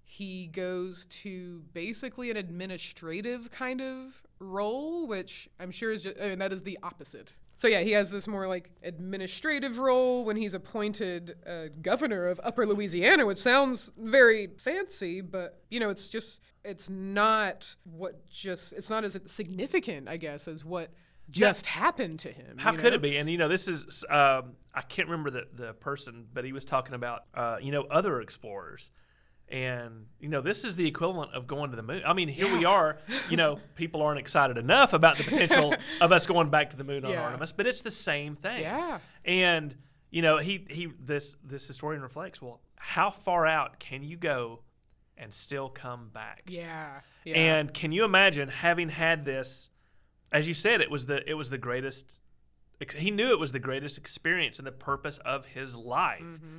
[0.05, 6.31] he goes to basically an administrative kind of role, which I'm sure is just, I
[6.31, 7.35] mean, that is the opposite.
[7.57, 12.41] So yeah, he has this more like administrative role when he's appointed uh, governor of
[12.43, 18.73] Upper Louisiana, which sounds very fancy, but you know, it's just it's not what just
[18.73, 20.91] it's not as significant, I guess, as what
[21.31, 22.59] just happened to him.
[22.59, 22.97] How you could know?
[22.97, 23.17] it be?
[23.17, 26.65] And you know, this is um, I can't remember the the person, but he was
[26.65, 28.91] talking about uh, you know other explorers,
[29.49, 32.03] and you know this is the equivalent of going to the moon.
[32.07, 32.99] I mean, here we are.
[33.31, 36.85] You know, people aren't excited enough about the potential of us going back to the
[36.85, 37.23] moon on Yeah.
[37.25, 38.63] Artemis, but it's the same thing.
[38.63, 38.99] Yeah.
[39.25, 39.77] And
[40.11, 42.41] you know, he he this this historian reflects.
[42.43, 44.61] Well, how far out can you go
[45.17, 46.43] and still come back?
[46.49, 47.01] Yeah.
[47.25, 47.37] Yeah.
[47.37, 49.71] And can you imagine having had this?
[50.35, 52.19] As you said, it was the it was the greatest.
[52.97, 56.59] He knew it was the greatest experience and the purpose of his life, Mm-hmm.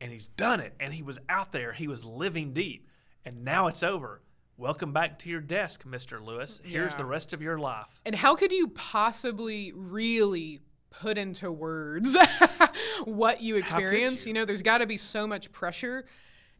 [0.00, 0.72] and he's done it.
[0.80, 1.72] And he was out there.
[1.72, 2.88] He was living deep,
[3.24, 4.22] and now it's over.
[4.56, 6.60] Welcome back to your desk, Mister Lewis.
[6.64, 6.98] Here's Yeah.
[6.98, 8.00] the rest of your life.
[8.06, 10.60] And how could you possibly really
[10.90, 12.16] put into words
[13.04, 14.24] what you experience?
[14.26, 14.30] you?
[14.30, 16.04] You know, there's got to be so much pressure.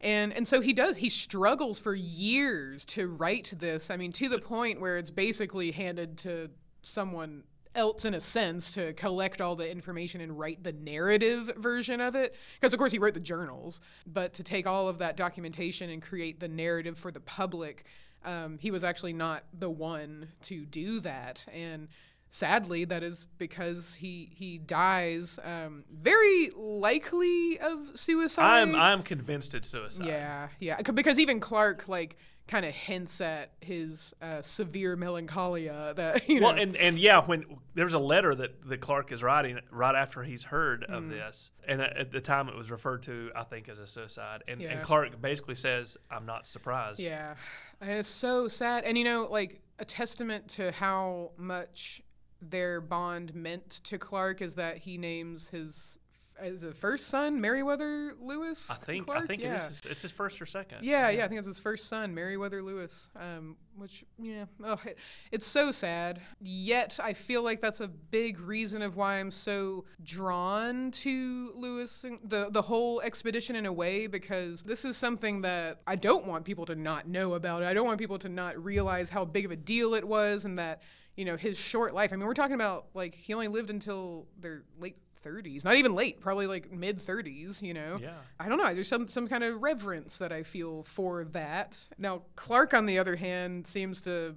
[0.02, 0.96] And and so he does.
[0.96, 3.90] He struggles for years to write this.
[3.90, 6.50] I mean, to the point where it's basically handed to
[6.82, 12.00] someone else in a sense to collect all the information and write the narrative version
[12.00, 15.16] of it because of course he wrote the journals but to take all of that
[15.16, 17.86] documentation and create the narrative for the public
[18.24, 21.88] um, he was actually not the one to do that and
[22.34, 29.54] sadly that is because he he dies um, very likely of suicide I'm I'm convinced
[29.54, 30.06] it's suicide.
[30.06, 30.80] yeah, yeah.
[30.80, 32.16] Because even Clark like
[32.48, 36.48] kind of hints at his uh, severe melancholia that you know.
[36.48, 37.44] Well, and, and yeah, when
[37.74, 40.96] there's a letter that, that Clark is writing right after he's heard Mm.
[40.96, 43.86] of this, and at, at the time it was referred to, I think, as a
[43.86, 44.42] suicide.
[44.48, 44.70] And, Yeah.
[44.70, 47.34] and Clark basically says, "I'm not surprised." yeah,
[47.80, 48.84] and it's so sad.
[48.84, 52.02] And you know, like a testament to how much
[52.42, 55.98] their bond meant to Clark is that he names his
[56.42, 58.70] as a first son Meriwether Lewis.
[58.70, 59.22] I think Clark?
[59.22, 59.54] I think yeah.
[59.54, 59.82] it is.
[59.82, 60.78] His, it's his first or second.
[60.82, 63.10] Yeah, yeah, I think it's his first son, Meriwether Lewis.
[63.16, 64.98] Um, which, yeah, oh, it,
[65.30, 66.20] it's so sad.
[66.40, 72.04] Yet, I feel like that's a big reason of why I'm so drawn to Lewis,
[72.04, 76.26] and the the whole expedition in a way, because this is something that I don't
[76.26, 77.62] want people to not know about.
[77.62, 80.58] I don't want people to not realize how big of a deal it was, and
[80.58, 80.82] that
[81.16, 82.12] you know his short life.
[82.12, 85.94] I mean, we're talking about like he only lived until their late 30s, not even
[85.94, 87.62] late, probably like mid 30s.
[87.62, 87.98] You know.
[88.00, 88.10] Yeah.
[88.40, 88.72] I don't know.
[88.74, 91.78] There's some some kind of reverence that I feel for that.
[91.98, 94.34] Now Clark, on the other hand, seems to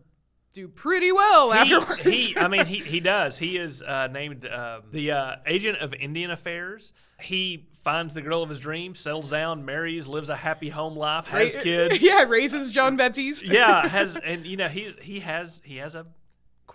[0.53, 2.01] do pretty well He, afterwards.
[2.27, 3.37] he, I mean, he, he does.
[3.37, 6.93] He is uh, named uh, the uh, agent of Indian Affairs.
[7.19, 11.25] He finds the girl of his dreams, settles down, marries, lives a happy home life,
[11.25, 12.01] has Ra- kids.
[12.01, 13.49] yeah, raises John Baptiste.
[13.49, 16.05] yeah, has and you know he he has he has a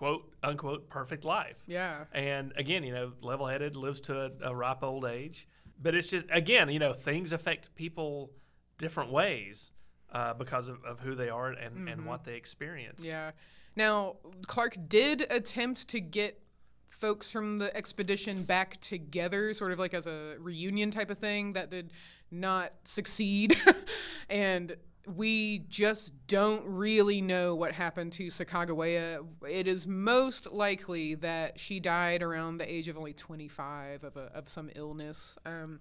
[0.01, 1.63] quote unquote perfect life.
[1.67, 2.05] yeah.
[2.13, 5.47] And again, you know, level headed, lives to a, a ripe old age.
[5.81, 8.31] But it's just again, you know, things affect people
[8.79, 9.73] different ways
[10.11, 13.03] uh, because of, of who they are and, and what they experience.
[13.03, 13.11] Mm-hmm.
[13.11, 13.31] Yeah.
[13.77, 14.17] Now,
[14.47, 16.41] Clark did attempt to get
[16.89, 21.53] folks from the expedition back together, sort of like as a reunion type of thing.
[21.53, 21.93] That did
[22.31, 23.55] not succeed.
[24.31, 29.27] and we just don't really know what happened to Sacagawea.
[29.49, 34.31] It is most likely that she died around the age of only 25 of, a,
[34.35, 35.37] of some illness.
[35.47, 35.81] Um,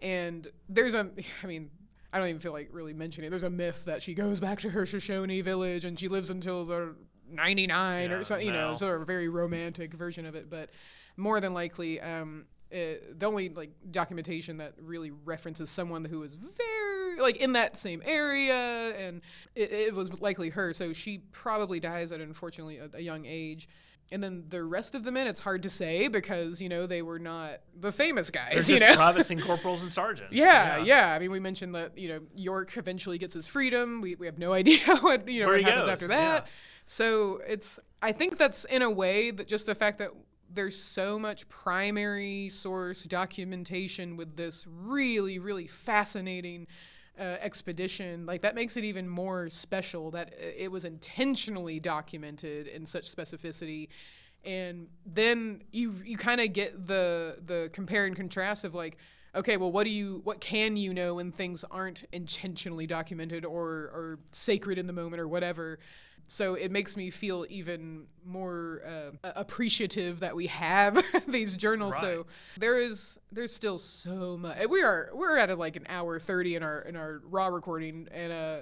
[0.00, 1.10] and there's a,
[1.42, 1.70] I mean,
[2.12, 3.30] I don't even feel like really mentioning it.
[3.30, 6.64] There's a myth that she goes back to her Shoshone village and she lives until
[6.64, 6.94] the
[7.30, 8.74] 99 Yeah, or something, you know, no.
[8.74, 10.48] sort of a very romantic version of it.
[10.48, 10.70] But
[11.16, 16.34] more than likely, um, it, the only like documentation that really references someone who was
[16.34, 16.85] very
[17.18, 18.54] like in that same area,
[18.98, 19.20] and
[19.54, 20.72] it, it was likely her.
[20.72, 23.68] So she probably dies at unfortunately a, a young age.
[24.12, 27.02] And then the rest of the men, it's hard to say because you know they
[27.02, 28.68] were not the famous They're guys.
[28.68, 30.32] just You know, privates and corporals and sergeants.
[30.32, 34.00] yeah, yeah, I mean, we mentioned that you know York eventually gets his freedom.
[34.00, 36.42] We, we have no idea what you know Where what happens goes, after that.
[36.44, 36.50] yeah.
[36.84, 40.10] So it's I think that's in a way that just the fact that
[40.48, 46.68] there's so much primary source documentation with this really really fascinating
[47.18, 52.84] uh, expedition like that makes it even more special that it was intentionally documented in
[52.86, 53.88] such specificity.
[54.44, 58.98] And then you you kind of get the the compare and contrast of like
[59.34, 63.66] okay well what do you what can you know when things aren't intentionally documented or
[63.66, 65.78] or sacred in the moment or whatever
[66.26, 71.98] so it makes me feel even more uh, appreciative that we have these journals.
[71.98, 72.26] So
[72.58, 76.56] there is there's still so much we are we're at a, like an hour 30
[76.56, 78.56] in our in our raw recording and uh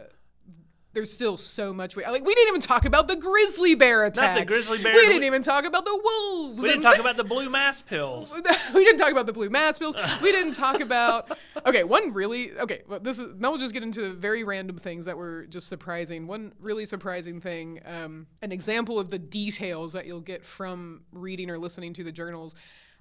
[0.95, 4.37] there's still so much we like we didn't even talk about the grizzly bear attack
[4.37, 6.99] Not the grizzly bear, we we- didn't even talk about the wolves We didn't talk
[6.99, 8.35] about the blue mass pills.
[8.75, 9.97] we didn't talk about the blue mass pills.
[10.23, 11.37] We didn't talk about.
[11.66, 12.53] Okay, one really.
[12.59, 13.35] Okay, well, this is.
[13.41, 16.27] Now we'll just get into very random things that were just surprising.
[16.27, 21.49] One really surprising thing, um, an example of the details that you'll get from reading
[21.51, 22.55] or listening to the journals.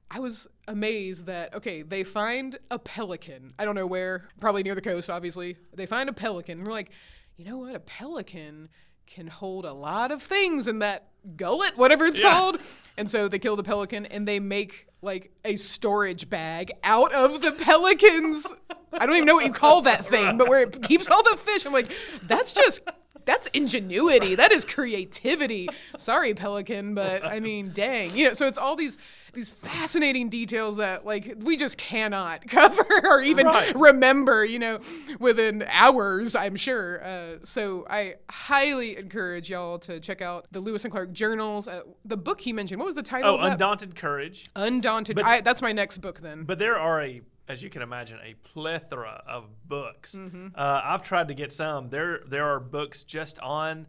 [0.09, 3.53] I was amazed that okay, they find a pelican.
[3.59, 5.57] I don't know where, probably near the coast, obviously.
[5.75, 6.59] They find a pelican.
[6.59, 6.91] And we're like,
[7.37, 7.75] you know what?
[7.75, 8.69] A pelican
[9.07, 12.29] can hold a lot of things in that gullet, whatever it's Yeah.
[12.31, 12.59] called.
[12.97, 17.41] And so they kill the pelican and they make like a storage bag out of
[17.41, 18.51] the pelican's.
[18.93, 21.37] I don't even know what you call that thing, but where it keeps all the
[21.37, 21.65] fish.
[21.65, 21.91] I'm like,
[22.23, 22.87] that's just.
[23.25, 24.35] That's ingenuity.
[24.35, 25.69] That is creativity.
[25.97, 28.15] Sorry, Pelican, but I mean, dang.
[28.15, 28.97] You know, so it's all these
[29.33, 33.75] these fascinating details that like we just cannot cover or even Right.
[33.75, 34.79] remember, you know,
[35.19, 37.03] within hours, I'm sure.
[37.03, 41.67] Uh, so I highly encourage y'all to check out the Lewis and Clark journals.
[41.67, 43.39] Uh, the book he mentioned, what was the title Oh?
[43.39, 44.49] Undaunted Courage.
[44.55, 45.19] Undaunted.
[45.19, 46.43] I, that's my next book then.
[46.43, 50.15] But there are a, as you can imagine, a plethora of books.
[50.15, 50.47] Mm-hmm.
[50.55, 51.89] Uh, I've tried to get some.
[51.89, 53.87] There, there are books just on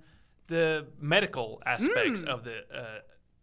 [0.49, 2.29] the medical aspects Mm.
[2.29, 2.99] of the uh,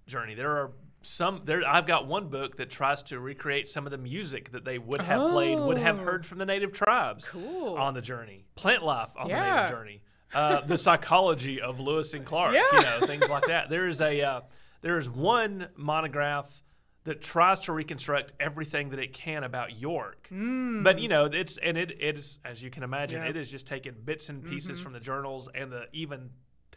[0.08, 0.36] journey.
[0.36, 0.72] There are
[1.02, 1.42] some.
[1.46, 4.78] There, I've got one book that tries to recreate some of the music that they
[4.78, 6.04] would have played, would have Oh.
[6.04, 7.76] heard from the native tribes Cool.
[7.78, 8.46] on the journey.
[8.56, 10.02] Plant life on the native journey.
[10.34, 12.54] Uh, the psychology of Lewis and Clark.
[12.54, 13.00] You Yeah.
[13.00, 13.70] know, things like that.
[13.70, 14.42] There is a, uh,
[14.82, 16.62] there is one monograph
[17.04, 20.28] that tries to reconstruct everything that it can about York.
[20.32, 20.84] Mm.
[20.84, 23.30] But you know, it's and it it is as you can imagine, Yeah.
[23.30, 24.84] it is just taking bits and pieces mm-hmm.
[24.84, 26.30] from the journals and the even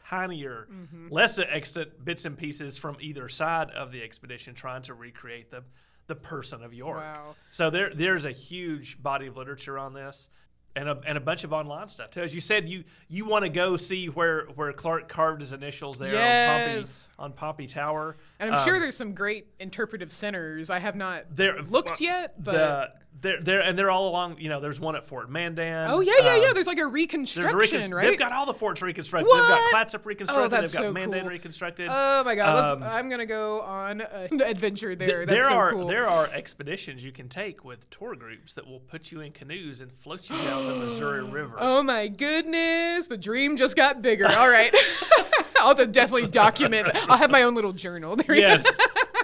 [0.09, 1.09] tinier, mm-hmm.
[1.11, 5.65] less extant bits and pieces from either side of the expedition, trying to recreate the
[6.07, 6.99] the person of York.
[6.99, 7.35] Wow.
[7.51, 10.29] So there there's a huge body of literature on this.
[10.77, 12.21] And a, and a bunch of online stuff too.
[12.21, 15.99] As you said, you you want to go see where, where Clark carved his initials
[15.99, 17.11] there Yes.
[17.17, 18.17] on Pompey on Pompey Tower.
[18.41, 20.71] and I'm sure Um, there's some great interpretive centers.
[20.71, 24.37] I have not there looked yet, but the, they're, they're and they're all along.
[24.39, 25.89] You know, there's one at Fort Mandan.
[25.89, 26.49] oh yeah, yeah, yeah.
[26.49, 28.05] um, There's like a there's a reconstruction, recon- right?
[28.11, 29.29] They've got all the forts reconstructed.
[29.29, 29.41] What?
[29.41, 30.45] They've got Clatsop reconstructed.
[30.45, 31.31] Oh, that's they've got so Mandan cool.
[31.31, 31.89] reconstructed.
[31.91, 34.01] Oh my god, Um, I'm gonna go on
[34.31, 35.25] an adventure Th- there.
[35.27, 35.87] there so are cool.
[35.87, 39.81] there are expeditions you can take with tour groups that will put you in canoes
[39.81, 41.57] and float you down the Missouri River.
[41.59, 44.27] Oh my goodness, the dream just got bigger.
[44.27, 44.75] All right,
[45.61, 46.89] I'll definitely document.
[47.09, 48.17] I'll have my own little journal.
[48.17, 48.49] There you go.
[48.49, 48.67] yes,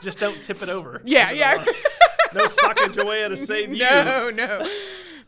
[0.01, 1.03] just don't tip it over.
[1.05, 1.63] Yeah, yeah.
[2.35, 3.85] No Sacagawea to save you.
[3.85, 4.69] No, no.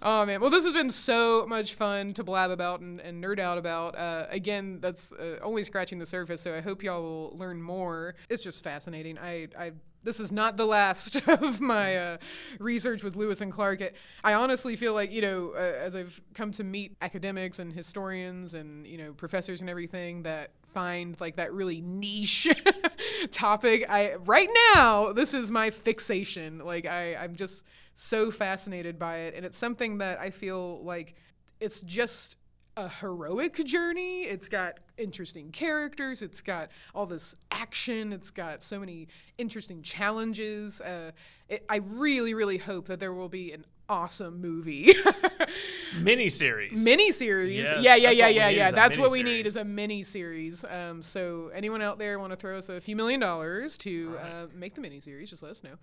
[0.04, 3.38] Oh man, well this has been so much fun to blab about and, and nerd
[3.38, 3.96] out about.
[3.96, 8.16] Uh, again, that's uh, only scratching the surface, so I hope y'all will learn more.
[8.28, 9.16] It's just fascinating.
[9.16, 9.72] I, I
[10.02, 12.16] this is not the last of my uh,
[12.58, 13.80] research with Lewis and Clark.
[13.80, 17.72] It, I honestly feel like you know, uh, as I've come to meet academics and
[17.72, 22.48] historians and you know professors and everything that find like that really niche
[23.30, 23.84] topic.
[23.88, 26.58] I right now this is my fixation.
[26.58, 31.14] Like I, I'm just so fascinated by it, and it's something that I feel like
[31.60, 32.36] it's just
[32.76, 34.22] a heroic journey.
[34.22, 36.22] It's got interesting characters.
[36.22, 38.12] It's got all this action.
[38.12, 39.08] It's got so many
[39.38, 40.80] interesting challenges.
[40.80, 41.12] Uh,
[41.48, 44.92] it, I really, really hope that there will be an awesome movie.
[45.94, 46.72] Miniseries.
[46.72, 47.54] miniseries.
[47.54, 48.70] Yes, yeah, yeah, yeah, yeah, yeah.
[48.70, 50.64] That's what we need is a mini series.
[50.64, 54.24] Um, so anyone out there want to throw us a few million dollars to Right.
[54.24, 55.74] uh, make the miniseries, just let us know.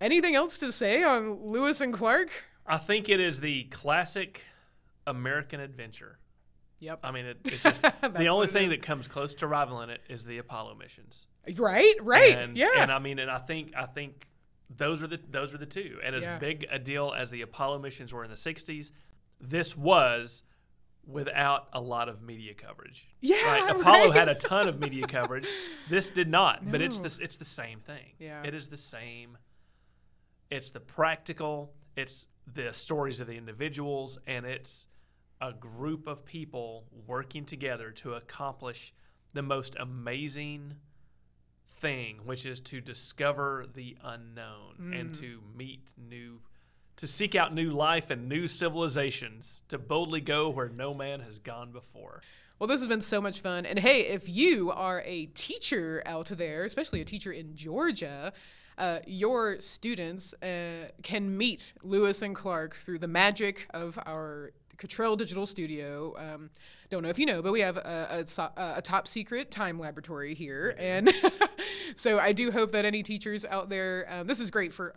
[0.00, 2.28] Anything else to say on Lewis and Clark?
[2.66, 4.42] I think it is the classic
[5.06, 6.18] American adventure.
[6.80, 7.00] Yep.
[7.02, 8.70] I mean, it, it's just the only thing is.
[8.70, 11.26] that comes close to rivaling it is the Apollo missions.
[11.56, 12.36] Right, right.
[12.36, 12.68] And, yeah.
[12.76, 14.26] And I mean, and I think I think
[14.70, 15.98] those are the those are the two.
[16.02, 16.38] And as Yeah.
[16.38, 18.90] big a deal as the Apollo missions were in the '60s,
[19.40, 20.42] this was
[21.06, 23.06] without a lot of media coverage.
[23.20, 23.70] Yeah, right?
[23.80, 24.18] Apollo right.
[24.18, 25.46] had a ton of media coverage.
[25.88, 28.14] This did not, but it's this it's the same thing.
[28.18, 28.42] Yeah.
[28.42, 29.38] It is the same.
[30.50, 31.74] It's the practical.
[31.96, 34.86] It's the stories of the individuals, and it's
[35.40, 38.94] a group of people working together to accomplish
[39.32, 40.74] the most amazing
[41.84, 45.18] thing, which is to discover the unknown and Mm.
[45.20, 46.40] to meet new,
[46.96, 51.38] to seek out new life and new civilizations, to boldly go where no man has
[51.38, 52.22] gone before.
[52.58, 53.66] Well, this has been so much fun.
[53.66, 58.32] And hey, if you are a teacher out there, especially a teacher in Georgia,
[58.78, 65.16] uh, your students uh, can meet Lewis and Clark through the magic of our Cottrell
[65.16, 66.14] Digital Studio.
[66.16, 66.50] Um,
[66.90, 70.34] don't know if you know, but we have a, a, a top secret time laboratory
[70.34, 70.74] here.
[70.78, 71.10] And
[71.94, 74.94] so I do hope that any teachers out there, um, this is great for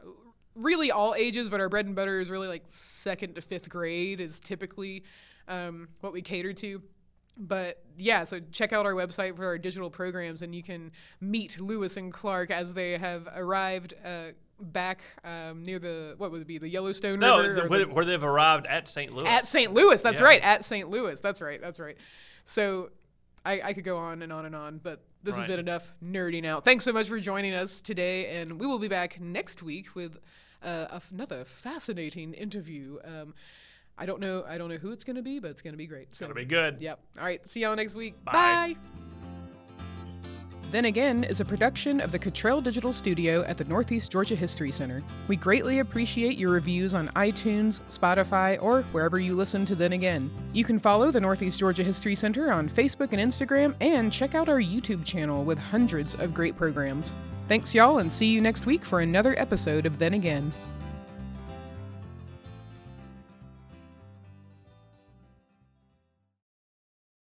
[0.55, 4.19] really all ages, but our bread and butter is really like second to fifth grade
[4.19, 5.03] is typically
[5.47, 6.81] um, what we cater to.
[7.39, 10.91] But yeah, so check out our website for our digital programs, and you can
[11.21, 14.29] meet Lewis and Clark as they have arrived uh,
[14.59, 17.93] back um, near the what would it be the Yellowstone No, River the, where, the-
[17.93, 19.13] where they've arrived at St.
[19.13, 19.27] Louis.
[19.27, 19.71] at St.
[19.73, 20.01] Louis.
[20.01, 20.27] That's Yeah.
[20.27, 20.89] right, at St.
[20.89, 21.19] Louis.
[21.19, 21.61] That's right.
[21.61, 21.97] That's right.
[22.43, 22.89] So
[23.45, 26.45] I, I could go on and on and on, but this has been enough nerding
[26.45, 26.63] out.
[26.63, 30.17] Thanks so much for joining us today, and we will be back next week with
[30.63, 32.97] uh, another fascinating interview.
[33.03, 33.33] Um,
[33.97, 34.43] I don't know.
[34.47, 36.07] I don't know who it's going to be, but it's going to be great.
[36.11, 36.79] It's gonna be good.
[36.79, 36.99] Yep.
[37.17, 37.47] All right.
[37.49, 38.23] See y'all next week.
[38.23, 38.75] Bye.
[40.69, 44.69] Then Again is a production of the Cottrell Digital Studio at the Northeast Georgia History
[44.71, 45.01] Center.
[45.29, 50.29] We greatly appreciate your reviews on iTunes, Spotify, or wherever you listen to Then Again.
[50.51, 54.49] You can follow the Northeast Georgia History Center on Facebook and Instagram, and check out
[54.49, 57.17] our YouTube channel with hundreds of great programs.
[57.47, 60.51] Thanks, y'all, and see you next week for another episode of Then Again.